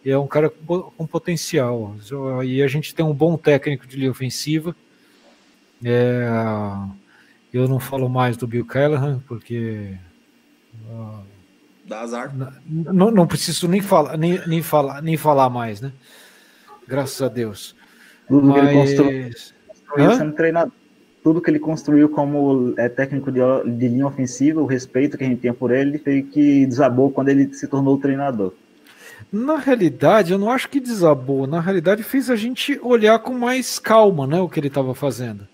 É 0.05 0.17
um 0.17 0.27
cara 0.27 0.49
com, 0.49 0.81
com 0.83 1.07
potencial. 1.07 1.95
E 2.45 2.61
a 2.61 2.67
gente 2.67 2.93
tem 2.95 3.03
um 3.03 3.13
bom 3.13 3.35
técnico 3.37 3.85
de 3.87 3.97
linha 3.97 4.11
ofensiva. 4.11 4.75
É, 5.83 6.27
eu 7.51 7.67
não 7.67 7.79
falo 7.79 8.07
mais 8.07 8.37
do 8.37 8.47
Bill 8.47 8.65
Callahan, 8.65 9.21
porque 9.27 9.95
Dá 11.87 12.01
azar. 12.01 12.33
Não, 12.67 13.09
não 13.09 13.25
preciso 13.25 13.67
nem 13.67 13.81
falar, 13.81 14.17
nem, 14.17 14.45
nem 14.45 14.61
falar, 14.61 15.01
nem 15.01 15.15
falar 15.15 15.49
mais, 15.49 15.79
né? 15.79 15.91
Graças 16.85 17.21
a 17.21 17.29
Deus. 17.29 17.75
Tudo 18.27 18.53
que 18.53 18.59
ele 18.59 18.73
construiu 18.73 19.31
Mas... 19.95 20.17
sendo 20.17 20.33
treinador. 20.33 20.73
Tudo 21.23 21.41
que 21.41 21.49
ele 21.49 21.59
construiu 21.59 22.07
como 22.07 22.73
é, 22.77 22.87
técnico 22.87 23.31
de, 23.31 23.39
de 23.65 23.87
linha 23.87 24.07
ofensiva, 24.07 24.61
o 24.61 24.65
respeito 24.65 25.17
que 25.17 25.23
a 25.23 25.27
gente 25.27 25.41
tinha 25.41 25.53
por 25.53 25.71
ele, 25.71 25.97
foi 25.97 26.21
que 26.21 26.65
desabou 26.65 27.11
quando 27.11 27.29
ele 27.29 27.53
se 27.53 27.67
tornou 27.67 27.97
treinador. 27.97 28.53
Na 29.31 29.57
realidade, 29.57 30.31
eu 30.31 30.37
não 30.37 30.49
acho 30.49 30.69
que 30.69 30.79
desabou. 30.79 31.45
Na 31.47 31.59
realidade, 31.59 32.03
fez 32.03 32.29
a 32.29 32.35
gente 32.35 32.79
olhar 32.81 33.19
com 33.19 33.33
mais 33.33 33.77
calma, 33.77 34.25
né, 34.25 34.39
o 34.39 34.47
que 34.47 34.59
ele 34.59 34.67
estava 34.67 34.93
fazendo. 34.93 35.45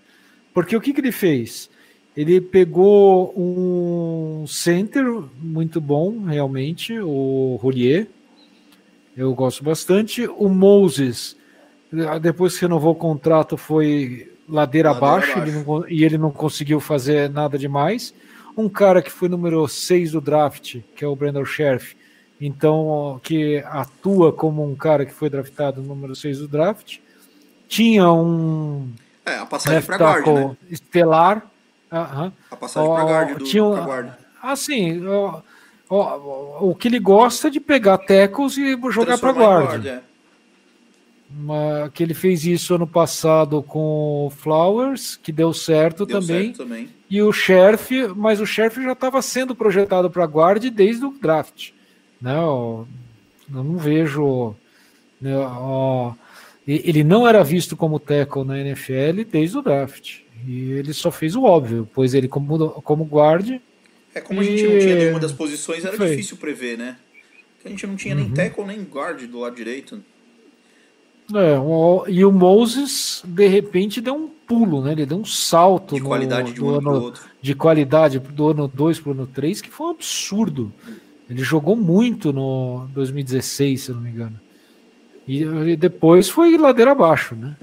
Porque 0.52 0.76
o 0.76 0.80
que, 0.80 0.92
que 0.92 1.00
ele 1.00 1.10
fez? 1.10 1.68
Ele 2.16 2.40
pegou 2.40 3.32
um 3.36 4.46
center 4.46 5.04
muito 5.36 5.80
bom, 5.80 6.24
realmente, 6.24 6.98
o 7.00 7.58
Rolier. 7.60 8.06
Eu 9.16 9.34
gosto 9.34 9.64
bastante. 9.64 10.26
O 10.26 10.48
Moses, 10.48 11.36
depois 12.20 12.54
que 12.54 12.62
renovou 12.62 12.92
o 12.92 12.96
contrato, 12.96 13.56
foi 13.56 14.32
ladeira, 14.48 14.90
Ladeira 14.90 14.90
abaixo, 14.90 15.38
ele 15.38 15.52
não 15.52 15.88
e 15.88 16.04
ele 16.04 16.18
não 16.18 16.30
conseguiu 16.30 16.78
fazer 16.78 17.30
nada 17.30 17.58
demais. 17.58 18.14
Um 18.56 18.68
cara 18.68 19.02
que 19.02 19.10
foi 19.10 19.28
número 19.28 19.66
6 19.66 20.12
do 20.12 20.20
draft, 20.20 20.76
que 20.94 21.04
é 21.04 21.08
o 21.08 21.16
Brandon 21.16 21.44
Sheriff, 21.44 21.96
então, 22.40 23.20
que 23.22 23.62
atua 23.66 24.32
como 24.32 24.68
um 24.68 24.74
cara 24.74 25.06
que 25.06 25.12
foi 25.12 25.30
draftado 25.30 25.82
número 25.82 26.14
6 26.14 26.40
do 26.40 26.48
draft. 26.48 26.98
Tinha 27.68 28.12
um 28.12 28.92
É, 29.24 29.38
a 29.38 29.46
passagem 29.46 29.76
left 29.76 29.86
pra 29.86 29.96
guard, 29.96 30.24
tackle 30.24 30.48
né? 30.48 30.56
estelar. 30.70 31.50
Aham. 31.96 32.32
A 32.50 32.56
passagem 32.56 32.90
pra 32.92 33.04
Ó, 33.04 33.06
guard 33.08 33.38
do 33.38 33.44
tinha 33.44 33.64
um- 33.64 33.72
pra 33.74 33.84
guard. 33.84 34.10
Assim, 34.42 35.06
ó, 35.06 35.40
ó, 35.88 36.58
o 36.68 36.74
que 36.74 36.88
ele 36.88 36.98
gosta 36.98 37.48
é 37.48 37.50
de 37.50 37.60
pegar 37.60 37.98
tackles 37.98 38.56
e 38.58 38.76
jogar 38.90 39.16
para 39.18 39.30
em 39.30 39.34
guarda. 39.34 40.02
é. 40.10 40.14
que 41.92 42.02
ele 42.02 42.14
fez 42.14 42.44
isso 42.44 42.74
ano 42.74 42.86
passado 42.86 43.62
com 43.62 44.26
o 44.26 44.30
Flowers, 44.30 45.16
que 45.16 45.32
deu 45.32 45.52
certo 45.52 46.06
Deu 46.06 46.20
também. 46.20 46.44
certo 46.54 46.58
também. 46.58 46.88
E 47.10 47.20
o 47.22 47.32
Sheriff, 47.32 48.08
mas 48.14 48.40
o 48.40 48.46
Sheriff 48.46 48.80
já 48.82 48.92
estava 48.92 49.20
sendo 49.22 49.54
projetado 49.54 50.08
para 50.10 50.26
guarda 50.26 50.70
desde 50.70 51.04
o 51.04 51.10
draft. 51.10 51.70
Né? 52.20 52.34
Eu, 52.36 52.86
não 53.48 53.76
vejo. 53.76 54.54
né, 55.20 55.36
ó, 55.36 56.12
ele 56.66 57.02
não 57.02 57.26
era 57.26 57.42
visto 57.42 57.76
como 57.76 57.98
tackle 57.98 58.44
na 58.44 58.58
NFL 58.58 59.24
desde 59.30 59.58
o 59.58 59.62
draft. 59.62 60.20
E 60.46 60.72
ele 60.72 60.92
só 60.92 61.10
fez 61.10 61.34
o 61.36 61.42
óbvio, 61.44 61.88
pois 61.94 62.12
ele, 62.14 62.28
como, 62.28 62.70
como 62.82 63.04
guard, 63.04 63.58
É 64.14 64.20
como 64.20 64.40
a 64.40 64.44
gente 64.44 64.62
não 64.62 64.78
tinha 64.78 64.92
E- 64.94 64.98
nenhuma 64.98 65.18
das 65.20 65.32
posições, 65.32 65.84
era 65.84 65.96
Foi. 65.96 66.10
difícil 66.10 66.36
prever, 66.36 66.78
né? 66.78 66.96
Porque 67.56 67.68
a 67.68 67.70
gente 67.70 67.86
não 67.86 67.96
tinha 67.96 68.14
nem 68.14 68.26
Uhum. 68.26 68.34
tackle 68.34 68.64
nem 68.66 68.82
guard 68.82 69.22
do 69.26 69.40
lado 69.40 69.56
direito. 69.56 70.00
É, 71.34 72.10
e 72.12 72.22
o 72.24 72.30
Moses, 72.30 73.22
de 73.26 73.46
repente, 73.48 74.00
deu 74.00 74.14
um 74.14 74.28
pulo, 74.28 74.84
né? 74.84 74.92
Ele 74.92 75.06
deu 75.06 75.16
um 75.16 75.24
salto 75.24 75.94
De 75.94 76.00
no- 76.02 76.06
qualidade 76.06 76.52
de 76.52 76.60
um 76.62 76.66
do 76.66 76.78
ano 76.78 76.90
ano, 76.90 77.02
outro. 77.06 77.22
de 77.40 77.54
qualidade 77.54 78.18
do 78.18 78.48
ano 78.50 78.68
2 78.68 79.00
para 79.00 79.08
o 79.08 79.12
ano 79.14 79.26
3, 79.26 79.62
que 79.62 79.70
foi 79.70 79.86
um 79.86 79.90
absurdo. 79.90 80.70
Ele 81.28 81.42
jogou 81.42 81.74
muito 81.74 82.30
no 82.32 82.86
2016, 82.92 83.80
se 83.84 83.90
eu 83.90 83.94
não 83.94 84.02
me 84.02 84.10
engano. 84.10 84.38
E, 85.26 85.42
e 85.42 85.76
depois 85.76 86.28
foi 86.28 86.58
ladeira 86.58 86.92
abaixo, 86.92 87.34
né? 87.34 87.56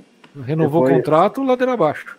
Renovou 0.44 0.82
Depois- 0.82 0.94
o 0.94 1.04
contrato, 1.04 1.44
ladeira 1.44 1.74
abaixo. 1.74 2.18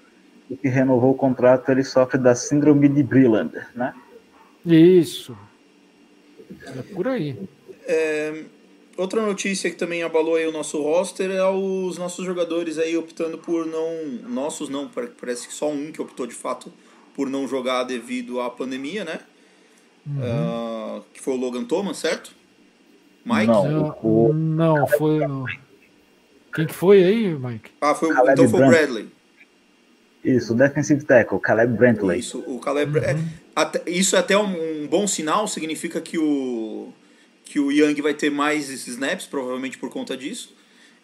Que 0.61 0.69
renovou 0.69 1.13
o 1.13 1.15
contrato, 1.15 1.71
ele 1.71 1.85
sofre 1.85 2.19
da 2.19 2.35
síndrome 2.35 2.89
de 2.89 3.03
Brilland, 3.03 3.53
né? 3.75 3.95
Isso. 4.67 5.37
É 6.67 6.83
por 6.95 7.09
aí. 7.09 7.39
É, 7.87 8.45
outra 8.97 9.23
notícia 9.25 9.71
que 9.71 9.77
também 9.77 10.03
abalou 10.03 10.37
aí 10.37 10.47
o 10.47 10.53
nosso 10.53 10.81
roster 10.83 11.31
é 11.31 11.45
os 11.49 11.97
nossos 11.99 12.25
jogadores 12.25 12.79
aí 12.79 12.97
optando 12.97 13.39
por 13.39 13.67
não. 13.67 13.89
Nossos 14.29 14.69
não, 14.69 14.89
pare- 14.89 15.11
parece 15.21 15.49
que 15.49 15.55
só 15.55 15.71
um 15.71 15.91
que 15.91 16.01
optou 16.01 16.27
de 16.27 16.35
fato 16.35 16.73
por 17.15 17.29
não 17.29 17.49
jogar 17.49 17.85
devido 17.85 18.41
à 18.41 18.51
pandemia, 18.51 19.05
né? 19.05 19.21
Ah, 20.21 21.01
que 21.13 21.21
foi 21.21 21.35
o 21.35 21.37
Logan 21.37 21.65
Thomas, 21.65 21.97
certo? 21.99 22.33
Mike? 23.25 23.47
Não. 23.47 23.65
Não, 23.71 23.97
o- 24.03 24.33
não, 24.35 24.87
foi. 24.87 25.25
o- 25.27 25.45
Quem 26.55 26.67
que 26.67 26.75
foi 26.75 27.03
aí, 27.03 27.29
Mike? 27.39 27.71
Ah, 27.81 27.95
foi, 27.95 28.11
então 28.11 28.49
foi 28.49 28.61
o. 28.63 28.69
Bradley. 28.69 29.09
Isso, 30.25 30.55
defensive 30.55 31.05
tackle, 31.05 31.41
Caleb 31.41 31.77
Brantley. 31.77 32.21
Isso, 32.21 32.39
o 32.47 32.59
Caleb. 32.61 32.99
é, 32.99 33.17
até- 33.57 33.83
isso 33.91 34.15
é 34.15 34.19
até 34.21 34.37
um, 34.39 34.83
um 34.85 34.87
bom 34.87 35.07
sinal, 35.07 35.49
significa 35.49 36.01
que 36.01 36.17
o, 36.19 36.93
que 37.45 37.59
o 37.59 37.73
Young 37.73 38.01
vai 38.01 38.15
ter 38.15 38.31
mais 38.31 38.69
snaps, 38.87 39.27
provavelmente 39.27 39.79
por 39.79 39.91
conta 39.91 40.17
disso. 40.17 40.55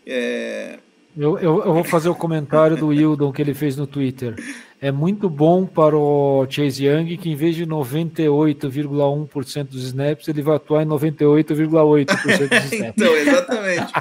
É, 0.06 0.78
Eu, 1.18 1.36
eu, 1.36 1.64
eu 1.64 1.74
vou 1.74 1.82
fazer 1.82 2.08
o 2.08 2.14
comentário 2.14 2.76
do 2.76 2.86
Wildon 2.88 3.32
que 3.32 3.42
ele 3.42 3.52
fez 3.52 3.76
no 3.76 3.88
Twitter. 3.88 4.36
É 4.80 4.92
muito 4.92 5.28
bom 5.28 5.66
para 5.66 5.96
o 5.96 6.46
Chase 6.48 6.86
Young 6.86 7.16
que 7.16 7.28
em 7.28 7.34
vez 7.34 7.56
de 7.56 7.66
98,1% 7.66 9.64
dos 9.64 9.82
snaps, 9.86 10.28
ele 10.28 10.42
vai 10.42 10.54
atuar 10.54 10.84
em 10.84 10.86
98,8% 10.86 12.22
dos 12.22 12.62
snaps. 12.70 12.94
Então, 12.96 13.16
exatamente. 13.16 13.92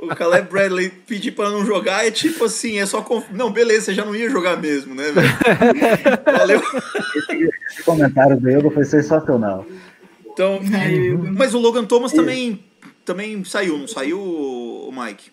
o 0.00 0.06
Caleb 0.06 0.48
Bradley 0.48 0.88
pedir 0.88 1.32
pra 1.32 1.50
não 1.50 1.66
jogar 1.66 2.06
é 2.06 2.10
tipo 2.10 2.46
assim, 2.46 2.78
é 2.78 2.86
só. 2.86 3.02
Conf... 3.02 3.26
Não, 3.30 3.52
beleza, 3.52 3.86
você 3.86 3.94
já 3.94 4.06
não 4.06 4.16
ia 4.16 4.30
jogar 4.30 4.56
mesmo, 4.56 4.94
né, 4.94 5.12
velho? 5.12 5.28
Valeu. 6.24 6.62
Esse 7.68 7.82
comentário 7.84 8.40
do 8.40 8.48
Hugo 8.48 8.70
foi 8.70 8.86
sensacional. 8.86 9.66
Então, 10.32 10.60
Ai, 10.72 11.10
mas 11.36 11.52
o 11.52 11.58
Logan 11.58 11.84
Thomas 11.84 12.10
também, 12.10 12.64
também 13.04 13.44
saiu, 13.44 13.76
não 13.76 13.86
saiu, 13.86 14.18
o 14.18 14.90
Mike? 14.90 15.30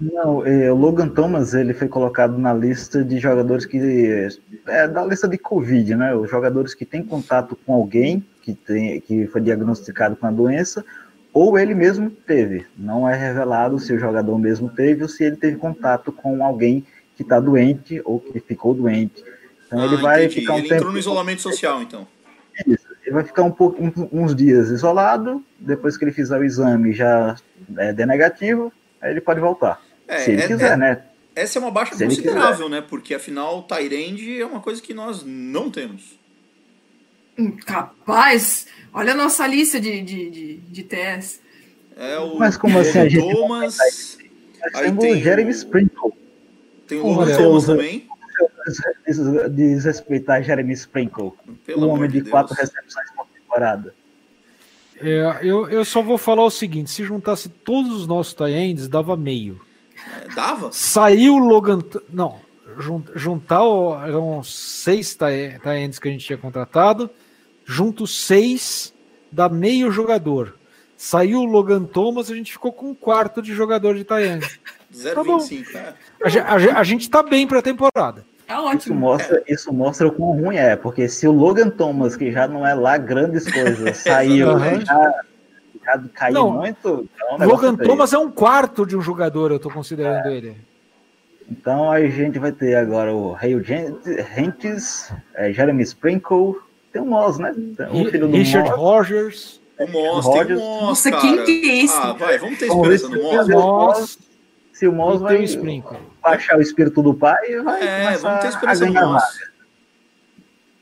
Não, 0.00 0.46
eh, 0.46 0.72
o 0.72 0.76
Logan 0.76 1.08
Thomas 1.08 1.52
ele 1.52 1.74
foi 1.74 1.86
colocado 1.86 2.38
na 2.38 2.54
lista 2.54 3.04
de 3.04 3.18
jogadores 3.18 3.66
que 3.66 4.28
é 4.66 4.88
da 4.88 5.04
lista 5.04 5.28
de 5.28 5.36
Covid, 5.36 5.94
né? 5.94 6.14
Os 6.14 6.30
jogadores 6.30 6.72
que 6.72 6.86
têm 6.86 7.02
contato 7.02 7.54
com 7.66 7.74
alguém 7.74 8.24
que 8.40 8.54
tem 8.54 8.98
que 9.00 9.26
foi 9.26 9.42
diagnosticado 9.42 10.16
com 10.16 10.26
a 10.26 10.30
doença 10.30 10.82
ou 11.34 11.58
ele 11.58 11.74
mesmo 11.74 12.10
teve. 12.10 12.64
Não 12.78 13.06
é 13.06 13.14
revelado 13.14 13.78
se 13.78 13.92
o 13.92 13.98
jogador 13.98 14.38
mesmo 14.38 14.70
teve 14.70 15.02
ou 15.02 15.08
se 15.08 15.22
ele 15.22 15.36
teve 15.36 15.56
contato 15.56 16.10
com 16.10 16.42
alguém 16.42 16.82
que 17.14 17.22
está 17.22 17.38
doente 17.38 18.00
ou 18.04 18.18
que 18.18 18.40
ficou 18.40 18.72
doente. 18.72 19.22
Então 19.66 19.84
ele 19.84 19.96
Ah, 19.96 20.00
vai 20.00 20.24
entendi. 20.24 20.40
ficar 20.40 20.54
um 20.54 20.58
Ele 20.58 20.68
tempo 20.68 20.74
entrou 20.76 20.92
no 20.92 20.98
isolamento 20.98 21.42
social, 21.42 21.82
então. 21.82 22.06
Isso. 22.66 22.86
Ele 23.04 23.14
vai 23.14 23.24
ficar 23.24 23.42
um 23.42 23.50
pouco, 23.50 23.82
um- 23.82 24.08
uns 24.10 24.34
dias 24.34 24.70
isolado. 24.70 25.44
Depois 25.58 25.98
que 25.98 26.04
ele 26.06 26.12
fizer 26.12 26.38
o 26.38 26.44
exame 26.44 26.92
já 26.94 27.36
é, 27.76 27.92
der 27.92 28.06
negativo, 28.06 28.72
aí 29.00 29.10
ele 29.10 29.20
pode 29.20 29.40
voltar. 29.40 29.78
É, 30.10 30.18
se 30.20 30.30
ele 30.32 30.42
é- 30.42 30.46
quiser, 30.48 30.72
é- 30.72 30.76
né? 30.76 31.02
Essa 31.34 31.58
é 31.58 31.62
uma 31.62 31.70
baixa 31.70 31.94
Se 31.94 32.04
considerável, 32.04 32.68
né? 32.68 32.80
Porque 32.80 33.14
afinal, 33.14 33.62
Tyrande 33.62 34.40
é 34.40 34.44
uma 34.44 34.60
coisa 34.60 34.82
que 34.82 34.92
nós 34.92 35.22
não 35.24 35.70
temos. 35.70 36.18
Hum, 37.38 37.52
Capaz, 37.52 38.66
olha 38.92 39.12
a 39.12 39.16
nossa 39.16 39.46
lista 39.46 39.80
de, 39.80 40.02
de, 40.02 40.28
de, 40.30 40.56
de 40.56 40.82
TS. 40.82 41.40
É 41.96 42.18
o 42.18 42.36
Mas 42.38 42.56
como 42.56 42.78
assim 42.78 42.98
a 42.98 43.08
gente 43.08 43.32
Thomas, 43.32 43.78
Aí 44.74 44.92
tem 44.92 45.12
o 45.14 45.20
Jeremy 45.22 45.50
Sprinkle. 45.52 46.12
tem 46.86 46.98
o 46.98 47.06
Logan 47.06 47.36
Thomas 47.36 47.64
também. 47.66 48.08
Des- 49.06 49.50
Desrespeitar 49.52 50.42
Jeremy 50.42 50.72
Sprinkle. 50.74 51.32
Pelo 51.64 51.86
um 51.86 51.90
homem 51.90 52.08
de 52.08 52.14
de, 52.16 52.20
Deus. 52.22 52.30
quatro 52.30 52.54
recepções 52.54 53.10
por 53.16 53.26
temporada. 53.28 53.94
É, 55.00 55.38
eu, 55.42 55.68
eu 55.70 55.84
só 55.84 56.02
vou 56.02 56.18
falar 56.18 56.44
o 56.44 56.50
seguinte: 56.50 56.90
se 56.90 57.04
juntasse 57.04 57.48
todos 57.48 57.92
os 57.92 58.06
nossos 58.06 58.34
tie-ends, 58.34 58.88
dava 58.88 59.16
meio. 59.16 59.60
É, 60.24 60.34
Dava? 60.34 60.70
Saiu 60.72 61.34
o 61.34 61.38
Logan. 61.38 61.80
Não, 62.12 62.36
jun- 62.78 63.04
juntar 63.14 63.62
eram 64.06 64.42
seis 64.42 65.14
tie-ends 65.16 65.98
que 65.98 66.08
a 66.08 66.12
gente 66.12 66.24
tinha 66.26 66.38
contratado, 66.38 67.10
junto 67.64 68.06
seis, 68.06 68.92
dá 69.30 69.48
meio 69.48 69.90
jogador. 69.90 70.54
Saiu 70.96 71.40
o 71.40 71.44
Logan 71.46 71.84
Thomas, 71.84 72.30
a 72.30 72.34
gente 72.34 72.52
ficou 72.52 72.72
com 72.72 72.90
um 72.90 72.94
quarto 72.94 73.40
de 73.40 73.54
jogador 73.54 73.94
de 73.94 74.04
tie-end. 74.04 74.46
0,25. 74.94 75.74
É. 75.76 75.94
A, 76.40 76.52
a 76.76 76.80
a 76.80 76.84
gente 76.84 77.08
tá 77.08 77.22
bem 77.22 77.46
pra 77.46 77.62
temporada. 77.62 78.24
Tá 78.46 78.56
Isso 78.56 78.64
ótimo. 78.66 78.94
mostra, 78.96 79.42
isso 79.48 79.72
mostra 79.72 80.08
o 80.08 80.12
quão 80.12 80.32
ruim 80.32 80.56
é, 80.56 80.74
porque 80.74 81.08
se 81.08 81.26
o 81.28 81.30
Logan 81.32 81.70
Thomas, 81.70 82.16
que 82.16 82.32
já 82.32 82.48
não 82.48 82.66
é 82.66 82.74
lá 82.74 82.98
grandes 82.98 83.50
coisas, 83.50 83.96
saiu 84.02 84.50
Exatamente. 84.50 84.84
já, 84.86 85.20
já 85.96 86.02
caiu 86.14 86.34
Não, 86.34 86.50
muito. 86.52 87.08
Então, 87.14 87.48
Logan 87.48 87.76
é. 87.78 87.84
Thomas 87.84 88.12
é 88.12 88.18
um 88.18 88.30
quarto 88.30 88.86
de 88.86 88.96
um 88.96 89.00
jogador, 89.00 89.50
eu 89.50 89.58
tô 89.58 89.70
considerando 89.70 90.26
ele. 90.28 90.56
Então 91.50 91.90
a 91.90 92.00
gente 92.06 92.38
vai 92.38 92.52
ter 92.52 92.76
agora 92.76 93.12
o 93.12 93.32
Ray 93.32 93.60
Gentes, 93.62 95.12
é, 95.34 95.52
Jeremy 95.52 95.82
Sprinkle, 95.82 96.54
tem 96.92 97.02
o 97.02 97.06
Moss, 97.06 97.38
né? 97.38 97.52
O 97.90 98.04
filho 98.06 98.28
do 98.28 98.36
Richard 98.36 98.68
Moss. 98.70 98.78
Rogers. 98.78 99.60
O 99.78 99.86
Moss, 99.88 100.28
tem 100.28 100.56
o. 100.56 100.60
Moss, 100.60 100.82
Nossa, 100.82 101.10
cara. 101.10 101.22
quem 101.22 101.44
que 101.44 101.70
é 101.70 101.84
esse? 101.84 101.96
Ah, 101.96 102.12
vai, 102.12 102.38
vamos 102.38 102.58
ter 102.58 102.66
esperança 102.66 103.08
no 103.08 103.22
Moss. 103.22 103.48
Moss 103.48 104.18
Se 104.72 104.86
o 104.86 104.92
Moss 104.92 105.20
vai 105.20 105.44
o 105.44 105.84
baixar 106.22 106.56
o 106.56 106.62
espírito 106.62 107.02
do 107.02 107.14
pai, 107.14 107.60
vai 107.62 107.82
É, 107.82 108.16
vamos 108.16 108.40
ter 108.40 108.48
esperança 108.48 108.86
no 108.86 108.92
Moss. 108.92 109.22
vaga, 109.22 109.52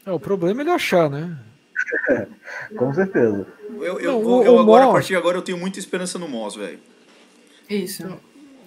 É, 0.07 0.13
o 0.13 0.21
problema 0.21 0.61
é 0.61 0.65
ele 0.65 0.71
achar, 0.71 1.09
né? 1.09 1.37
com 2.77 2.93
certeza. 2.93 3.47
Eu, 3.85 4.01
eu, 4.01 4.13
Não, 4.13 4.23
vou- 4.23 4.45
eu 4.45 4.59
agora, 4.59 4.85
a 4.85 4.87
Moss- 4.87 4.95
partir 4.95 5.09
de 5.09 5.17
agora, 5.17 5.39
eu 5.39 5.43
tenho 5.43 5.59
muita 5.59 5.79
esperança 5.79 6.19
no 6.19 6.29
Moss, 6.29 6.55
velho. 6.57 6.79
Isso. 7.69 8.05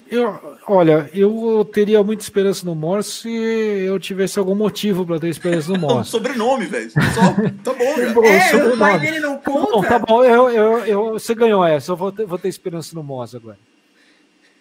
Eu, 0.10 0.58
olha, 0.68 1.10
eu 1.14 1.64
teria 1.72 2.04
muita 2.04 2.22
esperança 2.22 2.66
no 2.66 2.76
Moss 2.76 3.22
se 3.22 3.30
eu 3.30 3.98
tivesse 3.98 4.38
algum 4.38 4.54
motivo 4.54 5.06
para 5.06 5.18
ter 5.20 5.30
esperança 5.30 5.70
no 5.70 5.76
Um 5.78 5.80
Moss. 6.04 6.10
sobrenome, 6.10 6.66
velho. 6.66 6.92
Tá 6.92 7.74
bom, 7.74 7.96
cara. 7.96 8.10
Bom, 8.14 8.26
É, 8.26 8.38
o 8.48 8.50
sobrenome. 8.52 8.78
pai 8.78 9.00
dele 9.00 9.20
não 9.22 9.38
conta? 9.38 9.72
Não, 9.72 9.82
tá 9.82 10.00
bom, 10.00 10.24
eu, 10.24 10.50
eu, 10.50 10.78
eu- 10.86 11.14
você 11.14 11.34
ganhou 11.34 11.64
essa, 11.66 11.94
eu 11.94 11.96
vou 11.96 12.12
ter, 12.12 12.26
vou 12.26 12.38
ter 12.38 12.50
esperança 12.50 12.94
no 12.94 13.02
Moss 13.04 13.34
agora. 13.34 13.58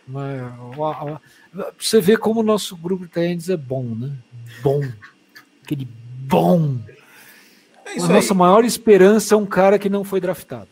Mas, 0.06 0.40
você 1.78 2.00
ver 2.00 2.18
como 2.18 2.40
o 2.40 2.44
nosso 2.44 2.76
grupo 2.76 3.04
de 3.04 3.10
Tenders 3.10 3.48
é 3.48 3.56
bom, 3.56 3.84
né? 3.84 4.10
Bom. 4.62 4.82
Aquele 5.64 5.86
bom. 6.26 6.78
É 7.90 7.92
A 7.92 7.96
isso 7.96 8.06
aí. 8.06 8.12
nossa 8.12 8.34
maior 8.34 8.64
esperança 8.64 9.34
é 9.34 9.36
um 9.36 9.46
cara 9.46 9.78
que 9.78 9.88
não 9.88 10.04
foi 10.04 10.20
draftado. 10.20 10.68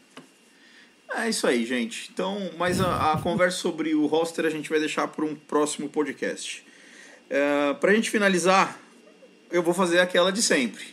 É 1.16 1.28
isso 1.28 1.46
aí, 1.46 1.64
gente. 1.64 2.10
Então, 2.12 2.50
mas 2.58 2.80
a, 2.80 3.12
a 3.12 3.20
conversa 3.20 3.58
sobre 3.58 3.94
o 3.94 4.06
roster 4.06 4.44
a 4.44 4.50
gente 4.50 4.68
vai 4.68 4.78
deixar 4.78 5.08
para 5.08 5.24
um 5.24 5.34
próximo 5.34 5.88
podcast. 5.88 6.64
É, 7.28 7.74
para 7.74 7.90
a 7.90 7.94
gente 7.94 8.10
finalizar, 8.10 8.78
eu 9.50 9.62
vou 9.62 9.74
fazer 9.74 10.00
aquela 10.00 10.30
de 10.30 10.42
sempre. 10.42 10.84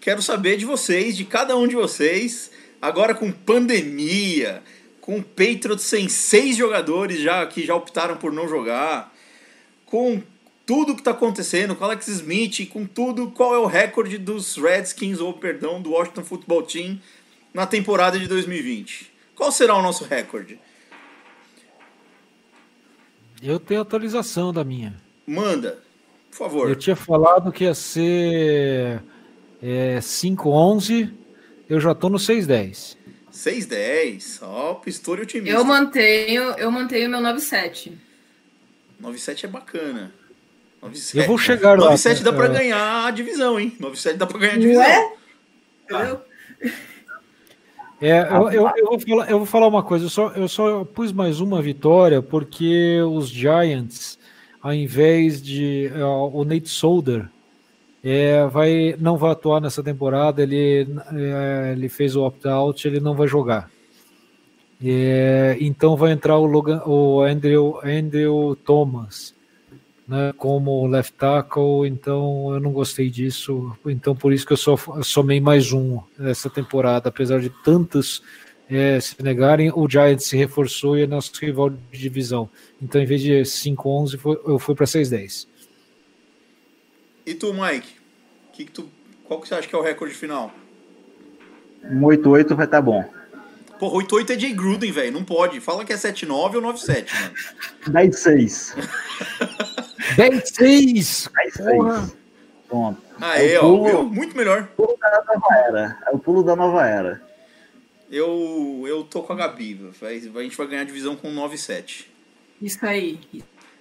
Quero 0.00 0.22
saber 0.22 0.56
de 0.56 0.64
vocês, 0.64 1.16
de 1.16 1.24
cada 1.24 1.56
um 1.56 1.68
de 1.68 1.76
vocês, 1.76 2.50
agora 2.80 3.14
com 3.14 3.30
pandemia, 3.30 4.62
com 5.00 5.18
o 5.18 5.22
Patriots 5.22 5.84
sem 5.84 6.08
seis 6.08 6.56
jogadores 6.56 7.20
já 7.20 7.46
que 7.46 7.64
já 7.64 7.74
optaram 7.74 8.16
por 8.16 8.32
não 8.32 8.48
jogar, 8.48 9.14
com 9.84 10.22
tudo 10.70 10.94
que 10.94 11.00
está 11.00 11.10
acontecendo, 11.10 11.74
com 11.74 11.84
Alex 11.84 12.06
Smith, 12.06 12.68
com 12.68 12.86
tudo, 12.86 13.32
qual 13.32 13.52
é 13.52 13.58
o 13.58 13.66
recorde 13.66 14.16
dos 14.16 14.56
Redskins, 14.56 15.18
ou 15.18 15.32
perdão, 15.32 15.82
do 15.82 15.90
Washington 15.90 16.22
Football 16.22 16.62
Team 16.62 17.00
na 17.52 17.66
temporada 17.66 18.16
de 18.16 18.28
2020? 18.28 19.12
Qual 19.34 19.50
será 19.50 19.74
o 19.74 19.82
nosso 19.82 20.04
recorde? 20.04 20.60
Eu 23.42 23.58
tenho 23.58 23.80
atualização 23.80 24.52
da 24.52 24.62
minha. 24.62 24.94
Manda, 25.26 25.82
por 26.30 26.36
favor. 26.36 26.68
Eu 26.68 26.76
tinha 26.76 26.94
falado 26.94 27.50
que 27.50 27.64
ia 27.64 27.74
ser 27.74 29.02
é, 29.60 29.98
5-11, 29.98 31.12
eu 31.68 31.80
já 31.80 31.96
tô 31.96 32.08
no 32.08 32.18
6-10. 32.18 32.96
6-10. 33.32 34.38
Ó, 34.42 34.74
Pistori 34.74 35.22
otimista. 35.22 35.58
Eu 35.58 35.64
mantenho, 35.64 36.42
eu 36.52 36.70
mantenho 36.70 37.10
meu 37.10 37.18
9-7. 37.18 37.90
9-7 39.02 39.42
é 39.42 39.48
bacana. 39.48 40.19
9-7. 40.82 41.16
Eu 41.20 41.26
vou 41.26 41.38
chegar 41.38 41.78
lá. 41.78 41.92
9-7 41.92 42.22
dá 42.22 42.32
pra 42.32 42.46
É. 42.46 42.48
ganhar 42.48 43.06
a 43.06 43.10
divisão, 43.10 43.58
hein? 43.60 43.72
9-7 43.80 44.16
dá 44.16 44.26
pra 44.26 44.38
ganhar 44.38 44.52
a 44.52 44.56
Não 44.56 44.60
divisão. 44.62 44.82
é? 44.82 45.12
Entendeu? 45.90 46.20
É, 48.02 48.20
eu, 48.22 48.50
eu, 48.50 48.70
eu 48.78 48.86
vou 48.86 48.98
falar, 48.98 49.30
eu 49.30 49.36
vou 49.38 49.46
falar 49.46 49.66
uma 49.66 49.82
coisa, 49.82 50.06
eu 50.06 50.08
só, 50.08 50.28
eu 50.30 50.48
só 50.48 50.84
pus 50.84 51.12
mais 51.12 51.38
uma 51.38 51.60
vitória 51.60 52.22
porque 52.22 52.98
os 53.02 53.28
Giants, 53.28 54.18
ao 54.62 54.72
invés 54.72 55.42
de 55.42 55.90
é, 55.94 56.02
o 56.02 56.42
Nate 56.44 56.70
Solder, 56.70 57.28
é, 58.02 58.46
vai, 58.46 58.96
não 58.98 59.18
vai 59.18 59.32
atuar 59.32 59.60
nessa 59.60 59.82
temporada, 59.82 60.42
ele, 60.42 60.88
é, 61.12 61.72
ele 61.76 61.90
fez 61.90 62.16
o 62.16 62.22
opt-out, 62.24 62.88
ele 62.88 63.00
não 63.00 63.14
vai 63.14 63.28
jogar. 63.28 63.70
É, 64.82 65.58
então 65.60 65.94
vai 65.94 66.12
entrar 66.12 66.38
o, 66.38 66.46
Logan, 66.46 66.80
o 66.86 67.20
Andrew, 67.20 67.80
Andrew 67.84 68.56
Thomas 68.64 69.34
né, 70.10 70.32
como 70.36 70.86
left 70.88 71.12
tackle, 71.14 71.86
então 71.86 72.52
eu 72.52 72.58
não 72.60 72.72
gostei 72.72 73.08
disso, 73.08 73.76
então 73.86 74.14
por 74.14 74.32
isso 74.32 74.44
que 74.44 74.52
eu 74.52 74.56
só 74.56 74.76
somei 75.04 75.40
mais 75.40 75.72
um 75.72 76.00
nessa 76.18 76.50
temporada, 76.50 77.08
apesar 77.08 77.40
de 77.40 77.48
tantos 77.62 78.20
é, 78.68 78.98
se 79.00 79.20
negarem, 79.22 79.70
o 79.72 79.88
Giants 79.88 80.26
se 80.26 80.36
reforçou 80.36 80.98
e 80.98 81.02
é 81.02 81.06
nosso 81.06 81.32
rival 81.40 81.70
de 81.70 81.78
divisão. 81.92 82.48
Então, 82.80 83.00
em 83.00 83.04
vez 83.04 83.20
de 83.20 83.32
5-11, 83.44 84.16
foi- 84.16 84.40
eu 84.46 84.58
fui 84.60 84.74
para 84.76 84.86
6-10. 84.86 85.46
E 87.26 87.34
tu, 87.34 87.52
Mike? 87.52 87.88
Que 88.52 88.64
que 88.64 88.70
tu, 88.70 88.88
qual 89.24 89.40
que 89.40 89.48
você 89.48 89.54
acha 89.54 89.66
que 89.68 89.74
é 89.74 89.78
o 89.78 89.82
recorde 89.82 90.14
final? 90.14 90.52
Um 91.84 92.00
8-8 92.02 92.54
vai 92.54 92.64
estar 92.66 92.80
bom. 92.80 93.04
Porra, 93.78 93.94
8-8 94.04 94.30
é 94.34 94.38
Jay 94.38 94.52
Gruden, 94.52 94.92
velho. 94.92 95.12
Não 95.12 95.24
pode. 95.24 95.58
Fala 95.60 95.84
que 95.84 95.92
é 95.92 95.96
7-9 95.96 96.56
ou 96.56 96.62
9-7, 96.62 97.06
mano. 97.22 97.34
10-6. 97.88 98.76
10-6! 100.16 101.30
10-6. 101.58 102.12
Pronto. 102.68 103.02
Aê, 103.20 103.52
É 103.54 103.60
o 103.60 103.64
ó. 103.64 103.68
pulo- 103.76 103.84
viu? 103.84 104.04
Muito 104.04 104.36
melhor. 104.36 104.66
pulo 104.76 104.96
da 105.00 105.24
nova 105.26 105.54
era. 105.66 105.98
É 106.06 106.10
o 106.10 106.18
pulo 106.18 106.42
da 106.42 106.56
nova 106.56 106.86
era. 106.86 107.22
Eu, 108.10 108.84
eu 108.86 109.04
tô 109.04 109.22
com 109.22 109.32
a 109.32 109.36
Gabi. 109.36 109.74
Vai, 110.00 110.16
a 110.16 110.42
gente 110.42 110.56
vai 110.56 110.66
ganhar 110.66 110.82
a 110.82 110.84
divisão 110.84 111.16
com 111.16 111.32
9-7. 111.32 112.06
Isso 112.60 112.84
aí. 112.84 113.18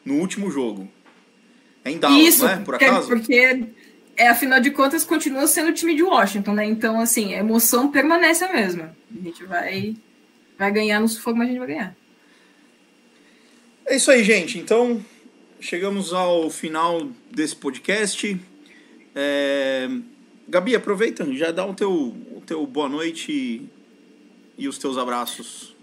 No 0.06 0.16
último 0.16 0.50
jogo. 0.52 0.88
É 1.84 1.92
em 1.92 1.98
Dallas, 1.98 2.18
Isso, 2.22 2.44
não 2.46 2.52
é? 2.52 2.56
Por 2.58 2.66
porque, 2.66 2.86
acaso? 2.86 3.08
porque 3.08 3.66
é, 4.18 4.28
afinal 4.28 4.60
de 4.60 4.72
contas, 4.72 5.04
continua 5.04 5.48
sendo 5.48 5.70
o 5.70 5.74
time 5.74 5.96
de 5.96 6.04
Washington, 6.04 6.54
né? 6.54 6.66
Então, 6.66 7.00
assim, 7.00 7.34
a 7.34 7.40
emoção 7.40 7.90
permanece 7.92 8.44
a 8.44 8.52
mesma. 8.54 8.96
A 9.18 9.24
gente 9.24 9.44
vai, 9.46 9.96
vai 10.58 10.72
ganhar 10.72 11.00
no 11.00 11.08
sufoco, 11.08 11.38
mas 11.38 11.48
a 11.48 11.52
gente 11.52 11.60
vai 11.60 11.68
ganhar. 11.68 11.96
É 13.86 13.96
isso 13.96 14.12
aí, 14.12 14.24
gente. 14.24 14.60
Então, 14.60 15.04
chegamos 15.60 16.14
ao 16.14 16.50
final 16.50 17.10
desse 17.32 17.56
podcast. 17.56 18.40
É, 19.16 19.90
Gabi, 20.48 20.76
aproveita, 20.76 21.26
já 21.34 21.52
dá 21.52 21.66
o 21.66 21.74
teu, 21.74 21.92
o 21.92 22.42
teu 22.46 22.66
boa 22.66 22.88
noite 22.88 23.32
e, 23.32 23.70
e 24.58 24.68
os 24.68 24.78
teus 24.78 24.98
abraços. 24.98 25.76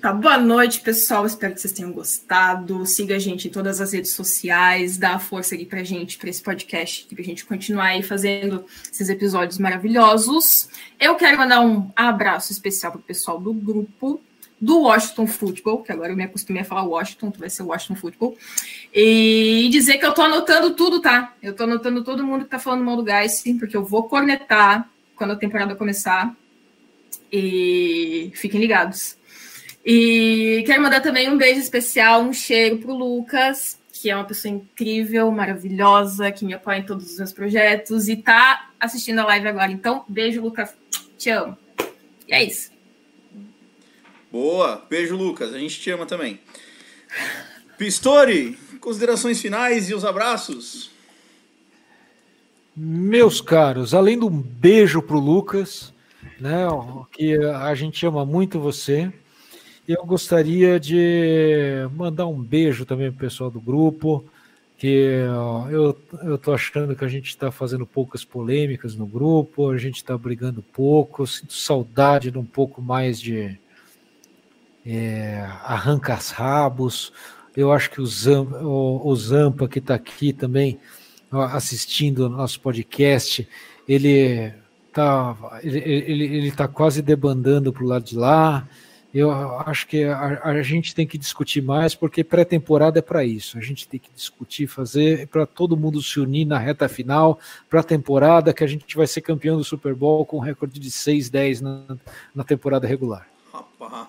Tá, 0.00 0.12
boa 0.12 0.38
noite, 0.38 0.80
pessoal. 0.80 1.24
Espero 1.24 1.54
que 1.54 1.60
vocês 1.60 1.72
tenham 1.72 1.92
gostado. 1.92 2.84
Siga 2.84 3.14
a 3.14 3.18
gente 3.18 3.46
em 3.46 3.50
todas 3.50 3.80
as 3.80 3.92
redes 3.92 4.12
sociais, 4.12 4.96
dá 4.96 5.14
a 5.14 5.18
força 5.20 5.54
aqui 5.54 5.64
pra 5.64 5.84
gente, 5.84 6.18
pra 6.18 6.28
esse 6.28 6.42
podcast, 6.42 7.06
pra 7.14 7.22
gente 7.22 7.44
continuar 7.44 7.86
aí 7.86 8.02
fazendo 8.02 8.64
esses 8.90 9.08
episódios 9.08 9.58
maravilhosos. 9.58 10.68
Eu 10.98 11.14
quero 11.14 11.38
mandar 11.38 11.60
um 11.60 11.90
abraço 11.94 12.50
especial 12.50 12.90
pro 12.92 13.00
pessoal 13.02 13.38
do 13.38 13.52
grupo 13.52 14.20
do 14.60 14.80
Washington 14.80 15.26
Football, 15.26 15.82
que 15.82 15.92
agora 15.92 16.12
eu 16.12 16.16
me 16.16 16.24
acostumei 16.24 16.62
a 16.62 16.64
falar 16.64 16.84
Washington, 16.84 17.30
vai 17.36 17.50
ser 17.50 17.62
Washington 17.62 17.96
Football, 17.96 18.36
e 18.94 19.68
dizer 19.72 19.98
que 19.98 20.06
eu 20.06 20.14
tô 20.14 20.22
anotando 20.22 20.70
tudo, 20.70 21.00
tá? 21.00 21.34
Eu 21.42 21.52
tô 21.52 21.64
anotando 21.64 22.04
todo 22.04 22.24
mundo 22.24 22.44
que 22.44 22.50
tá 22.50 22.60
falando 22.60 22.84
mal 22.84 22.96
do 22.96 23.02
Guys, 23.02 23.42
porque 23.58 23.76
eu 23.76 23.84
vou 23.84 24.08
cornetar 24.08 24.88
quando 25.16 25.32
a 25.32 25.36
temporada 25.36 25.74
começar. 25.74 26.32
E 27.32 28.30
fiquem 28.36 28.60
ligados. 28.60 29.16
E 29.84 30.62
quero 30.64 30.80
mandar 30.80 31.00
também 31.00 31.28
um 31.28 31.36
beijo 31.36 31.58
especial, 31.58 32.22
um 32.22 32.32
cheiro 32.32 32.78
pro 32.78 32.94
Lucas, 32.94 33.80
que 33.92 34.08
é 34.08 34.14
uma 34.14 34.24
pessoa 34.24 34.54
incrível, 34.54 35.28
maravilhosa, 35.32 36.30
que 36.30 36.44
me 36.44 36.54
apoia 36.54 36.78
em 36.78 36.86
todos 36.86 37.10
os 37.10 37.18
meus 37.18 37.32
projetos 37.32 38.08
e 38.08 38.16
tá 38.16 38.70
assistindo 38.78 39.18
a 39.18 39.26
live 39.26 39.48
agora. 39.48 39.72
Então, 39.72 40.04
beijo, 40.06 40.40
Lucas. 40.40 40.72
Te 41.18 41.30
amo. 41.30 41.58
E 42.28 42.32
é 42.32 42.44
isso. 42.44 42.70
Boa, 44.30 44.86
beijo, 44.88 45.16
Lucas. 45.16 45.52
A 45.52 45.58
gente 45.58 45.80
te 45.80 45.90
ama 45.90 46.06
também. 46.06 46.38
Pistori, 47.76 48.56
considerações 48.84 49.40
finais 49.40 49.88
e 49.88 49.94
os 49.94 50.04
abraços. 50.04 50.90
Meus 52.76 53.40
caros, 53.40 53.94
além 53.94 54.18
de 54.18 54.26
um 54.26 54.30
beijo 54.30 55.00
pro 55.00 55.18
Lucas, 55.18 55.92
né, 56.38 56.66
que 57.10 57.34
a 57.38 57.74
gente 57.74 58.04
ama 58.04 58.26
muito 58.26 58.60
você, 58.60 59.10
eu 59.88 60.04
gostaria 60.04 60.78
de 60.78 61.88
mandar 61.96 62.26
um 62.26 62.40
beijo 62.40 62.84
também 62.84 63.10
pro 63.10 63.20
pessoal 63.20 63.50
do 63.50 63.60
grupo, 63.60 64.24
que 64.76 65.24
eu, 65.70 66.36
tô 66.36 66.52
achando 66.52 66.94
que 66.94 67.04
a 67.04 67.08
gente 67.08 67.28
está 67.28 67.50
fazendo 67.50 67.86
poucas 67.86 68.24
polêmicas 68.24 68.94
no 68.94 69.06
grupo, 69.06 69.70
a 69.70 69.78
gente 69.78 69.96
está 69.96 70.18
brigando 70.18 70.62
pouco, 70.62 71.26
sinto 71.26 71.54
saudade 71.54 72.30
de 72.30 72.38
um 72.38 72.44
pouco 72.44 72.82
mais 72.82 73.20
de 73.20 73.58
é, 74.84 75.48
arranca-rabos. 75.62 77.12
Eu 77.56 77.72
acho 77.72 77.90
que 77.90 78.00
o 78.00 78.06
Zampa, 78.06 78.58
o, 78.58 79.06
o 79.06 79.16
Zampa 79.16 79.68
que 79.68 79.78
está 79.78 79.94
aqui 79.94 80.32
também 80.32 80.78
assistindo 81.30 82.26
o 82.26 82.28
nosso 82.28 82.60
podcast, 82.60 83.48
ele 83.88 84.52
tá, 84.92 85.36
ele, 85.62 85.78
ele, 85.78 86.24
ele 86.24 86.52
tá 86.52 86.66
quase 86.68 87.02
debandando 87.02 87.72
para 87.72 87.84
o 87.84 87.86
lado 87.86 88.04
de 88.04 88.16
lá. 88.16 88.66
Eu 89.12 89.30
acho 89.60 89.86
que 89.86 90.02
a, 90.02 90.40
a 90.42 90.62
gente 90.62 90.92
tem 90.92 91.06
que 91.06 91.16
discutir 91.16 91.62
mais, 91.62 91.94
porque 91.94 92.24
pré-temporada 92.24 92.98
é 92.98 93.02
para 93.02 93.24
isso. 93.24 93.56
A 93.56 93.60
gente 93.60 93.86
tem 93.86 94.00
que 94.00 94.10
discutir, 94.12 94.66
fazer 94.66 95.28
para 95.28 95.46
todo 95.46 95.76
mundo 95.76 96.02
se 96.02 96.18
unir 96.18 96.44
na 96.44 96.58
reta 96.58 96.88
final, 96.88 97.38
para 97.70 97.78
a 97.78 97.84
temporada, 97.84 98.52
que 98.52 98.64
a 98.64 98.66
gente 98.66 98.96
vai 98.96 99.06
ser 99.06 99.20
campeão 99.20 99.56
do 99.56 99.62
Super 99.62 99.94
Bowl 99.94 100.26
com 100.26 100.38
um 100.38 100.40
recorde 100.40 100.80
de 100.80 100.90
6-10 100.90 101.60
na, 101.60 101.96
na 102.34 102.42
temporada 102.42 102.88
regular. 102.88 103.28
Rapaz, 103.52 104.08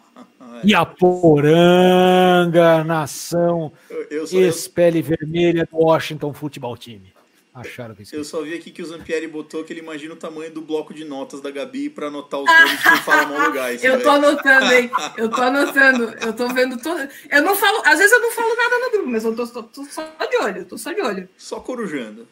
E 0.64 0.74
a 0.74 0.86
Poranga, 0.86 2.84
nação 2.84 3.72
eu, 3.89 4.08
eu, 4.10 4.28
só, 4.28 4.38
eu, 4.38 4.49
espelhe 4.49 5.01
vermelha 5.01 5.68
do 5.70 5.78
Washington 5.78 6.34
Futebol 6.34 6.76
Time. 6.78 7.14
Acharam 7.53 7.95
que 7.95 8.03
isso 8.03 8.14
eu 8.14 8.24
só 8.26 8.41
vi 8.41 8.53
aqui 8.53 8.70
que 8.70 8.82
o 8.82 8.86
Zampieri 8.86 9.30
botou 9.30 9.64
que 9.64 9.72
ele 9.72 9.80
imagina 9.80 10.14
o 10.14 10.18
tamanho 10.18 10.51
do 10.51 10.62
bloco 10.62 10.93
de 10.93 11.06
notas 11.06 11.39
da 11.39 11.49
Gabi 11.49 11.89
pra 11.89 12.08
anotar 12.08 12.41
os 12.41 12.45
nomes 12.45 12.84
que 12.84 12.89
não 12.89 12.97
falam 12.97 13.30
mal 13.30 13.47
do 13.49 13.53
gás. 13.53 13.82
Eu 13.82 14.03
tô 14.03 14.10
anotando, 14.10 14.74
hein? 14.74 14.91
Eu 15.16 15.30
tô 15.30 15.41
anotando. 15.41 16.03
Eu 16.22 16.34
tô 16.34 16.49
vendo 16.49 16.78
todo. 16.82 17.08
Eu 17.32 17.41
não 17.41 17.56
falo. 17.56 17.82
Às 17.86 17.97
vezes 17.97 18.12
eu 18.12 18.20
não 18.20 18.32
falo 18.34 18.56
nada 18.58 18.78
no 18.80 18.91
grupo, 18.91 19.10
mas 19.10 19.24
eu 19.24 19.34
tô, 19.34 19.47
tô- 19.47 19.64
tô 19.64 19.86
só 19.86 20.03
de 20.30 20.38
olho. 20.38 20.58
Eu 20.58 20.66
tô 20.66 20.78
só 20.78 20.91
de 20.91 20.99
olho. 21.01 21.30
Só 21.38 21.62
corujando. 21.62 22.28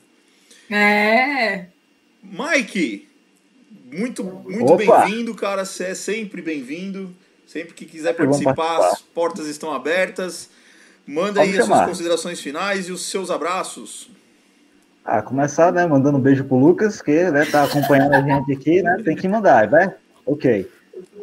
É. 0.69 1.67
Mike, 2.21 3.07
muito, 3.91 4.25
muito 4.25 4.75
bem-vindo, 4.75 5.33
cara. 5.35 5.63
Você 5.63 5.85
é 5.85 5.95
sempre 5.95 6.41
bem-vindo. 6.41 7.15
Sempre 7.45 7.73
que 7.73 7.85
quiser 7.85 8.13
participar, 8.13 8.55
participar. 8.55 8.89
as 8.91 9.01
portas 9.01 9.47
estão 9.47 9.73
abertas. 9.73 10.49
Manda 11.05 11.41
Pode 11.41 11.51
aí 11.51 11.59
as 11.59 11.65
suas 11.65 11.67
chamar. 11.67 11.87
considerações 11.87 12.39
finais 12.39 12.87
e 12.87 12.91
os 12.91 13.05
seus 13.05 13.29
abraços. 13.29 14.09
Ah, 15.05 15.21
começar, 15.21 15.71
né, 15.73 15.85
mandando 15.85 16.17
um 16.17 16.21
beijo 16.21 16.45
pro 16.45 16.57
Lucas, 16.57 17.01
que 17.01 17.29
né, 17.29 17.45
tá 17.45 17.65
acompanhando 17.65 18.13
a 18.13 18.21
gente 18.21 18.53
aqui, 18.53 18.81
né? 18.81 19.01
Tem 19.03 19.15
que 19.15 19.27
mandar, 19.27 19.69
né? 19.69 19.93
Ok. 20.25 20.69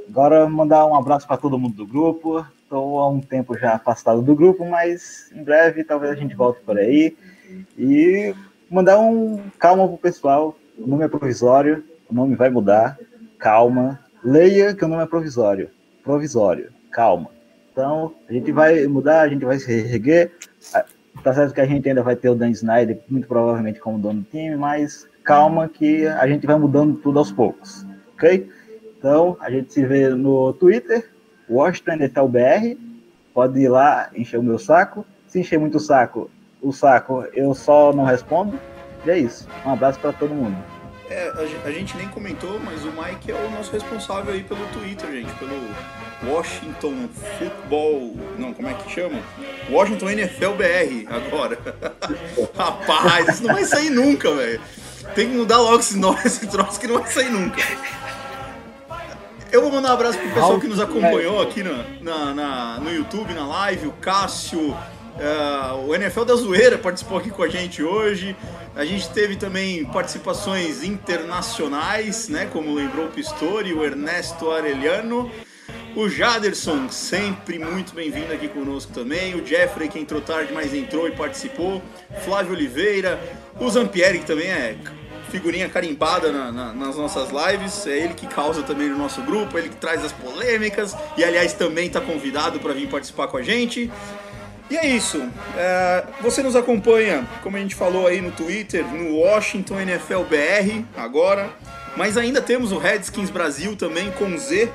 Agora 0.09 0.47
mandar 0.49 0.85
um 0.87 0.95
abraço 0.95 1.27
para 1.27 1.39
todo 1.39 1.59
mundo 1.59 1.77
do 1.77 1.87
grupo. 1.87 2.45
Estou 2.63 3.01
há 3.01 3.09
um 3.09 3.21
tempo 3.21 3.57
já 3.59 3.75
afastado 3.75 4.21
do 4.21 4.35
grupo, 4.35 4.65
mas 4.69 5.31
em 5.35 5.43
breve 5.43 5.83
talvez 5.83 6.13
a 6.13 6.17
gente 6.17 6.35
volte 6.35 6.61
por 6.61 6.77
aí. 6.79 7.17
E 7.79 8.35
mandar 8.71 8.99
um 8.99 9.41
calma 9.59 9.89
pro 9.89 9.97
pessoal. 9.97 10.57
O 10.79 10.87
nome 10.87 11.05
é 11.05 11.09
provisório, 11.09 11.83
o 12.09 12.15
nome 12.15 12.37
vai 12.37 12.51
mudar. 12.51 12.99
Calma. 13.39 13.99
Leia 14.23 14.75
que 14.75 14.85
o 14.85 14.89
nome 14.89 15.03
é 15.03 15.07
provisório. 15.07 15.71
Provisório. 16.03 16.73
Calma. 16.91 17.31
Então, 17.73 18.15
a 18.29 18.33
gente 18.33 18.51
vai 18.53 18.87
mudar, 18.87 19.23
a 19.23 19.29
gente 19.29 19.45
vai 19.45 19.59
se 19.59 19.67
reerguer. 19.67 20.33
Tá 21.23 21.35
certo 21.35 21.55
que 21.55 21.61
a 21.61 21.67
gente 21.67 21.89
ainda 21.89 22.03
vai 22.03 22.17
ter 22.17 22.31
o 22.31 22.35
Dan 22.35 22.51
Snyder, 22.51 23.01
muito 23.09 23.29
provavelmente 23.29 23.79
como 23.79 23.99
dono 23.99 24.21
do 24.21 24.31
time, 24.31 24.57
mas 24.57 25.07
calma 25.23 25.69
que 25.69 26.07
a 26.07 26.27
gente 26.27 26.47
vai 26.47 26.59
mudando 26.59 26.97
tudo 26.97 27.19
aos 27.19 27.31
poucos, 27.31 27.87
ok? 28.15 28.49
Então, 28.99 29.37
a 29.41 29.51
gente 29.51 29.73
se 29.73 29.85
vê 29.85 30.09
no 30.09 30.53
Twitter, 30.55 31.11
Washington 31.49 31.99
BR, 32.29 32.79
pode 33.35 33.61
ir 33.61 33.69
lá 33.69 34.11
encher 34.15 34.39
o 34.39 34.43
meu 34.43 34.59
saco. 34.59 35.05
Se 35.27 35.41
encher 35.41 35.59
muito 35.59 35.77
o 35.77 35.81
saco, 35.81 36.31
o 36.61 36.73
saco, 36.73 37.25
eu 37.33 37.55
só 37.55 37.93
não 37.93 38.05
respondo. 38.05 38.59
E 39.05 39.11
é 39.11 39.19
isso. 39.19 39.49
Um 39.65 39.71
abraço 39.71 39.99
para 40.01 40.13
todo 40.13 40.35
mundo. 40.35 40.57
É, 41.11 41.29
a, 41.65 41.69
a, 41.69 41.73
gente 41.73 41.97
nem 41.97 42.07
comentou, 42.07 42.61
mas 42.61 42.85
o 42.85 42.93
Mike 42.93 43.33
é 43.33 43.35
o 43.35 43.51
nosso 43.51 43.73
responsável 43.73 44.33
aí 44.33 44.45
pelo 44.45 44.65
Twitter, 44.69 45.11
gente, 45.11 45.33
pelo 45.35 45.69
Washington 46.23 47.09
Football. 47.37 48.17
Não, 48.39 48.55
como 48.55 48.69
é 48.69 48.75
que 48.75 48.89
chama? 48.89 49.19
Washington 49.69 50.11
NFL 50.11 50.53
BR 50.53 51.13
agora. 51.13 51.59
Rapaz, 52.57 53.29
isso 53.29 53.43
não 53.43 53.55
vai 53.55 53.65
sair 53.65 53.91
nunca, 53.91 54.33
velho. 54.33 54.61
Tem 55.17 55.29
que 55.29 55.37
mudar 55.37 55.59
logo 55.59 55.81
esse 55.81 55.99
nome, 55.99 56.21
esse 56.25 56.47
troço 56.47 56.79
que 56.79 56.87
não 56.87 57.01
vai 57.01 57.11
sair 57.11 57.31
nunca. 57.31 57.61
Eu 59.51 59.63
vou 59.63 59.73
mandar 59.73 59.91
um 59.91 59.95
abraço 59.95 60.17
pro 60.17 60.29
pessoal 60.29 60.61
que 60.61 60.69
nos 60.69 60.79
acompanhou 60.79 61.43
aqui 61.43 61.65
na, 61.65 62.33
na, 62.33 62.79
no 62.79 62.95
YouTube, 62.95 63.35
na 63.35 63.49
live, 63.49 63.89
o 63.89 63.93
Cássio, 63.93 64.77
uh, 65.17 65.87
o 65.87 65.95
NFL 65.95 66.25
da 66.25 66.35
Zoeira 66.35 66.79
participou 66.79 67.19
aqui 67.19 67.31
com 67.31 67.43
a 67.43 67.49
gente 67.49 67.83
hoje. 67.83 68.37
A 68.75 68.85
gente 68.85 69.09
teve 69.11 69.37
também 69.37 69.85
participações 69.85 70.85
internacionais, 70.85 72.29
né? 72.29 72.49
Como 72.53 72.75
lembrou 72.75 73.07
o 73.07 73.11
Pistori, 73.11 73.73
o 73.73 73.85
Ernesto 73.85 74.51
Arellano. 74.51 75.31
O 75.97 76.09
Jaderson, 76.09 76.89
sempre 76.89 77.59
muito 77.59 77.95
bem-vindo 77.95 78.33
aqui 78.33 78.47
conosco 78.47 78.93
também. 78.93 79.35
O 79.35 79.45
Jeffrey, 79.45 79.89
que 79.89 79.99
entrou 79.99 80.21
tarde, 80.21 80.53
mas 80.53 80.73
entrou 80.73 81.09
e 81.09 81.13
participou. 81.13 81.83
Flávio 82.25 82.53
Oliveira. 82.53 83.19
O 83.59 83.69
Zampieri, 83.69 84.21
que 84.21 84.27
também 84.27 84.49
é 84.49 84.77
figurinha 85.31 85.69
carimbada 85.69 86.31
na, 86.31 86.53
na, 86.53 86.73
nas 86.73 86.97
nossas 86.97 87.31
lives. 87.31 87.87
É 87.87 87.99
ele 87.99 88.15
que 88.15 88.27
causa 88.27 88.63
também 88.63 88.89
no 88.89 88.99
nosso 88.99 89.21
grupo, 89.23 89.59
ele 89.59 89.69
que 89.69 89.77
traz 89.77 90.05
as 90.05 90.13
polêmicas. 90.13 90.97
E, 91.17 91.25
aliás, 91.25 91.53
também 91.53 91.87
está 91.87 92.01
convidado 92.01 92.61
para 92.61 92.73
vir 92.73 92.89
participar 92.89 93.29
com 93.29 93.37
a 93.37 93.43
gente. 93.43 93.91
E 94.71 94.77
é 94.77 94.87
isso. 94.87 95.21
É, 95.57 96.05
você 96.21 96.43
nos 96.43 96.55
acompanha, 96.55 97.27
como 97.43 97.57
a 97.57 97.61
gente 97.61 97.75
falou 97.75 98.07
aí 98.07 98.21
no 98.21 98.31
Twitter, 98.31 98.87
no 98.87 99.17
Washington 99.17 99.81
NFL 99.81 100.23
BR 100.29 100.85
agora. 100.97 101.51
Mas 101.97 102.17
ainda 102.17 102.41
temos 102.41 102.71
o 102.71 102.79
Redskins 102.79 103.31
Brasil 103.31 103.75
também 103.75 104.13
com 104.13 104.39
Z. 104.39 104.71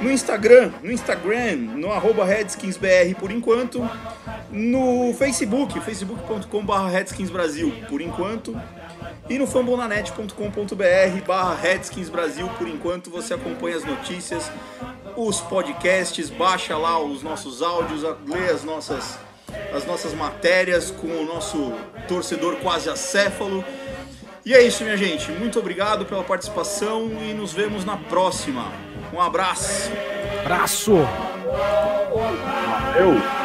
No 0.00 0.10
Instagram, 0.10 0.70
no 0.82 0.92
Instagram, 0.92 1.56
no 1.56 1.92
arroba 1.92 2.24
RedskinsBR 2.24 3.14
por 3.18 3.30
enquanto. 3.30 3.86
No 4.50 5.12
Facebook, 5.14 5.78
facebook.com.br 5.80 6.72
redskinsbrasil 6.90 7.72
por 7.88 8.00
enquanto. 8.00 8.58
E 9.30 9.38
no 9.38 9.46
fambonanet.com.br 9.46 11.24
barra 11.24 11.54
Redskins 11.54 12.08
Brasil, 12.08 12.48
por 12.58 12.66
enquanto 12.66 13.10
você 13.10 13.32
acompanha 13.32 13.76
as 13.76 13.84
notícias, 13.84 14.50
os 15.16 15.40
podcasts, 15.40 16.28
baixa 16.28 16.76
lá 16.76 16.98
os 16.98 17.22
nossos 17.22 17.62
áudios, 17.62 18.02
lê 18.26 18.50
as 18.50 18.64
nossas, 18.64 19.20
as 19.72 19.86
nossas 19.86 20.14
matérias 20.14 20.90
com 20.90 21.06
o 21.06 21.24
nosso 21.24 21.72
torcedor 22.08 22.56
quase 22.56 22.90
acéfalo. 22.90 23.64
E 24.44 24.52
é 24.52 24.62
isso, 24.62 24.82
minha 24.82 24.96
gente. 24.96 25.30
Muito 25.30 25.60
obrigado 25.60 26.04
pela 26.04 26.24
participação 26.24 27.08
e 27.22 27.32
nos 27.32 27.52
vemos 27.52 27.84
na 27.84 27.96
próxima. 27.96 28.72
Um 29.12 29.20
abraço. 29.20 29.92
Abraço. 30.40 30.96
Eu. 32.98 33.39